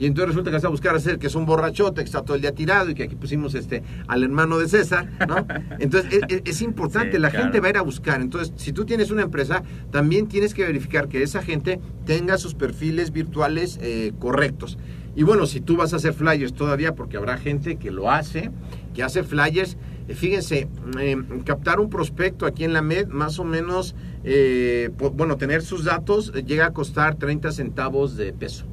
Y 0.00 0.06
entonces 0.06 0.28
resulta 0.28 0.50
que 0.50 0.56
vas 0.56 0.64
a 0.64 0.68
buscar 0.68 0.96
hacer 0.96 1.18
que 1.18 1.28
es 1.28 1.34
un 1.34 1.46
borrachote, 1.46 2.00
que 2.00 2.06
está 2.06 2.22
todo 2.22 2.34
el 2.34 2.40
día 2.40 2.52
tirado 2.52 2.90
y 2.90 2.94
que 2.94 3.04
aquí 3.04 3.14
pusimos 3.14 3.54
este 3.54 3.82
al 4.08 4.24
hermano 4.24 4.58
de 4.58 4.66
César, 4.66 5.08
¿no? 5.28 5.46
Entonces 5.78 6.20
es, 6.44 6.62
importante, 6.62 7.16
Sí, 7.16 7.18
la 7.18 7.30
claro. 7.30 7.44
gente 7.44 7.60
va 7.60 7.66
a 7.66 7.70
ir 7.70 7.76
a 7.76 7.82
buscar. 7.82 8.20
Entonces, 8.20 8.52
si 8.56 8.72
tú 8.72 8.84
tienes 8.84 9.10
una 9.10 9.22
empresa, 9.22 9.62
también 9.90 10.26
tienes 10.26 10.54
que 10.54 10.64
verificar 10.64 11.08
que 11.08 11.22
esa 11.22 11.42
gente 11.42 11.80
tenga 12.06 12.38
sus 12.38 12.54
perfiles 12.54 13.12
virtuales 13.12 13.78
eh, 13.82 14.12
correctos. 14.18 14.78
Y 15.16 15.22
bueno, 15.22 15.46
si 15.46 15.60
tú 15.60 15.76
vas 15.76 15.92
a 15.92 15.96
hacer 15.96 16.14
flyers 16.14 16.54
todavía, 16.54 16.94
porque 16.94 17.16
habrá 17.16 17.36
gente 17.36 17.76
que 17.76 17.90
lo 17.90 18.10
hace, 18.10 18.50
que 18.94 19.02
hace 19.02 19.22
flyers, 19.22 19.76
eh, 20.08 20.14
fíjense, 20.14 20.68
eh, 20.98 21.16
captar 21.44 21.80
un 21.80 21.90
prospecto 21.90 22.46
aquí 22.46 22.64
en 22.64 22.72
la 22.72 22.82
MED, 22.82 23.08
más 23.08 23.38
o 23.38 23.44
menos, 23.44 23.94
eh, 24.24 24.90
bueno, 25.14 25.36
tener 25.36 25.62
sus 25.62 25.84
datos 25.84 26.32
llega 26.32 26.66
a 26.66 26.72
costar 26.72 27.16
30 27.16 27.52
centavos 27.52 28.16
de 28.16 28.32
peso. 28.32 28.66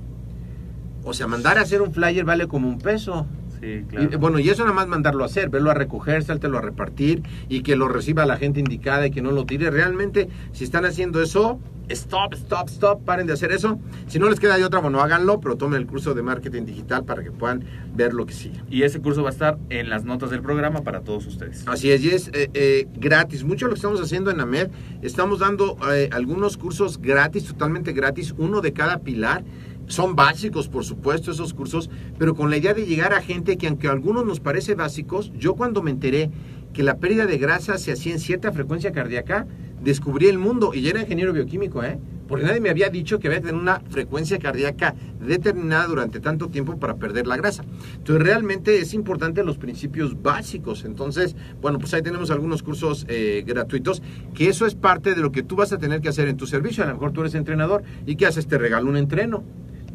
O 1.07 1.13
sea, 1.13 1.25
mandar 1.25 1.57
a 1.57 1.61
hacer 1.61 1.81
un 1.81 1.93
flyer 1.93 2.25
vale 2.25 2.47
como 2.47 2.67
un 2.67 2.79
peso. 2.79 3.25
Sí, 3.61 3.85
claro. 3.87 4.09
Y, 4.11 4.15
bueno, 4.17 4.39
y 4.39 4.49
eso 4.49 4.63
nada 4.63 4.75
más 4.75 4.87
mandarlo 4.87 5.23
a 5.23 5.27
hacer, 5.27 5.49
verlo 5.49 5.71
a 5.71 5.73
recoger, 5.73 6.21
sáltelo 6.21 6.57
a 6.57 6.61
repartir 6.61 7.23
y 7.47 7.61
que 7.61 7.77
lo 7.77 7.87
reciba 7.87 8.25
la 8.25 8.35
gente 8.35 8.59
indicada 8.59 9.07
y 9.07 9.11
que 9.11 9.21
no 9.21 9.31
lo 9.31 9.45
tire. 9.45 9.71
Realmente, 9.71 10.27
si 10.51 10.65
están 10.65 10.83
haciendo 10.83 11.21
eso, 11.21 11.59
stop, 11.87 12.33
stop, 12.33 12.67
stop, 12.67 13.05
paren 13.05 13.25
de 13.25 13.33
hacer 13.33 13.53
eso. 13.53 13.79
Si 14.07 14.19
no 14.19 14.29
les 14.29 14.39
queda 14.39 14.57
de 14.57 14.65
otra, 14.65 14.79
bueno, 14.81 15.01
háganlo, 15.01 15.39
pero 15.39 15.55
tomen 15.55 15.79
el 15.79 15.87
curso 15.87 16.13
de 16.13 16.23
marketing 16.23 16.63
digital 16.65 17.05
para 17.05 17.23
que 17.23 17.31
puedan 17.31 17.63
ver 17.95 18.13
lo 18.13 18.25
que 18.25 18.33
sigue. 18.33 18.61
Y 18.69 18.83
ese 18.83 18.99
curso 18.99 19.23
va 19.23 19.29
a 19.29 19.31
estar 19.31 19.57
en 19.69 19.89
las 19.89 20.03
notas 20.03 20.29
del 20.29 20.41
programa 20.41 20.81
para 20.81 21.01
todos 21.01 21.25
ustedes. 21.25 21.63
Así 21.67 21.89
es, 21.89 22.03
y 22.03 22.09
es 22.09 22.27
eh, 22.33 22.49
eh, 22.53 22.87
gratis. 22.95 23.45
Mucho 23.45 23.65
de 23.65 23.69
lo 23.69 23.75
que 23.75 23.79
estamos 23.79 24.01
haciendo 24.01 24.29
en 24.29 24.41
AMED, 24.41 24.67
estamos 25.01 25.39
dando 25.39 25.77
eh, 25.89 26.09
algunos 26.11 26.57
cursos 26.57 26.99
gratis, 27.01 27.45
totalmente 27.45 27.93
gratis, 27.93 28.35
uno 28.37 28.59
de 28.61 28.73
cada 28.73 28.99
pilar. 28.99 29.43
Son 29.87 30.15
básicos, 30.15 30.67
por 30.67 30.83
supuesto, 30.83 31.31
esos 31.31 31.53
cursos, 31.53 31.89
pero 32.19 32.35
con 32.35 32.49
la 32.49 32.57
idea 32.57 32.73
de 32.73 32.85
llegar 32.85 33.13
a 33.13 33.21
gente 33.21 33.57
que 33.57 33.67
aunque 33.67 33.87
a 33.87 33.91
algunos 33.91 34.25
nos 34.25 34.39
parece 34.39 34.75
básicos, 34.75 35.31
yo 35.37 35.55
cuando 35.55 35.81
me 35.81 35.91
enteré 35.91 36.29
que 36.73 36.83
la 36.83 36.97
pérdida 36.97 37.25
de 37.25 37.37
grasa 37.37 37.77
se 37.77 37.93
hacía 37.93 38.13
en 38.13 38.19
cierta 38.19 38.51
frecuencia 38.51 38.91
cardíaca, 38.91 39.47
descubrí 39.81 40.27
el 40.27 40.37
mundo 40.37 40.71
y 40.73 40.81
ya 40.81 40.91
era 40.91 41.01
ingeniero 41.01 41.33
bioquímico, 41.33 41.83
¿eh? 41.83 41.99
Porque 42.27 42.45
nadie 42.45 42.59
me 42.59 42.69
había 42.69 42.89
dicho 42.89 43.19
que 43.19 43.27
había 43.27 43.39
que 43.39 43.47
tener 43.47 43.61
una 43.61 43.79
frecuencia 43.89 44.37
cardíaca 44.37 44.93
determinada 45.25 45.87
durante 45.87 46.19
tanto 46.19 46.49
tiempo 46.49 46.77
para 46.77 46.97
perder 46.97 47.25
la 47.25 47.37
grasa. 47.37 47.63
Entonces 47.95 48.21
realmente 48.21 48.79
es 48.79 48.93
importante 48.93 49.43
los 49.45 49.57
principios 49.57 50.21
básicos. 50.21 50.83
Entonces, 50.83 51.37
bueno, 51.61 51.79
pues 51.79 51.93
ahí 51.93 52.01
tenemos 52.01 52.29
algunos 52.29 52.63
cursos 52.63 53.05
eh, 53.07 53.43
gratuitos, 53.47 54.01
que 54.35 54.49
eso 54.49 54.65
es 54.65 54.75
parte 54.75 55.15
de 55.15 55.21
lo 55.21 55.31
que 55.31 55.41
tú 55.41 55.55
vas 55.55 55.71
a 55.71 55.77
tener 55.77 56.01
que 56.01 56.09
hacer 56.09 56.27
en 56.27 56.35
tu 56.35 56.47
servicio. 56.47 56.83
A 56.83 56.87
lo 56.87 56.93
mejor 56.95 57.13
tú 57.13 57.21
eres 57.21 57.33
entrenador 57.33 57.83
y 58.05 58.17
¿qué 58.17 58.25
haces? 58.25 58.45
Te 58.47 58.57
regalo 58.57 58.89
un 58.89 58.97
entreno. 58.97 59.45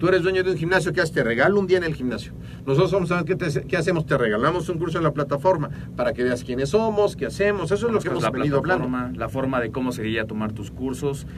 Tú 0.02 0.08
eres 0.08 0.24
dueño 0.24 0.42
de 0.42 0.50
un 0.50 0.56
gimnasio, 0.56 0.92
¿qué 0.92 1.00
haces? 1.00 1.14
Te 1.14 1.22
regalo 1.22 1.60
un 1.60 1.68
día 1.68 1.78
en 1.78 1.84
el 1.84 1.94
gimnasio. 1.94 2.32
Nosotros 2.66 2.90
somos, 2.90 3.08
¿sabes 3.10 3.22
qué, 3.24 3.36
te- 3.36 3.62
qué 3.68 3.76
hacemos? 3.76 4.04
Te 4.04 4.18
regalamos 4.18 4.68
un 4.68 4.76
curso 4.76 4.98
en 4.98 5.04
la 5.04 5.12
plataforma 5.12 5.70
para 5.94 6.12
que 6.12 6.24
veas 6.24 6.42
quiénes 6.42 6.70
somos, 6.70 7.14
qué 7.14 7.26
hacemos. 7.26 7.70
Eso 7.70 7.86
es 7.86 7.92
lo 7.92 8.00
que 8.00 8.08
hemos 8.08 8.24
la 8.24 8.30
venido 8.30 8.58
hablando. 8.58 9.16
la 9.16 9.28
forma 9.28 9.60
de 9.60 9.70
cómo 9.70 9.92
sería 9.92 10.26
tomar 10.26 10.50
tus 10.50 10.72
cursos. 10.72 11.28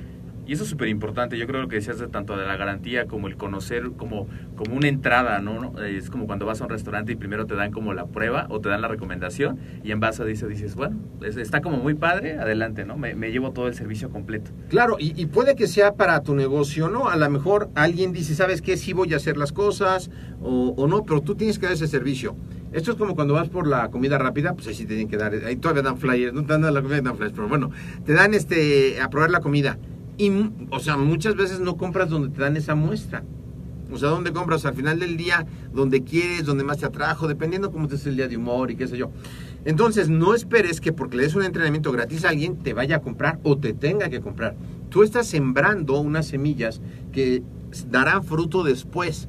Y 0.46 0.52
eso 0.52 0.64
es 0.64 0.68
súper 0.70 0.88
importante. 0.88 1.38
Yo 1.38 1.46
creo 1.46 1.62
lo 1.62 1.68
que 1.68 1.76
decías 1.76 1.98
de 1.98 2.06
tanto 2.08 2.36
de 2.36 2.44
la 2.46 2.56
garantía 2.56 3.06
como 3.06 3.28
el 3.28 3.36
conocer 3.36 3.92
como, 3.96 4.28
como 4.56 4.74
una 4.76 4.88
entrada, 4.88 5.38
¿no? 5.40 5.60
¿no? 5.60 5.82
Es 5.82 6.10
como 6.10 6.26
cuando 6.26 6.44
vas 6.46 6.60
a 6.60 6.64
un 6.64 6.70
restaurante 6.70 7.12
y 7.12 7.16
primero 7.16 7.46
te 7.46 7.54
dan 7.54 7.70
como 7.72 7.94
la 7.94 8.06
prueba 8.06 8.46
o 8.50 8.60
te 8.60 8.68
dan 8.68 8.82
la 8.82 8.88
recomendación 8.88 9.58
y 9.82 9.90
en 9.90 10.00
base 10.00 10.22
a 10.22 10.26
eso 10.26 10.46
dices, 10.46 10.74
bueno, 10.74 10.96
es- 11.22 11.36
está 11.38 11.60
como 11.62 11.78
muy 11.78 11.94
padre, 11.94 12.38
adelante, 12.38 12.84
¿no? 12.84 12.96
Me, 12.96 13.14
me 13.14 13.30
llevo 13.32 13.52
todo 13.52 13.68
el 13.68 13.74
servicio 13.74 14.10
completo. 14.10 14.50
Claro, 14.68 14.96
y, 14.98 15.24
puede 15.26 15.56
que 15.56 15.66
sea 15.66 15.94
para 15.94 16.20
tu 16.22 16.34
negocio, 16.34 16.88
¿no? 16.88 17.08
A 17.08 17.16
lo 17.16 17.28
mejor 17.30 17.70
alguien 17.74 18.12
dice, 18.12 18.34
¿sabes 18.34 18.60
qué? 18.60 18.76
Sí 18.76 18.92
voy 18.92 19.12
a 19.14 19.16
hacer 19.16 19.36
las 19.38 19.52
cosas 19.52 20.10
o, 20.42 20.74
o 20.76 20.86
no, 20.86 21.04
pero 21.04 21.22
tú 21.22 21.34
tienes 21.34 21.58
que 21.58 21.66
dar 21.66 21.74
ese 21.74 21.86
servicio. 21.86 22.36
Esto 22.72 22.90
es 22.92 22.96
como 22.98 23.14
cuando 23.14 23.34
vas 23.34 23.48
por 23.48 23.66
la 23.66 23.88
comida 23.90 24.18
rápida, 24.18 24.52
pues 24.54 24.66
ahí 24.66 24.74
sí 24.74 24.82
te 24.82 24.88
tienen 24.88 25.08
que 25.08 25.16
dar, 25.16 25.32
ahí 25.32 25.56
todavía 25.56 25.82
dan 25.82 25.96
flyers, 25.96 26.34
no 26.34 26.42
te 26.44 26.52
dan 26.58 26.62
la 26.74 26.82
comida, 26.82 27.00
dan 27.00 27.16
flyers, 27.16 27.32
pero 27.34 27.48
bueno, 27.48 27.70
te 28.04 28.12
dan 28.12 28.34
este, 28.34 29.00
a 29.00 29.08
probar 29.08 29.30
la 29.30 29.40
comida. 29.40 29.78
Y, 30.16 30.30
o 30.70 30.78
sea, 30.78 30.96
muchas 30.96 31.34
veces 31.34 31.60
no 31.60 31.76
compras 31.76 32.08
donde 32.08 32.28
te 32.28 32.40
dan 32.40 32.56
esa 32.56 32.74
muestra. 32.74 33.24
O 33.92 33.98
sea, 33.98 34.08
¿dónde 34.08 34.32
compras? 34.32 34.64
Al 34.64 34.74
final 34.74 34.98
del 34.98 35.16
día, 35.16 35.46
donde 35.72 36.02
quieres, 36.02 36.44
donde 36.44 36.64
más 36.64 36.78
te 36.78 36.86
atrajo, 36.86 37.28
dependiendo 37.28 37.70
cómo 37.70 37.86
te 37.86 37.96
es 37.96 38.06
el 38.06 38.16
día 38.16 38.28
de 38.28 38.36
humor 38.36 38.70
y 38.70 38.76
qué 38.76 38.88
sé 38.88 38.96
yo. 38.96 39.10
Entonces, 39.64 40.08
no 40.08 40.34
esperes 40.34 40.80
que 40.80 40.92
porque 40.92 41.16
le 41.16 41.24
des 41.24 41.34
un 41.34 41.44
entrenamiento 41.44 41.92
gratis 41.92 42.24
a 42.24 42.30
alguien 42.30 42.56
te 42.56 42.72
vaya 42.72 42.96
a 42.96 43.00
comprar 43.00 43.38
o 43.42 43.58
te 43.58 43.72
tenga 43.72 44.08
que 44.08 44.20
comprar. 44.20 44.56
Tú 44.88 45.02
estás 45.02 45.26
sembrando 45.26 46.00
unas 46.00 46.26
semillas 46.26 46.80
que 47.12 47.42
darán 47.88 48.24
fruto 48.24 48.62
después. 48.62 49.28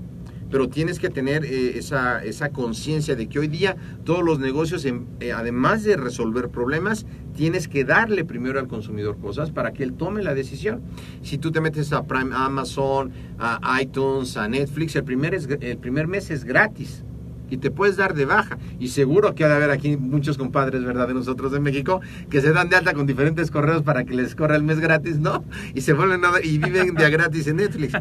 Pero 0.51 0.69
tienes 0.69 0.99
que 0.99 1.09
tener 1.09 1.43
eh, 1.45 1.77
esa, 1.77 2.23
esa 2.23 2.49
conciencia 2.49 3.15
de 3.15 3.27
que 3.27 3.39
hoy 3.39 3.47
día 3.47 3.75
todos 4.03 4.23
los 4.23 4.39
negocios, 4.39 4.85
en- 4.85 5.07
eh, 5.19 5.31
además 5.31 5.83
de 5.83 5.97
resolver 5.97 6.49
problemas, 6.49 7.05
tienes 7.35 7.67
que 7.67 7.83
darle 7.83 8.23
primero 8.25 8.59
al 8.59 8.67
consumidor 8.67 9.17
cosas 9.17 9.51
para 9.51 9.73
que 9.73 9.83
él 9.83 9.93
tome 9.93 10.21
la 10.23 10.33
decisión. 10.33 10.81
Si 11.21 11.37
tú 11.37 11.51
te 11.51 11.61
metes 11.61 11.91
a 11.93 12.03
Prime, 12.05 12.33
a 12.35 12.45
Amazon, 12.45 13.11
a 13.39 13.81
iTunes, 13.81 14.37
a 14.37 14.47
Netflix, 14.47 14.95
el 14.95 15.03
primer, 15.03 15.33
es, 15.33 15.47
el 15.59 15.77
primer 15.77 16.07
mes 16.07 16.29
es 16.31 16.43
gratis 16.45 17.03
y 17.49 17.57
te 17.57 17.71
puedes 17.71 17.97
dar 17.97 18.13
de 18.13 18.25
baja. 18.25 18.57
Y 18.79 18.89
seguro 18.89 19.35
que 19.35 19.43
ha 19.43 19.47
de 19.49 19.55
haber 19.55 19.71
aquí 19.71 19.97
muchos 19.97 20.37
compadres, 20.37 20.83
¿verdad?, 20.83 21.07
de 21.07 21.13
nosotros 21.13 21.53
en 21.53 21.63
México, 21.63 22.01
que 22.29 22.41
se 22.41 22.51
dan 22.53 22.69
de 22.69 22.75
alta 22.77 22.93
con 22.93 23.05
diferentes 23.05 23.51
correos 23.51 23.83
para 23.83 24.03
que 24.05 24.13
les 24.15 24.35
corra 24.35 24.55
el 24.55 24.63
mes 24.63 24.79
gratis, 24.79 25.19
¿no? 25.19 25.43
Y 25.73 25.81
se 25.81 25.93
vuelven 25.93 26.23
a- 26.25 26.41
y 26.43 26.57
viven 26.57 26.95
de 26.95 27.05
a 27.05 27.09
gratis 27.09 27.47
en 27.47 27.57
Netflix. 27.57 27.93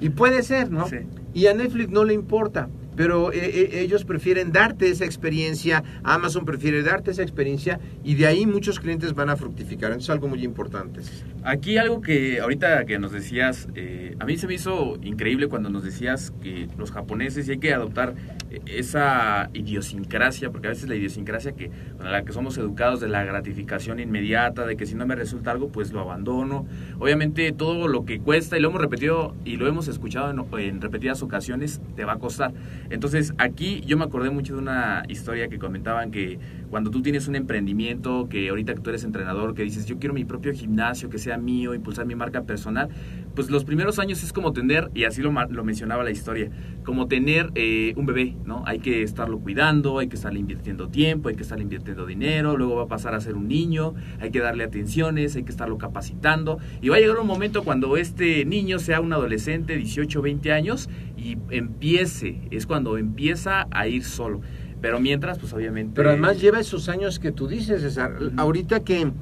Y 0.00 0.10
puede 0.10 0.42
ser, 0.42 0.70
¿no? 0.70 0.88
Sí. 0.88 0.96
Y 1.34 1.46
a 1.46 1.54
Netflix 1.54 1.90
no 1.90 2.04
le 2.04 2.14
importa. 2.14 2.68
Pero 2.98 3.32
eh, 3.32 3.38
eh, 3.38 3.80
ellos 3.80 4.04
prefieren 4.04 4.50
darte 4.50 4.90
esa 4.90 5.04
experiencia, 5.04 5.84
Amazon 6.02 6.44
prefiere 6.44 6.82
darte 6.82 7.12
esa 7.12 7.22
experiencia 7.22 7.78
y 8.02 8.16
de 8.16 8.26
ahí 8.26 8.44
muchos 8.44 8.80
clientes 8.80 9.14
van 9.14 9.30
a 9.30 9.36
fructificar. 9.36 9.92
Eso 9.92 10.00
es 10.00 10.10
algo 10.10 10.26
muy 10.26 10.42
importante. 10.42 11.02
Aquí 11.44 11.78
algo 11.78 12.00
que 12.00 12.40
ahorita 12.40 12.84
que 12.86 12.98
nos 12.98 13.12
decías, 13.12 13.68
eh, 13.76 14.16
a 14.18 14.24
mí 14.24 14.36
se 14.36 14.48
me 14.48 14.54
hizo 14.54 14.98
increíble 15.00 15.46
cuando 15.46 15.70
nos 15.70 15.84
decías 15.84 16.32
que 16.42 16.68
los 16.76 16.90
japoneses 16.90 17.46
y 17.46 17.52
hay 17.52 17.58
que 17.58 17.72
adoptar 17.72 18.14
eh, 18.50 18.60
esa 18.66 19.48
idiosincrasia, 19.54 20.50
porque 20.50 20.66
a 20.66 20.70
veces 20.70 20.88
la 20.88 20.96
idiosincrasia 20.96 21.52
que 21.52 21.70
con 21.96 22.10
la 22.10 22.24
que 22.24 22.32
somos 22.32 22.58
educados 22.58 23.00
de 23.00 23.08
la 23.08 23.22
gratificación 23.22 24.00
inmediata, 24.00 24.66
de 24.66 24.76
que 24.76 24.86
si 24.86 24.96
no 24.96 25.06
me 25.06 25.14
resulta 25.14 25.52
algo, 25.52 25.68
pues 25.68 25.92
lo 25.92 26.00
abandono. 26.00 26.66
Obviamente 26.98 27.52
todo 27.52 27.86
lo 27.86 28.04
que 28.04 28.18
cuesta, 28.18 28.58
y 28.58 28.60
lo 28.60 28.70
hemos 28.70 28.80
repetido 28.80 29.36
y 29.44 29.56
lo 29.56 29.68
hemos 29.68 29.86
escuchado 29.86 30.30
en, 30.30 30.60
en 30.60 30.80
repetidas 30.80 31.22
ocasiones, 31.22 31.80
te 31.94 32.04
va 32.04 32.14
a 32.14 32.18
costar. 32.18 32.52
Entonces 32.90 33.34
aquí 33.38 33.82
yo 33.86 33.96
me 33.98 34.04
acordé 34.04 34.30
mucho 34.30 34.54
de 34.54 34.60
una 34.60 35.02
historia 35.08 35.48
que 35.48 35.58
comentaban 35.58 36.10
que 36.10 36.38
cuando 36.70 36.90
tú 36.90 37.02
tienes 37.02 37.28
un 37.28 37.36
emprendimiento, 37.36 38.28
que 38.28 38.48
ahorita 38.48 38.74
que 38.74 38.80
tú 38.80 38.90
eres 38.90 39.04
entrenador, 39.04 39.54
que 39.54 39.62
dices 39.62 39.86
yo 39.86 39.98
quiero 39.98 40.14
mi 40.14 40.24
propio 40.24 40.52
gimnasio, 40.52 41.10
que 41.10 41.18
sea 41.18 41.38
mío, 41.38 41.74
impulsar 41.74 42.06
mi 42.06 42.14
marca 42.14 42.42
personal, 42.42 42.88
pues 43.38 43.50
los 43.50 43.62
primeros 43.62 44.00
años 44.00 44.24
es 44.24 44.32
como 44.32 44.52
tener, 44.52 44.90
y 44.94 45.04
así 45.04 45.22
lo, 45.22 45.30
lo 45.30 45.62
mencionaba 45.62 46.02
la 46.02 46.10
historia, 46.10 46.50
como 46.82 47.06
tener 47.06 47.52
eh, 47.54 47.94
un 47.96 48.04
bebé, 48.04 48.34
¿no? 48.44 48.64
Hay 48.66 48.80
que 48.80 49.04
estarlo 49.04 49.38
cuidando, 49.38 50.00
hay 50.00 50.08
que 50.08 50.16
estarle 50.16 50.40
invirtiendo 50.40 50.88
tiempo, 50.88 51.28
hay 51.28 51.36
que 51.36 51.42
estarle 51.42 51.62
invirtiendo 51.62 52.04
dinero, 52.04 52.56
luego 52.56 52.74
va 52.74 52.82
a 52.82 52.88
pasar 52.88 53.14
a 53.14 53.20
ser 53.20 53.36
un 53.36 53.46
niño, 53.46 53.94
hay 54.18 54.32
que 54.32 54.40
darle 54.40 54.64
atenciones, 54.64 55.36
hay 55.36 55.44
que 55.44 55.52
estarlo 55.52 55.78
capacitando, 55.78 56.58
y 56.82 56.88
va 56.88 56.96
a 56.96 56.98
llegar 56.98 57.16
un 57.20 57.28
momento 57.28 57.62
cuando 57.62 57.96
este 57.96 58.44
niño 58.44 58.80
sea 58.80 59.00
un 59.00 59.12
adolescente, 59.12 59.76
18, 59.76 60.20
20 60.20 60.52
años, 60.52 60.90
y 61.16 61.38
empiece, 61.50 62.40
es 62.50 62.66
cuando 62.66 62.98
empieza 62.98 63.68
a 63.70 63.86
ir 63.86 64.02
solo. 64.02 64.40
Pero 64.80 64.98
mientras, 64.98 65.38
pues 65.38 65.52
obviamente... 65.52 65.92
Pero 65.94 66.10
además 66.10 66.40
lleva 66.40 66.58
esos 66.58 66.88
años 66.88 67.20
que 67.20 67.30
tú 67.30 67.46
dices, 67.46 67.82
César. 67.82 68.16
Ahorita 68.36 68.80
que 68.80 69.12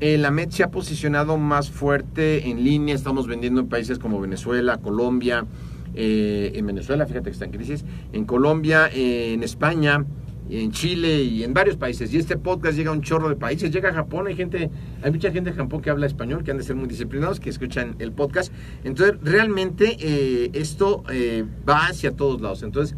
eh, 0.00 0.18
la 0.18 0.30
MED 0.30 0.50
se 0.50 0.62
ha 0.62 0.70
posicionado 0.70 1.36
más 1.38 1.70
fuerte 1.70 2.48
en 2.48 2.64
línea, 2.64 2.94
estamos 2.94 3.26
vendiendo 3.26 3.60
en 3.60 3.68
países 3.68 3.98
como 3.98 4.20
Venezuela, 4.20 4.78
Colombia, 4.78 5.46
eh, 5.94 6.52
en 6.54 6.66
Venezuela, 6.66 7.06
fíjate 7.06 7.24
que 7.24 7.30
está 7.30 7.44
en 7.44 7.52
crisis, 7.52 7.84
en 8.12 8.24
Colombia, 8.24 8.88
en 8.92 9.42
España, 9.42 10.04
en 10.50 10.72
Chile 10.72 11.22
y 11.22 11.42
en 11.42 11.52
varios 11.52 11.76
países. 11.76 12.12
Y 12.12 12.18
este 12.18 12.36
podcast 12.36 12.76
llega 12.76 12.90
a 12.90 12.92
un 12.92 13.02
chorro 13.02 13.28
de 13.28 13.36
países, 13.36 13.70
llega 13.70 13.90
a 13.90 13.92
Japón, 13.92 14.26
hay 14.26 14.36
gente, 14.36 14.70
hay 15.02 15.10
mucha 15.10 15.30
gente 15.30 15.50
de 15.50 15.56
Japón 15.56 15.82
que 15.82 15.90
habla 15.90 16.06
español, 16.06 16.42
que 16.44 16.50
han 16.50 16.58
de 16.58 16.64
ser 16.64 16.76
muy 16.76 16.88
disciplinados, 16.88 17.40
que 17.40 17.50
escuchan 17.50 17.96
el 17.98 18.12
podcast. 18.12 18.52
Entonces, 18.84 19.16
realmente 19.22 19.96
eh, 20.00 20.50
esto 20.54 21.04
eh, 21.10 21.44
va 21.68 21.86
hacia 21.86 22.12
todos 22.12 22.40
lados. 22.40 22.62
Entonces, 22.62 22.96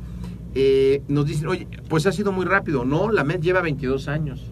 eh, 0.54 1.02
nos 1.08 1.26
dicen, 1.26 1.48
oye, 1.48 1.66
pues 1.88 2.06
ha 2.06 2.12
sido 2.12 2.32
muy 2.32 2.44
rápido. 2.44 2.84
No, 2.84 3.10
la 3.10 3.24
MED 3.24 3.40
lleva 3.40 3.60
22 3.60 4.08
años. 4.08 4.49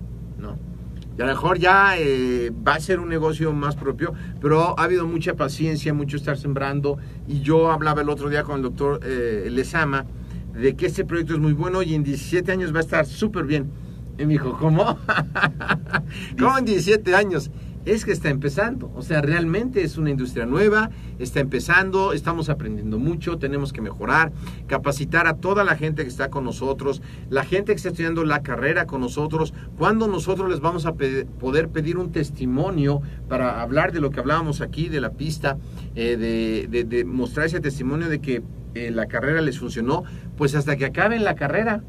Y 1.18 1.22
a 1.22 1.26
lo 1.26 1.32
mejor 1.32 1.58
ya 1.58 1.98
eh, 1.98 2.52
va 2.66 2.74
a 2.74 2.80
ser 2.80 3.00
un 3.00 3.08
negocio 3.08 3.52
más 3.52 3.74
propio, 3.74 4.14
pero 4.40 4.78
ha 4.78 4.84
habido 4.84 5.04
mucha 5.04 5.34
paciencia, 5.34 5.92
mucho 5.92 6.16
estar 6.16 6.38
sembrando. 6.38 6.98
Y 7.26 7.40
yo 7.40 7.72
hablaba 7.72 8.02
el 8.02 8.08
otro 8.08 8.28
día 8.28 8.44
con 8.44 8.56
el 8.56 8.62
doctor 8.62 9.00
eh, 9.02 9.48
Lezama 9.50 10.06
de 10.54 10.76
que 10.76 10.86
este 10.86 11.04
proyecto 11.04 11.34
es 11.34 11.40
muy 11.40 11.54
bueno 11.54 11.82
y 11.82 11.94
en 11.94 12.04
17 12.04 12.52
años 12.52 12.72
va 12.72 12.78
a 12.78 12.82
estar 12.82 13.04
súper 13.04 13.46
bien. 13.46 13.68
Y 14.16 14.26
me 14.26 14.34
dijo, 14.34 14.56
¿cómo? 14.58 14.96
¿Cómo 16.38 16.58
en 16.58 16.64
17 16.64 17.14
años? 17.16 17.50
Es 17.84 18.04
que 18.04 18.12
está 18.12 18.28
empezando, 18.28 18.92
o 18.94 19.00
sea, 19.02 19.22
realmente 19.22 19.82
es 19.82 19.96
una 19.96 20.10
industria 20.10 20.44
nueva, 20.44 20.90
está 21.18 21.40
empezando, 21.40 22.12
estamos 22.12 22.50
aprendiendo 22.50 22.98
mucho, 22.98 23.38
tenemos 23.38 23.72
que 23.72 23.80
mejorar, 23.80 24.30
capacitar 24.66 25.26
a 25.26 25.34
toda 25.36 25.64
la 25.64 25.74
gente 25.74 26.02
que 26.02 26.08
está 26.08 26.28
con 26.28 26.44
nosotros, 26.44 27.00
la 27.30 27.44
gente 27.44 27.72
que 27.72 27.76
está 27.76 27.88
estudiando 27.88 28.24
la 28.24 28.42
carrera 28.42 28.84
con 28.86 29.00
nosotros, 29.00 29.54
cuando 29.78 30.06
nosotros 30.06 30.50
les 30.50 30.60
vamos 30.60 30.84
a 30.84 30.92
poder 30.94 31.68
pedir 31.70 31.96
un 31.96 32.12
testimonio 32.12 33.00
para 33.26 33.62
hablar 33.62 33.92
de 33.92 34.00
lo 34.00 34.10
que 34.10 34.20
hablábamos 34.20 34.60
aquí, 34.60 34.88
de 34.90 35.00
la 35.00 35.12
pista, 35.12 35.56
eh, 35.94 36.16
de, 36.18 36.66
de- 36.68 36.84
de 36.84 37.04
mostrar 37.06 37.46
ese 37.46 37.60
testimonio 37.60 38.08
de 38.10 38.18
que 38.20 38.42
eh, 38.74 38.90
la 38.90 39.06
carrera 39.06 39.40
les 39.40 39.58
funcionó, 39.58 40.04
pues 40.36 40.54
hasta 40.54 40.76
que 40.76 40.84
acaben 40.84 41.24
la 41.24 41.34
carrera 41.36 41.82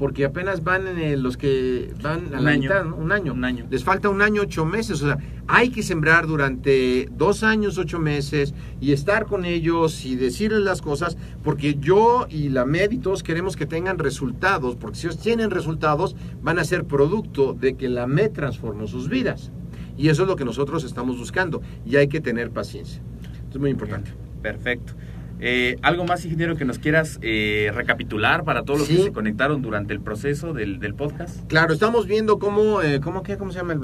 porque 0.00 0.24
apenas 0.24 0.64
van 0.64 0.86
en 0.86 0.98
el- 0.98 1.22
los 1.22 1.36
que 1.36 1.92
van 2.02 2.32
a 2.34 2.38
Un 2.38 2.44
la 2.46 2.50
año. 2.52 2.60
mitad, 2.62 2.84
¿no? 2.86 2.96
un 2.96 3.12
año. 3.12 3.34
Un 3.34 3.44
año. 3.44 3.66
Les 3.70 3.84
falta 3.84 4.08
un 4.08 4.22
año, 4.22 4.40
ocho 4.40 4.64
meses. 4.64 5.02
O 5.02 5.06
sea, 5.06 5.18
hay 5.46 5.68
que 5.68 5.82
sembrar 5.82 6.26
durante 6.26 7.06
dos 7.12 7.42
años, 7.42 7.76
ocho 7.76 7.98
meses 7.98 8.54
y 8.80 8.92
estar 8.92 9.26
con 9.26 9.44
ellos 9.44 10.06
y 10.06 10.16
decirles 10.16 10.60
las 10.62 10.80
cosas, 10.80 11.18
porque 11.44 11.74
yo 11.74 12.26
y 12.30 12.48
la 12.48 12.64
MED 12.64 12.92
y 12.92 12.98
todos 12.98 13.22
queremos 13.22 13.56
que 13.56 13.66
tengan 13.66 13.98
resultados, 13.98 14.74
porque 14.76 14.96
si 14.98 15.06
ellos 15.06 15.18
tienen 15.20 15.50
resultados, 15.50 16.16
van 16.42 16.58
a 16.58 16.64
ser 16.64 16.84
producto 16.86 17.52
de 17.52 17.74
que 17.76 17.90
la 17.90 18.06
MED 18.06 18.30
transformó 18.32 18.86
sus 18.86 19.10
vidas. 19.10 19.52
Y 19.98 20.08
eso 20.08 20.22
es 20.22 20.28
lo 20.28 20.36
que 20.36 20.46
nosotros 20.46 20.82
estamos 20.82 21.18
buscando. 21.18 21.60
Y 21.84 21.96
hay 21.96 22.08
que 22.08 22.22
tener 22.22 22.50
paciencia. 22.50 23.02
Esto 23.34 23.58
es 23.58 23.60
muy 23.60 23.68
importante. 23.68 24.12
Perfecto. 24.40 24.94
Eh, 25.42 25.76
¿Algo 25.82 26.04
más, 26.04 26.24
ingeniero, 26.24 26.56
que 26.56 26.64
nos 26.66 26.78
quieras 26.78 27.18
eh, 27.22 27.70
recapitular 27.74 28.44
para 28.44 28.62
todos 28.62 28.80
los 28.80 28.88
Sí. 28.88 28.96
que 28.96 29.02
se 29.04 29.12
conectaron 29.12 29.62
durante 29.62 29.94
el 29.94 30.00
proceso 30.00 30.52
del, 30.52 30.80
del 30.80 30.94
podcast? 30.94 31.46
Claro, 31.48 31.72
estamos 31.72 32.06
viendo 32.06 32.38
cómo, 32.38 32.82
eh, 32.82 33.00
cómo, 33.00 33.22
qué, 33.22 33.38
cómo 33.38 33.50
se 33.50 33.58
llama 33.58 33.72
el... 33.72 33.80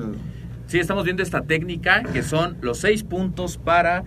Sí, 0.66 0.78
estamos 0.78 1.04
viendo 1.04 1.22
esta 1.22 1.42
técnica 1.42 2.02
que 2.12 2.22
son 2.22 2.58
los 2.60 2.78
seis 2.78 3.04
puntos 3.04 3.56
para 3.56 4.04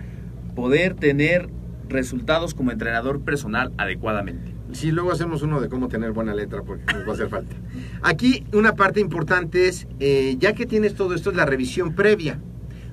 poder 0.56 0.94
tener 0.94 1.50
resultados 1.88 2.54
como 2.54 2.72
entrenador 2.72 3.22
personal 3.22 3.72
adecuadamente. 3.78 4.54
Sí, 4.74 4.92
luego 4.92 5.12
hacemos 5.12 5.42
uno 5.42 5.60
de 5.62 5.70
cómo 5.70 5.88
tener 5.88 6.12
buena 6.12 6.36
letra, 6.36 6.62
porque 6.62 6.84
nos 6.94 7.08
va 7.08 7.12
a 7.12 7.14
hacer 7.14 7.30
falta. 7.30 7.56
Aquí 8.04 8.46
una 8.54 8.76
parte 8.76 9.00
importante 9.00 9.68
es, 9.68 9.88
ya 10.38 10.54
que 10.54 10.68
tienes 10.68 10.94
todo 10.94 11.16
esto, 11.16 11.32
es 11.32 11.36
la 11.36 11.46
revisión 11.48 11.96
previa. 11.96 12.40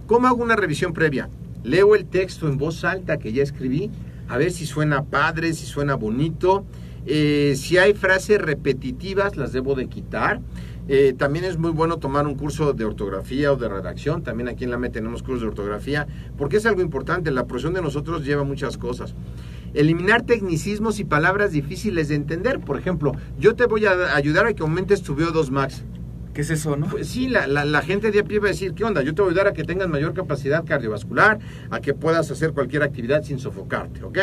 ¿Cómo 0.06 0.28
hago 0.28 0.42
una 0.42 0.56
revisión 0.56 0.94
previa? 0.94 1.28
Leo 1.64 1.94
el 1.94 2.06
texto 2.06 2.48
en 2.48 2.56
voz 2.56 2.84
alta 2.84 3.18
que 3.18 3.32
ya 3.32 3.42
escribí, 3.42 3.90
a 4.28 4.38
ver 4.38 4.50
si 4.50 4.66
suena 4.66 5.04
padre, 5.04 5.52
si 5.52 5.66
suena 5.66 5.94
bonito. 5.94 6.64
Eh, 7.06 7.54
si 7.56 7.78
hay 7.78 7.94
frases 7.94 8.40
repetitivas, 8.40 9.36
las 9.36 9.52
debo 9.52 9.74
de 9.74 9.88
quitar. 9.88 10.40
Eh, 10.88 11.14
también 11.16 11.44
es 11.44 11.58
muy 11.58 11.72
bueno 11.72 11.98
tomar 11.98 12.26
un 12.26 12.36
curso 12.36 12.72
de 12.72 12.84
ortografía 12.84 13.52
o 13.52 13.56
de 13.56 13.68
redacción. 13.68 14.22
También 14.22 14.48
aquí 14.48 14.64
en 14.64 14.70
la 14.70 14.78
MED 14.78 14.92
tenemos 14.92 15.22
cursos 15.22 15.42
de 15.42 15.48
ortografía, 15.48 16.06
porque 16.36 16.58
es 16.58 16.66
algo 16.66 16.80
importante. 16.80 17.30
La 17.30 17.46
profesión 17.46 17.74
de 17.74 17.82
nosotros 17.82 18.24
lleva 18.24 18.44
muchas 18.44 18.76
cosas. 18.76 19.14
Eliminar 19.74 20.22
tecnicismos 20.22 21.00
y 21.00 21.04
palabras 21.04 21.52
difíciles 21.52 22.08
de 22.08 22.14
entender. 22.14 22.60
Por 22.60 22.78
ejemplo, 22.78 23.12
yo 23.38 23.54
te 23.54 23.66
voy 23.66 23.86
a 23.86 24.14
ayudar 24.14 24.46
a 24.46 24.54
que 24.54 24.62
aumentes 24.62 25.02
tu 25.02 25.16
VO2 25.16 25.50
max. 25.50 25.84
¿Qué 26.36 26.42
es 26.42 26.50
eso, 26.50 26.76
no? 26.76 26.86
Pues 26.88 27.08
sí, 27.08 27.28
la, 27.28 27.46
la- 27.46 27.80
gente 27.80 28.10
de 28.10 28.20
a 28.20 28.24
pie 28.24 28.40
va 28.40 28.48
a 28.48 28.50
decir, 28.50 28.74
¿qué 28.74 28.84
onda? 28.84 29.00
Yo 29.00 29.14
te 29.14 29.22
voy 29.22 29.30
a 29.30 29.32
ayudar 29.32 29.46
a 29.46 29.52
que 29.54 29.64
tengas 29.64 29.88
mayor 29.88 30.12
capacidad 30.12 30.66
cardiovascular, 30.66 31.38
a 31.70 31.80
que 31.80 31.94
puedas 31.94 32.30
hacer 32.30 32.52
cualquier 32.52 32.82
actividad 32.82 33.22
sin 33.22 33.38
sofocarte, 33.38 34.04
¿ok? 34.04 34.18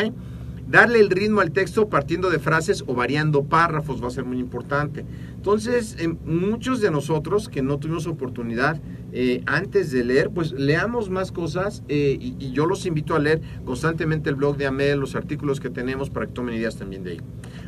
Darle 0.68 1.00
el 1.00 1.10
ritmo 1.10 1.40
al 1.40 1.50
texto 1.50 1.88
partiendo 1.88 2.30
de 2.30 2.38
frases 2.38 2.84
o 2.86 2.94
variando 2.94 3.42
párrafos 3.42 4.00
va 4.00 4.06
a 4.06 4.10
ser 4.12 4.24
muy 4.24 4.38
importante. 4.38 5.04
Entonces, 5.34 5.96
em, 5.98 6.16
muchos 6.24 6.80
de 6.80 6.92
nosotros 6.92 7.48
que 7.48 7.62
no 7.62 7.78
tuvimos 7.80 8.06
oportunidad 8.06 8.80
eh, 9.12 9.42
antes 9.46 9.90
de 9.90 10.04
leer, 10.04 10.30
pues 10.30 10.52
leamos 10.52 11.10
más 11.10 11.32
cosas 11.32 11.82
eh, 11.88 12.16
y, 12.20 12.36
y 12.38 12.52
yo 12.52 12.66
los 12.66 12.86
invito 12.86 13.16
a 13.16 13.18
leer 13.18 13.40
constantemente 13.64 14.30
el 14.30 14.36
blog 14.36 14.56
de 14.56 14.66
Amel, 14.66 15.00
los 15.00 15.16
artículos 15.16 15.58
que 15.58 15.68
tenemos 15.68 16.10
para 16.10 16.26
que 16.26 16.32
tomen 16.32 16.54
ideas 16.54 16.76
también 16.76 17.02
de 17.02 17.10
ahí. 17.10 17.20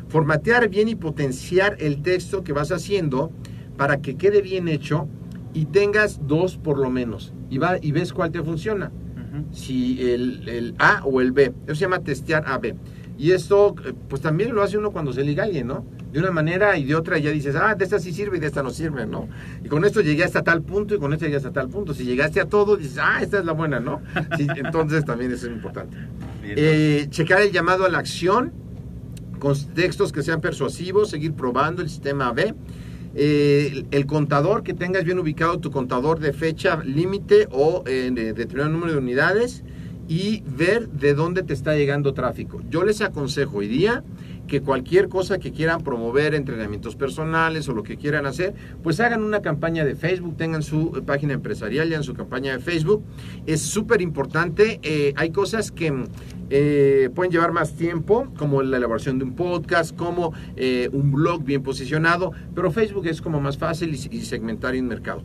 Formatear 0.07 0.69
bien 0.69 0.87
y 0.87 0.95
potenciar 0.95 1.75
el 1.81 2.01
texto 2.01 2.45
que 2.45 2.53
vas 2.53 2.71
haciendo 2.71 3.33
para 3.77 4.01
que 4.01 4.15
quede 4.15 4.41
bien 4.41 4.67
hecho 4.67 5.07
y 5.53 5.65
tengas 5.65 6.27
dos 6.27 6.57
por 6.57 6.77
lo 6.77 6.89
menos 6.89 7.33
y, 7.49 7.57
va, 7.57 7.77
y 7.81 7.91
ves 7.91 8.13
cuál 8.13 8.31
te 8.31 8.43
funciona 8.43 8.91
Ujú. 9.15 9.45
si 9.51 10.01
el, 10.11 10.47
el 10.49 10.75
A 10.79 11.01
o 11.05 11.21
el 11.21 11.31
B. 11.31 11.53
Eso 11.65 11.75
se 11.75 11.81
llama 11.81 11.99
testear 11.99 12.43
A-B. 12.47 12.75
Y 13.17 13.31
esto, 13.31 13.75
eh, 13.83 13.93
pues 14.07 14.21
también 14.21 14.53
lo 14.53 14.61
hace 14.61 14.77
uno 14.77 14.91
cuando 14.91 15.11
se 15.11 15.23
liga 15.23 15.43
a 15.43 15.45
alguien, 15.47 15.67
¿no? 15.67 15.85
De 16.11 16.19
una 16.19 16.31
manera 16.31 16.77
y 16.77 16.85
de 16.85 16.95
otra 16.95 17.17
ya 17.17 17.31
dices, 17.31 17.55
ah, 17.55 17.73
de 17.75 17.83
esta 17.83 17.99
sí 17.99 18.13
sirve 18.13 18.37
y 18.37 18.39
de 18.39 18.47
esta 18.47 18.61
no 18.61 18.69
sirve, 18.69 19.07
¿no? 19.07 19.27
Y 19.63 19.67
con 19.67 19.83
esto 19.85 20.01
llegué 20.01 20.23
hasta 20.23 20.43
tal 20.43 20.61
punto 20.61 20.93
y 20.95 20.99
con 20.99 21.11
esto 21.13 21.25
llegué 21.25 21.37
hasta 21.37 21.51
tal 21.51 21.67
punto. 21.67 21.93
Si 21.93 22.03
llegaste 22.03 22.39
a 22.39 22.45
todo, 22.45 22.77
dices, 22.77 22.99
ah, 23.01 23.19
esta 23.21 23.39
es 23.39 23.45
la 23.45 23.53
buena, 23.53 23.79
¿no? 23.79 24.01
Sí, 24.37 24.47
entonces 24.55 25.03
también 25.03 25.31
eso 25.31 25.47
es 25.47 25.53
importante. 25.53 25.97
Eh, 26.43 27.07
checar 27.09 27.41
el 27.41 27.51
llamado 27.51 27.85
a 27.85 27.89
la 27.89 27.97
acción 27.97 28.53
con 29.39 29.55
textos 29.73 30.11
que 30.11 30.21
sean 30.21 30.39
persuasivos, 30.39 31.09
seguir 31.09 31.33
probando 31.33 31.81
el 31.81 31.89
sistema 31.89 32.31
B. 32.31 32.53
Eh, 33.19 33.83
el, 33.89 34.05
contador, 34.05 34.61
que 34.61 34.75
tengas 34.75 35.03
bien 35.03 35.17
ubicado 35.17 35.57
tu 35.57 35.71
contador 35.71 36.19
de 36.19 36.33
fecha 36.33 36.83
límite 36.83 37.47
o 37.51 37.83
eh, 37.87 38.11
de 38.13 38.33
determinado 38.33 38.69
número 38.69 38.91
de 38.91 38.99
unidades 38.99 39.63
y 40.07 40.43
ver 40.45 40.87
de 40.89 41.15
dónde 41.15 41.41
te 41.41 41.53
está 41.53 41.75
llegando 41.75 42.13
tráfico. 42.13 42.61
Yo 42.69 42.83
les 42.83 43.01
aconsejo 43.01 43.57
hoy 43.57 43.67
día 43.67 44.03
que 44.47 44.61
cualquier 44.61 45.09
cosa 45.09 45.39
que 45.39 45.51
quieran 45.51 45.81
promover, 45.81 46.35
entrenamientos 46.35 46.95
personales 46.95 47.67
o 47.67 47.73
lo 47.73 47.81
que 47.81 47.97
quieran 47.97 48.27
hacer, 48.27 48.53
pues 48.83 48.99
hagan 48.99 49.23
una 49.23 49.41
campaña 49.41 49.83
de 49.83 49.95
Facebook, 49.95 50.37
tengan 50.37 50.61
su 50.61 50.93
eh, 50.95 51.01
página 51.01 51.33
empresarial, 51.33 51.89
ya 51.89 51.97
en 51.97 52.03
su 52.03 52.13
campaña 52.13 52.53
de 52.53 52.59
Facebook. 52.59 53.03
Es 53.47 53.61
súper 53.61 54.01
importante. 54.01 54.79
eh, 54.83 55.13
hay 55.15 55.31
cosas 55.31 55.71
que 55.71 55.91
eh, 56.49 57.09
pueden 57.13 57.31
llevar 57.31 57.51
más 57.51 57.73
tiempo, 57.73 58.27
como 58.37 58.61
la 58.61 58.77
elaboración 58.77 59.19
de 59.19 59.25
un 59.25 59.35
podcast, 59.35 59.95
como 59.95 60.33
eh, 60.55 60.89
un 60.93 61.11
blog 61.11 61.43
bien 61.43 61.61
posicionado, 61.61 62.31
pero 62.55 62.71
Facebook 62.71 63.07
es 63.07 63.21
como 63.21 63.41
más 63.41 63.57
fácil 63.57 63.93
y, 63.93 64.21
segmentar 64.21 64.75
en 64.75 64.87
mercado. 64.87 65.23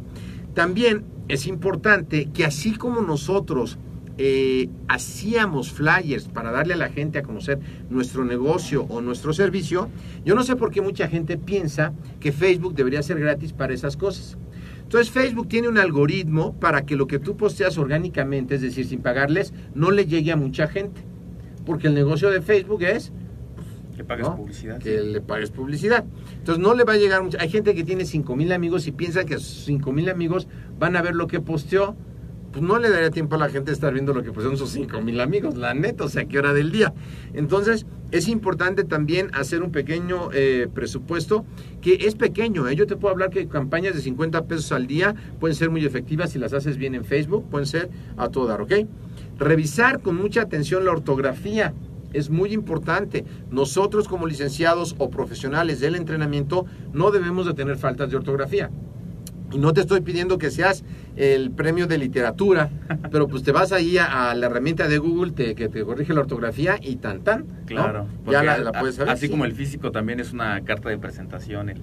También 0.55 1.05
es 1.29 1.47
importante 1.47 2.29
que 2.33 2.45
así 2.45 2.73
como 2.73 3.01
nosotros 3.01 3.79
eh, 4.19 4.69
hacíamos 4.89 5.73
flyers 5.73 6.29
para 6.29 6.51
darle 6.51 6.75
a 6.75 6.77
la 6.77 6.91
gente 6.91 7.19
a 7.19 7.23
conocer 7.23 7.59
nuestro 7.89 8.25
negocio 8.25 8.85
o 8.89 9.01
nuestro 9.01 9.33
servicio, 9.33 9.89
yo 10.25 10.35
no 10.35 10.43
sé 10.43 10.57
por 10.57 10.71
qué 10.71 10.83
mucha 10.83 11.09
gente 11.09 11.39
piensa 11.39 11.95
que 12.21 12.33
Facebook 12.33 12.75
debería 12.75 13.03
ser 13.03 13.21
gratis 13.21 13.53
para 13.53 13.73
esas 13.73 13.97
cosas. 13.97 14.37
Entonces 14.83 15.11
Facebook 15.11 15.49
tiene 15.49 15.69
un 15.69 15.79
algoritmo 15.79 16.55
para 16.61 16.85
que 16.85 16.97
lo 16.97 17.07
que 17.07 17.19
tú 17.19 17.35
posteas 17.35 17.79
orgánicamente, 17.79 18.57
es 18.57 18.61
decir, 18.61 18.85
sin 18.85 19.01
pagarles, 19.01 19.55
no 19.75 19.91
le 19.91 20.05
llegue 20.05 20.33
a 20.33 20.37
mucha 20.37 20.67
gente. 20.67 21.12
Porque 21.65 21.89
el 21.89 21.95
negocio 21.95 22.31
de 22.31 22.41
Facebook 22.43 22.83
es 22.83 23.13
Que 23.97 24.05
pagues 24.05 24.27
¿no? 24.27 24.37
publicidad. 24.37 24.79
Que 24.79 25.01
le 25.03 25.21
pagues 25.21 25.51
publicidad. 25.51 26.05
Entonces 26.39 26.63
no 26.63 26.75
le 26.75 26.85
va 26.85 26.95
a 26.95 26.97
llegar 26.97 27.23
mucha. 27.23 27.39
Hay 27.41 27.49
gente 27.49 27.75
que 27.75 27.85
tiene 27.85 28.05
5 28.05 28.37
mil 28.37 28.53
amigos 28.53 28.87
y 28.87 28.93
piensa 28.93 29.25
que 29.25 29.35
sus 29.35 29.65
5 29.65 29.93
mil 29.93 30.09
amigos 30.09 30.49
van 30.79 30.97
a 30.97 31.03
ver 31.03 31.15
lo 31.15 31.27
que 31.27 31.41
posteó. 31.41 31.97
Pues 32.53 32.63
no 32.63 32.79
le 32.79 32.91
daría 32.91 33.11
tiempo 33.11 33.37
a 33.37 33.39
la 33.39 33.49
gente 33.49 33.71
de 33.71 33.75
estar 33.75 33.95
viendo 33.95 34.13
lo 34.13 34.23
que 34.23 34.31
postearon 34.31 34.59
sus 34.59 34.71
5 34.71 35.01
mil 35.01 35.19
amigos, 35.23 35.57
la 35.57 35.73
neta, 35.73 36.05
o 36.05 36.09
sea, 36.09 36.27
qué 36.27 36.39
hora 36.39 36.53
del 36.53 36.71
día. 36.71 36.93
Entonces 37.33 37.87
es 38.11 38.29
importante 38.29 38.85
también 38.85 39.31
hacer 39.33 39.63
un 39.63 39.73
pequeño 39.73 40.29
eh, 40.35 40.69
presupuesto 40.73 41.47
que 41.81 41.95
es 42.07 42.15
pequeño. 42.15 42.69
¿eh? 42.69 42.77
Yo 42.77 42.87
te 42.87 42.95
puedo 42.95 43.11
hablar 43.11 43.31
que 43.31 43.49
campañas 43.49 43.95
de 43.95 44.03
50 44.03 44.45
pesos 44.45 44.71
al 44.71 44.87
día 44.87 45.15
pueden 45.41 45.57
ser 45.57 45.71
muy 45.71 45.85
efectivas 45.87 46.31
si 46.33 46.39
las 46.39 46.53
haces 46.53 46.77
bien 46.77 46.95
en 46.95 47.07
Facebook, 47.07 47.49
pueden 47.51 47.67
ser 47.67 47.89
a 48.19 48.29
todo 48.29 48.47
dar, 48.47 48.61
¿ok? 48.61 48.73
Revisar 49.43 50.01
con 50.01 50.17
mucha 50.17 50.43
atención 50.43 50.85
la 50.85 50.93
ortografía 50.93 51.75
es 52.13 52.31
muy 52.31 52.53
importante. 52.53 53.25
Nosotros 53.51 54.07
como 54.07 54.27
licenciados 54.27 54.95
o 54.99 55.11
profesionales 55.11 55.81
del 55.81 55.97
entrenamiento 55.97 56.65
no 56.93 57.11
debemos 57.11 57.47
de 57.47 57.55
tener 57.55 57.77
faltas 57.77 58.11
de 58.11 58.17
ortografía. 58.17 58.71
Y 59.51 59.59
no 59.59 59.73
te 59.73 59.81
estoy 59.83 60.01
pidiendo 60.01 60.39
que 60.39 60.51
seas 60.51 60.85
el 61.17 61.51
premio 61.51 61.87
de 61.87 61.99
literatura, 61.99 62.71
pero 63.11 63.29
pues 63.29 63.43
te 63.43 63.53
vas 63.53 63.73
ahí 63.73 63.99
a, 63.99 64.31
a 64.31 64.35
la 64.35 64.47
herramienta 64.47 64.89
de 64.89 64.97
Google 64.99 65.33
te- 65.33 65.55
que 65.55 65.69
te 65.69 65.85
corrige 65.85 66.15
la 66.15 66.21
ortografía 66.21 66.79
y 66.81 66.97
tan 66.97 67.21
tan. 67.23 67.47
¿no? 67.49 67.67
Claro. 67.67 68.07
Ya 68.31 68.43
la, 68.43 68.73
puedes 68.73 68.95
saber. 68.95 69.13
Así 69.13 69.27
sí. 69.27 69.31
como 69.31 69.45
el 69.45 69.53
físico 69.53 69.91
también 69.91 70.21
es 70.21 70.33
una 70.33 70.63
carta 70.63 70.89
de 70.89 70.99
presentación, 70.99 71.69
el 71.69 71.81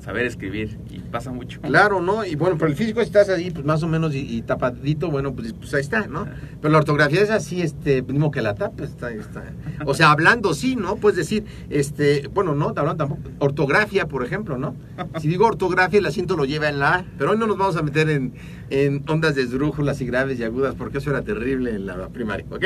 saber 0.00 0.26
escribir. 0.26 0.78
Y 0.90 0.98
pasa 0.98 1.30
mucho. 1.30 1.60
Claro, 1.60 2.00
¿no? 2.00 2.24
Y 2.24 2.34
bueno, 2.34 2.56
pero 2.58 2.70
el 2.70 2.76
físico 2.76 3.00
si 3.00 3.06
estás 3.06 3.28
ahí, 3.28 3.50
pues 3.50 3.64
más 3.64 3.82
o 3.82 3.88
menos 3.88 4.14
y, 4.14 4.36
y 4.36 4.42
tapadito, 4.42 5.10
bueno, 5.10 5.34
pues, 5.34 5.52
pues 5.52 5.72
ahí 5.74 5.80
está, 5.80 6.06
¿no? 6.06 6.26
Pero 6.60 6.72
la 6.72 6.78
ortografía 6.78 7.22
es 7.22 7.30
así, 7.30 7.62
este, 7.62 8.02
mismo 8.02 8.30
que 8.30 8.42
la 8.42 8.54
tapes, 8.54 8.90
está, 8.90 9.10
está. 9.12 9.44
O 9.86 9.94
sea, 9.94 10.10
hablando 10.10 10.54
sí, 10.54 10.76
¿no? 10.76 10.96
Puedes 10.96 11.16
decir, 11.16 11.44
este, 11.68 12.28
bueno, 12.28 12.54
no, 12.54 12.68
hablando 12.68 12.96
tampoco, 12.96 13.22
ortografía, 13.38 14.06
por 14.06 14.24
ejemplo, 14.24 14.58
¿no? 14.58 14.74
Si 15.20 15.28
digo 15.28 15.46
ortografía, 15.46 15.98
el 15.98 16.06
acento 16.06 16.36
lo 16.36 16.44
lleva 16.44 16.68
en 16.68 16.78
la 16.78 16.94
A, 16.94 17.04
pero 17.18 17.32
hoy 17.32 17.38
no 17.38 17.46
nos 17.46 17.58
vamos 17.58 17.76
a 17.76 17.82
meter 17.82 18.08
en, 18.08 18.34
en 18.70 19.04
ondas 19.08 19.34
de 19.34 19.42
esdrújulas 19.42 20.00
y 20.00 20.06
graves 20.06 20.38
y 20.38 20.44
agudas, 20.44 20.74
porque 20.74 20.98
eso 20.98 21.10
era 21.10 21.22
terrible 21.22 21.74
en 21.74 21.86
la 21.86 22.08
primaria, 22.08 22.46
¿ok? 22.50 22.64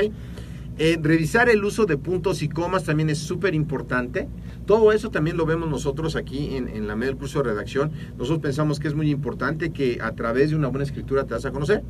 Eh, 0.77 0.99
revisar 1.01 1.49
el 1.49 1.65
uso 1.65 1.87
de 1.87 1.97
puntos 1.97 2.43
y 2.43 2.49
comas 2.49 2.85
también 2.85 3.09
es 3.11 3.19
súper 3.19 3.55
importante. 3.55 4.29
Todo 4.67 4.93
eso 4.93 5.11
también 5.11 5.37
lo 5.37 5.47
vemos 5.47 5.69
nosotros 5.71 6.17
aquí 6.17 6.57
en, 6.57 6.87
la 6.89 6.97
media 6.97 7.11
del 7.13 7.19
curso 7.19 7.43
de 7.43 7.51
redacción. 7.51 7.93
Nosotros 8.19 8.41
pensamos 8.41 8.81
que 8.81 8.89
es 8.89 8.95
muy 8.95 9.11
importante 9.11 9.71
que 9.71 9.99
a 10.03 10.13
través 10.15 10.51
de 10.51 10.57
una 10.57 10.69
buena 10.69 10.85
escritura 10.85 11.25
te 11.25 11.35
vas 11.35 11.45
a 11.45 11.53
conocer. 11.53 11.83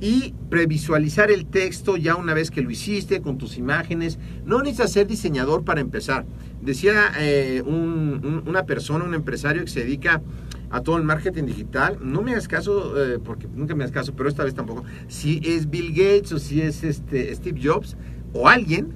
Y 0.00 0.34
previsualizar 0.50 1.30
el 1.30 1.46
texto 1.46 1.96
ya 1.96 2.16
una 2.16 2.34
vez 2.34 2.50
que 2.50 2.60
lo 2.62 2.70
hiciste 2.70 3.22
con 3.22 3.38
tus 3.38 3.56
imágenes. 3.58 4.18
No 4.44 4.58
necesitas 4.60 4.92
ser 4.92 5.06
diseñador 5.06 5.64
para 5.64 5.80
empezar. 5.80 6.26
Decía 6.60 7.12
eh, 7.18 7.62
un- 7.64 8.20
un- 8.24 8.42
una 8.46 8.64
persona, 8.66 9.04
un 9.04 9.14
empresario 9.14 9.62
que 9.64 9.70
se 9.70 9.80
dedica 9.80 10.20
a 10.70 10.80
todo 10.82 10.96
el 10.96 11.04
marketing 11.04 11.44
digital. 11.44 11.98
No 12.02 12.22
me 12.22 12.32
hagas 12.32 12.48
caso, 12.48 12.92
eh, 13.02 13.18
porque 13.24 13.46
nunca 13.54 13.74
me 13.74 13.84
hagas 13.84 13.92
caso, 13.94 14.14
pero 14.16 14.28
esta 14.28 14.42
vez 14.44 14.54
tampoco. 14.54 14.84
Si 15.06 15.40
es 15.44 15.70
Bill 15.70 15.90
Gates 15.92 16.32
o 16.32 16.38
si 16.40 16.60
es 16.60 16.82
este 16.82 17.32
Steve 17.34 17.60
Jobs 17.62 17.96
o 18.36 18.48
alguien 18.48 18.92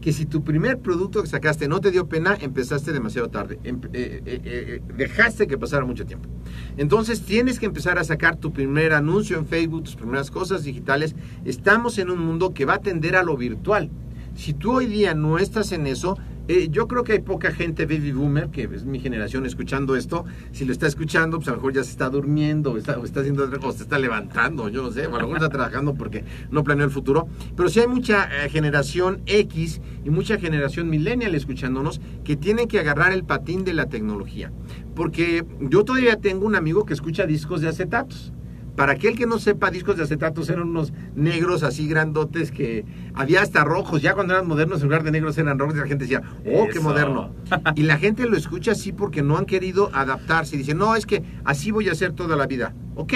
que 0.00 0.12
si 0.12 0.26
tu 0.26 0.42
primer 0.42 0.80
producto 0.80 1.22
que 1.22 1.28
sacaste 1.28 1.68
no 1.68 1.80
te 1.80 1.92
dio 1.92 2.08
pena, 2.08 2.36
empezaste 2.40 2.92
demasiado 2.92 3.28
tarde. 3.28 3.60
Em- 3.62 3.80
eh, 3.92 4.20
eh, 4.26 4.40
eh, 4.44 4.82
dejaste 4.96 5.46
que 5.46 5.56
pasara 5.56 5.84
mucho 5.84 6.04
tiempo. 6.04 6.28
Entonces 6.76 7.22
tienes 7.22 7.60
que 7.60 7.66
empezar 7.66 7.98
a 7.98 8.04
sacar 8.04 8.36
tu 8.36 8.52
primer 8.52 8.92
anuncio 8.94 9.38
en 9.38 9.46
Facebook, 9.46 9.84
tus 9.84 9.94
primeras 9.94 10.30
cosas 10.30 10.64
digitales. 10.64 11.14
Estamos 11.44 11.98
en 11.98 12.10
un 12.10 12.18
mundo 12.18 12.52
que 12.52 12.64
va 12.64 12.74
a 12.74 12.80
tender 12.80 13.14
a 13.14 13.22
lo 13.22 13.36
virtual. 13.36 13.90
Si 14.34 14.54
tú 14.54 14.72
hoy 14.72 14.86
día 14.86 15.14
no 15.14 15.38
estás 15.38 15.70
en 15.70 15.86
eso, 15.86 16.18
eh, 16.48 16.68
yo 16.70 16.88
creo 16.88 17.04
que 17.04 17.12
hay 17.12 17.20
poca 17.20 17.52
gente 17.52 17.86
baby 17.86 18.12
boomer, 18.12 18.48
que 18.48 18.64
es 18.64 18.84
mi 18.84 18.98
generación, 18.98 19.46
escuchando 19.46 19.96
esto. 19.96 20.24
Si 20.50 20.64
lo 20.64 20.72
está 20.72 20.86
escuchando, 20.86 21.38
pues 21.38 21.48
a 21.48 21.52
lo 21.52 21.58
mejor 21.58 21.72
ya 21.72 21.84
se 21.84 21.90
está 21.90 22.10
durmiendo, 22.10 22.72
o 22.72 22.76
está, 22.76 22.98
o 22.98 23.04
está 23.04 23.20
haciendo 23.20 23.44
otra 23.44 23.58
cosa, 23.58 23.78
se 23.78 23.84
está 23.84 23.98
levantando, 23.98 24.68
yo 24.68 24.82
no 24.82 24.90
sé, 24.90 25.06
o 25.06 25.16
a 25.16 25.20
lo 25.20 25.28
mejor 25.28 25.36
está 25.36 25.48
trabajando 25.56 25.94
porque 25.94 26.24
no 26.50 26.64
planeó 26.64 26.84
el 26.84 26.90
futuro. 26.90 27.28
Pero 27.56 27.68
sí 27.68 27.80
hay 27.80 27.86
mucha 27.86 28.44
eh, 28.44 28.48
generación 28.48 29.22
X 29.26 29.80
y 30.04 30.10
mucha 30.10 30.38
generación 30.38 30.90
millennial 30.90 31.34
escuchándonos 31.34 32.00
que 32.24 32.36
tienen 32.36 32.68
que 32.68 32.80
agarrar 32.80 33.12
el 33.12 33.24
patín 33.24 33.64
de 33.64 33.74
la 33.74 33.86
tecnología. 33.86 34.52
Porque 34.94 35.44
yo 35.60 35.84
todavía 35.84 36.16
tengo 36.16 36.46
un 36.46 36.56
amigo 36.56 36.84
que 36.84 36.94
escucha 36.94 37.26
discos 37.26 37.60
de 37.60 37.68
acetatos. 37.68 38.32
Para 38.76 38.92
aquel 38.92 39.16
que 39.16 39.26
no 39.26 39.38
sepa, 39.38 39.70
discos 39.70 39.96
de 39.96 40.04
acetatos 40.04 40.48
eran 40.48 40.68
unos 40.68 40.92
negros 41.14 41.62
así 41.62 41.86
grandotes 41.88 42.50
que 42.50 42.84
había 43.14 43.42
hasta 43.42 43.64
rojos. 43.64 44.00
Ya 44.00 44.14
cuando 44.14 44.32
eran 44.32 44.48
modernos, 44.48 44.80
en 44.80 44.84
lugar 44.88 45.02
de 45.02 45.10
negros 45.10 45.36
eran 45.36 45.58
rojos 45.58 45.74
y 45.76 45.78
la 45.80 45.86
gente 45.86 46.04
decía, 46.04 46.22
oh, 46.40 46.64
qué 46.66 46.78
Eso. 46.78 46.82
moderno. 46.82 47.34
Y 47.74 47.82
la 47.82 47.98
gente 47.98 48.26
lo 48.26 48.36
escucha 48.36 48.72
así 48.72 48.92
porque 48.92 49.22
no 49.22 49.36
han 49.36 49.44
querido 49.44 49.90
adaptarse. 49.92 50.54
Y 50.54 50.58
dicen, 50.58 50.78
no, 50.78 50.96
es 50.96 51.04
que 51.04 51.22
así 51.44 51.70
voy 51.70 51.88
a 51.88 51.92
hacer 51.92 52.12
toda 52.12 52.34
la 52.36 52.46
vida. 52.46 52.74
Ok, 52.94 53.12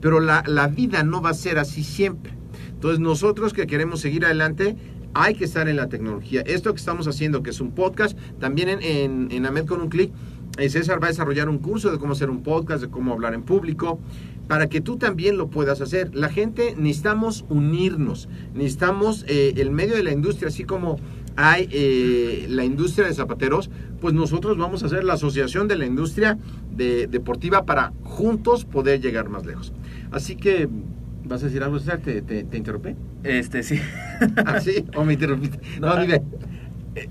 pero 0.00 0.20
la, 0.20 0.42
la 0.46 0.68
vida 0.68 1.02
no 1.02 1.22
va 1.22 1.30
a 1.30 1.34
ser 1.34 1.58
así 1.58 1.82
siempre. 1.82 2.32
Entonces 2.70 3.00
nosotros 3.00 3.54
que 3.54 3.66
queremos 3.66 4.00
seguir 4.00 4.24
adelante, 4.26 4.76
hay 5.14 5.34
que 5.34 5.44
estar 5.44 5.68
en 5.68 5.76
la 5.76 5.88
tecnología. 5.88 6.42
Esto 6.42 6.72
que 6.74 6.78
estamos 6.78 7.08
haciendo, 7.08 7.42
que 7.42 7.50
es 7.50 7.60
un 7.60 7.72
podcast, 7.72 8.18
también 8.38 8.68
en, 8.68 8.82
en, 8.82 9.28
en 9.30 9.46
AMED 9.46 9.64
con 9.64 9.80
un 9.80 9.88
clic, 9.88 10.12
eh, 10.58 10.68
César 10.70 11.02
va 11.02 11.06
a 11.06 11.10
desarrollar 11.10 11.48
un 11.48 11.58
curso 11.58 11.90
de 11.90 11.98
cómo 11.98 12.12
hacer 12.12 12.30
un 12.30 12.42
podcast, 12.42 12.82
de 12.82 12.88
cómo 12.88 13.12
hablar 13.12 13.34
en 13.34 13.42
público, 13.42 13.98
para 14.48 14.68
que 14.68 14.80
tú 14.80 14.96
también 14.96 15.36
lo 15.36 15.48
puedas 15.48 15.80
hacer. 15.80 16.14
La 16.14 16.28
gente 16.28 16.74
necesitamos 16.76 17.44
unirnos, 17.48 18.28
necesitamos 18.54 19.24
eh, 19.28 19.54
el 19.56 19.70
medio 19.70 19.96
de 19.96 20.02
la 20.02 20.12
industria, 20.12 20.48
así 20.48 20.64
como 20.64 20.98
hay 21.36 21.68
eh, 21.70 22.46
la 22.48 22.64
industria 22.64 23.06
de 23.06 23.14
zapateros, 23.14 23.70
pues 24.00 24.14
nosotros 24.14 24.56
vamos 24.56 24.82
a 24.82 24.86
hacer 24.86 25.04
la 25.04 25.14
asociación 25.14 25.68
de 25.68 25.76
la 25.76 25.86
industria 25.86 26.38
de- 26.74 27.06
deportiva 27.08 27.64
para 27.66 27.92
juntos 28.02 28.64
poder 28.64 29.00
llegar 29.00 29.28
más 29.28 29.44
lejos. 29.44 29.72
Así 30.10 30.36
que, 30.36 30.68
¿vas 31.24 31.42
a 31.42 31.46
decir 31.46 31.62
algo, 31.62 31.78
César? 31.78 31.98
¿Te, 32.00 32.22
te, 32.22 32.44
te 32.44 32.56
interrumpí? 32.56 32.94
Este, 33.24 33.62
sí. 33.62 33.78
¿Ah, 34.46 34.60
sí? 34.60 34.84
¿O 34.94 35.04
me 35.04 35.14
interrumpiste? 35.14 35.58
No, 35.80 35.94
dime. 36.00 36.22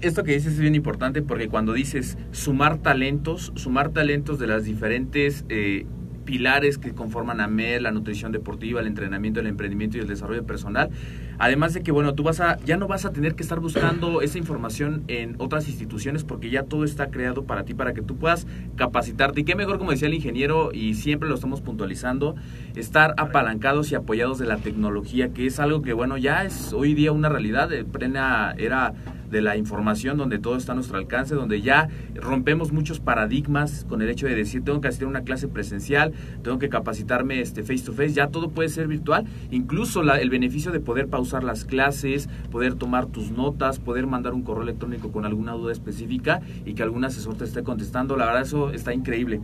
Esto 0.01 0.23
que 0.23 0.31
dices 0.33 0.53
es 0.53 0.59
bien 0.59 0.73
importante 0.73 1.21
porque 1.21 1.47
cuando 1.47 1.73
dices 1.73 2.17
sumar 2.31 2.79
talentos, 2.79 3.51
sumar 3.55 3.89
talentos 3.89 4.39
de 4.39 4.47
las 4.47 4.63
diferentes 4.63 5.45
eh, 5.49 5.85
pilares 6.25 6.77
que 6.77 6.93
conforman 6.93 7.39
a 7.39 7.47
MED, 7.47 7.81
la 7.81 7.91
nutrición 7.91 8.31
deportiva, 8.31 8.81
el 8.81 8.87
entrenamiento, 8.87 9.39
el 9.39 9.47
emprendimiento 9.47 9.97
y 9.97 10.01
el 10.01 10.07
desarrollo 10.07 10.45
personal. 10.45 10.89
Además 11.37 11.73
de 11.73 11.83
que, 11.83 11.91
bueno, 11.91 12.15
tú 12.15 12.23
vas 12.23 12.39
a, 12.39 12.57
ya 12.65 12.77
no 12.77 12.87
vas 12.87 13.05
a 13.05 13.11
tener 13.11 13.35
que 13.35 13.43
estar 13.43 13.59
buscando 13.59 14.21
esa 14.21 14.37
información 14.37 15.03
en 15.07 15.35
otras 15.37 15.67
instituciones 15.67 16.23
porque 16.23 16.49
ya 16.49 16.63
todo 16.63 16.83
está 16.83 17.09
creado 17.09 17.43
para 17.43 17.63
ti, 17.63 17.73
para 17.73 17.93
que 17.93 18.01
tú 18.01 18.17
puedas 18.17 18.47
capacitarte. 18.75 19.41
Y 19.41 19.43
qué 19.43 19.55
mejor, 19.55 19.77
como 19.77 19.91
decía 19.91 20.07
el 20.07 20.13
ingeniero, 20.13 20.71
y 20.73 20.95
siempre 20.95 21.29
lo 21.29 21.35
estamos 21.35 21.61
puntualizando, 21.61 22.35
estar 22.75 23.13
apalancados 23.17 23.91
y 23.91 23.95
apoyados 23.95 24.39
de 24.39 24.45
la 24.45 24.57
tecnología, 24.57 25.29
que 25.29 25.45
es 25.45 25.59
algo 25.59 25.81
que, 25.81 25.93
bueno, 25.93 26.17
ya 26.17 26.43
es 26.43 26.73
hoy 26.73 26.93
día 26.93 27.11
una 27.11 27.29
realidad, 27.29 27.69
de 27.69 27.85
plena 27.85 28.55
era 28.57 28.93
de 29.29 29.41
la 29.41 29.57
información 29.57 30.17
donde 30.17 30.39
todo 30.39 30.55
está 30.55 30.71
a 30.73 30.75
nuestro 30.75 30.97
alcance, 30.97 31.35
donde 31.35 31.61
ya 31.61 31.89
rompemos 32.15 32.71
muchos 32.71 32.99
paradigmas 32.99 33.85
con 33.89 34.01
el 34.01 34.09
hecho 34.09 34.27
de 34.27 34.35
decir 34.35 34.63
tengo 34.63 34.81
que 34.81 34.87
asistir 34.87 35.05
a 35.07 35.09
una 35.09 35.23
clase 35.23 35.47
presencial, 35.47 36.13
tengo 36.43 36.59
que 36.59 36.69
capacitarme 36.69 37.41
este 37.41 37.63
face 37.63 37.83
to 37.85 37.93
face, 37.93 38.13
ya 38.13 38.27
todo 38.27 38.49
puede 38.49 38.69
ser 38.69 38.87
virtual, 38.87 39.25
incluso 39.51 40.03
la- 40.03 40.19
el 40.19 40.29
beneficio 40.29 40.71
de 40.71 40.79
poder 40.79 41.07
pausar 41.07 41.43
las 41.43 41.65
clases, 41.65 42.29
poder 42.51 42.75
tomar 42.75 43.07
tus 43.07 43.31
notas, 43.31 43.79
poder 43.79 44.07
mandar 44.07 44.33
un 44.33 44.43
correo 44.43 44.63
electrónico 44.63 45.11
con 45.11 45.25
alguna 45.25 45.53
duda 45.53 45.71
específica 45.71 46.41
y 46.65 46.73
que 46.73 46.83
algún 46.83 47.03
asesor 47.05 47.35
te 47.35 47.43
esté 47.45 47.63
contestando, 47.63 48.17
la 48.17 48.25
verdad 48.25 48.41
eso 48.43 48.71
está 48.71 48.93
increíble. 48.93 49.41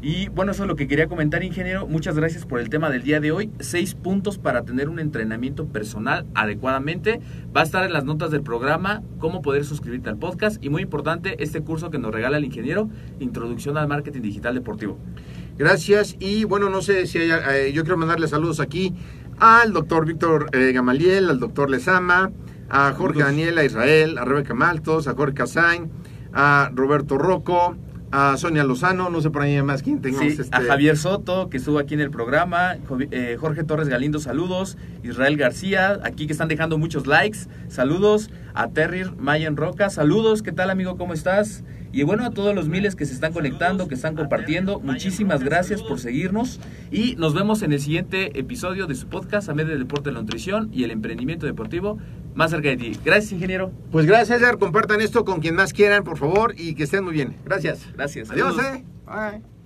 Y 0.00 0.28
bueno, 0.28 0.52
eso 0.52 0.62
es 0.62 0.68
lo 0.68 0.76
que 0.76 0.86
quería 0.86 1.08
comentar, 1.08 1.42
ingeniero. 1.42 1.88
Muchas 1.88 2.14
gracias 2.14 2.46
por 2.46 2.60
el 2.60 2.70
tema 2.70 2.88
del 2.88 3.02
día 3.02 3.18
de 3.18 3.32
hoy. 3.32 3.50
Seis 3.58 3.94
puntos 3.94 4.38
para 4.38 4.62
tener 4.62 4.88
un 4.88 5.00
entrenamiento 5.00 5.66
personal 5.66 6.24
adecuadamente. 6.36 7.20
Va 7.56 7.62
a 7.62 7.64
estar 7.64 7.84
en 7.84 7.92
las 7.92 8.04
notas 8.04 8.30
del 8.30 8.42
programa, 8.42 9.02
cómo 9.18 9.42
poder 9.42 9.64
suscribirte 9.64 10.08
al 10.08 10.16
podcast. 10.16 10.62
Y 10.64 10.70
muy 10.70 10.82
importante, 10.82 11.42
este 11.42 11.62
curso 11.62 11.90
que 11.90 11.98
nos 11.98 12.12
regala 12.12 12.36
el 12.36 12.44
ingeniero, 12.44 12.88
Introducción 13.18 13.76
al 13.76 13.88
Marketing 13.88 14.20
Digital 14.22 14.54
Deportivo. 14.54 14.98
Gracias. 15.56 16.14
Y 16.20 16.44
bueno, 16.44 16.70
no 16.70 16.80
sé 16.80 17.08
si 17.08 17.18
hay, 17.18 17.30
eh, 17.32 17.72
yo 17.72 17.82
quiero 17.82 17.96
mandarle 17.96 18.28
saludos 18.28 18.60
aquí 18.60 18.94
al 19.40 19.72
doctor 19.72 20.06
Víctor 20.06 20.48
eh, 20.52 20.70
Gamaliel, 20.72 21.28
al 21.28 21.40
doctor 21.40 21.70
Lezama, 21.70 22.30
a 22.70 22.92
Jorge. 22.92 23.24
Daniel, 23.24 23.58
a 23.58 23.64
Israel, 23.64 24.18
a 24.18 24.24
Rebeca 24.24 24.54
Maltos, 24.54 25.08
a 25.08 25.14
Jorge 25.14 25.34
Casain, 25.34 25.90
a 26.32 26.70
Roberto 26.72 27.18
Rocco, 27.18 27.76
a 28.10 28.36
Sonia 28.36 28.64
Lozano, 28.64 29.10
no 29.10 29.20
sé 29.20 29.30
por 29.30 29.42
ahí 29.42 29.60
más 29.62 29.82
quién 29.82 30.00
tengamos. 30.00 30.34
Sí, 30.34 30.40
este, 30.40 30.56
A 30.56 30.62
Javier 30.62 30.96
Soto, 30.96 31.50
que 31.50 31.58
estuvo 31.58 31.78
aquí 31.78 31.94
en 31.94 32.00
el 32.00 32.10
programa, 32.10 32.76
eh, 33.10 33.36
Jorge 33.38 33.64
Torres 33.64 33.88
Galindo, 33.88 34.18
saludos, 34.18 34.78
Israel 35.02 35.36
García, 35.36 35.98
aquí 36.02 36.26
que 36.26 36.32
están 36.32 36.48
dejando 36.48 36.78
muchos 36.78 37.06
likes, 37.06 37.40
saludos, 37.68 38.30
a 38.54 38.68
Terry 38.68 39.04
Mayen 39.18 39.56
Roca, 39.56 39.90
saludos, 39.90 40.42
¿qué 40.42 40.52
tal 40.52 40.70
amigo? 40.70 40.96
¿Cómo 40.96 41.12
estás? 41.12 41.64
Y 41.92 42.02
bueno, 42.02 42.24
a 42.24 42.30
todos 42.30 42.54
los 42.54 42.68
miles 42.68 42.96
que 42.96 43.06
se 43.06 43.14
están 43.14 43.32
conectando, 43.32 43.88
que 43.88 43.94
están 43.94 44.14
compartiendo, 44.14 44.80
muchísimas 44.80 45.42
gracias 45.42 45.82
por 45.82 46.00
seguirnos 46.00 46.60
y 46.90 47.16
nos 47.16 47.34
vemos 47.34 47.62
en 47.62 47.72
el 47.72 47.80
siguiente 47.80 48.38
episodio 48.38 48.86
de 48.86 48.94
su 48.94 49.08
podcast, 49.08 49.48
a 49.48 49.54
medio 49.54 49.70
del 49.70 49.80
deporte 49.80 50.10
de 50.10 50.14
la 50.14 50.20
nutrición 50.20 50.68
y 50.72 50.84
el 50.84 50.90
emprendimiento 50.90 51.46
deportivo 51.46 51.98
más 52.34 52.50
cerca 52.50 52.68
de 52.68 52.76
ti. 52.76 52.98
Gracias, 53.04 53.32
ingeniero. 53.32 53.72
Pues 53.90 54.06
gracias, 54.06 54.38
César. 54.38 54.58
Compartan 54.58 55.00
esto 55.00 55.24
con 55.24 55.40
quien 55.40 55.56
más 55.56 55.72
quieran, 55.72 56.04
por 56.04 56.18
favor, 56.18 56.54
y 56.56 56.74
que 56.74 56.84
estén 56.84 57.04
muy 57.04 57.12
bien. 57.12 57.36
Gracias. 57.44 57.80
Gracias. 57.94 58.30
Adiós, 58.30 58.56
eh. 58.58 58.84
Bye. 59.06 59.57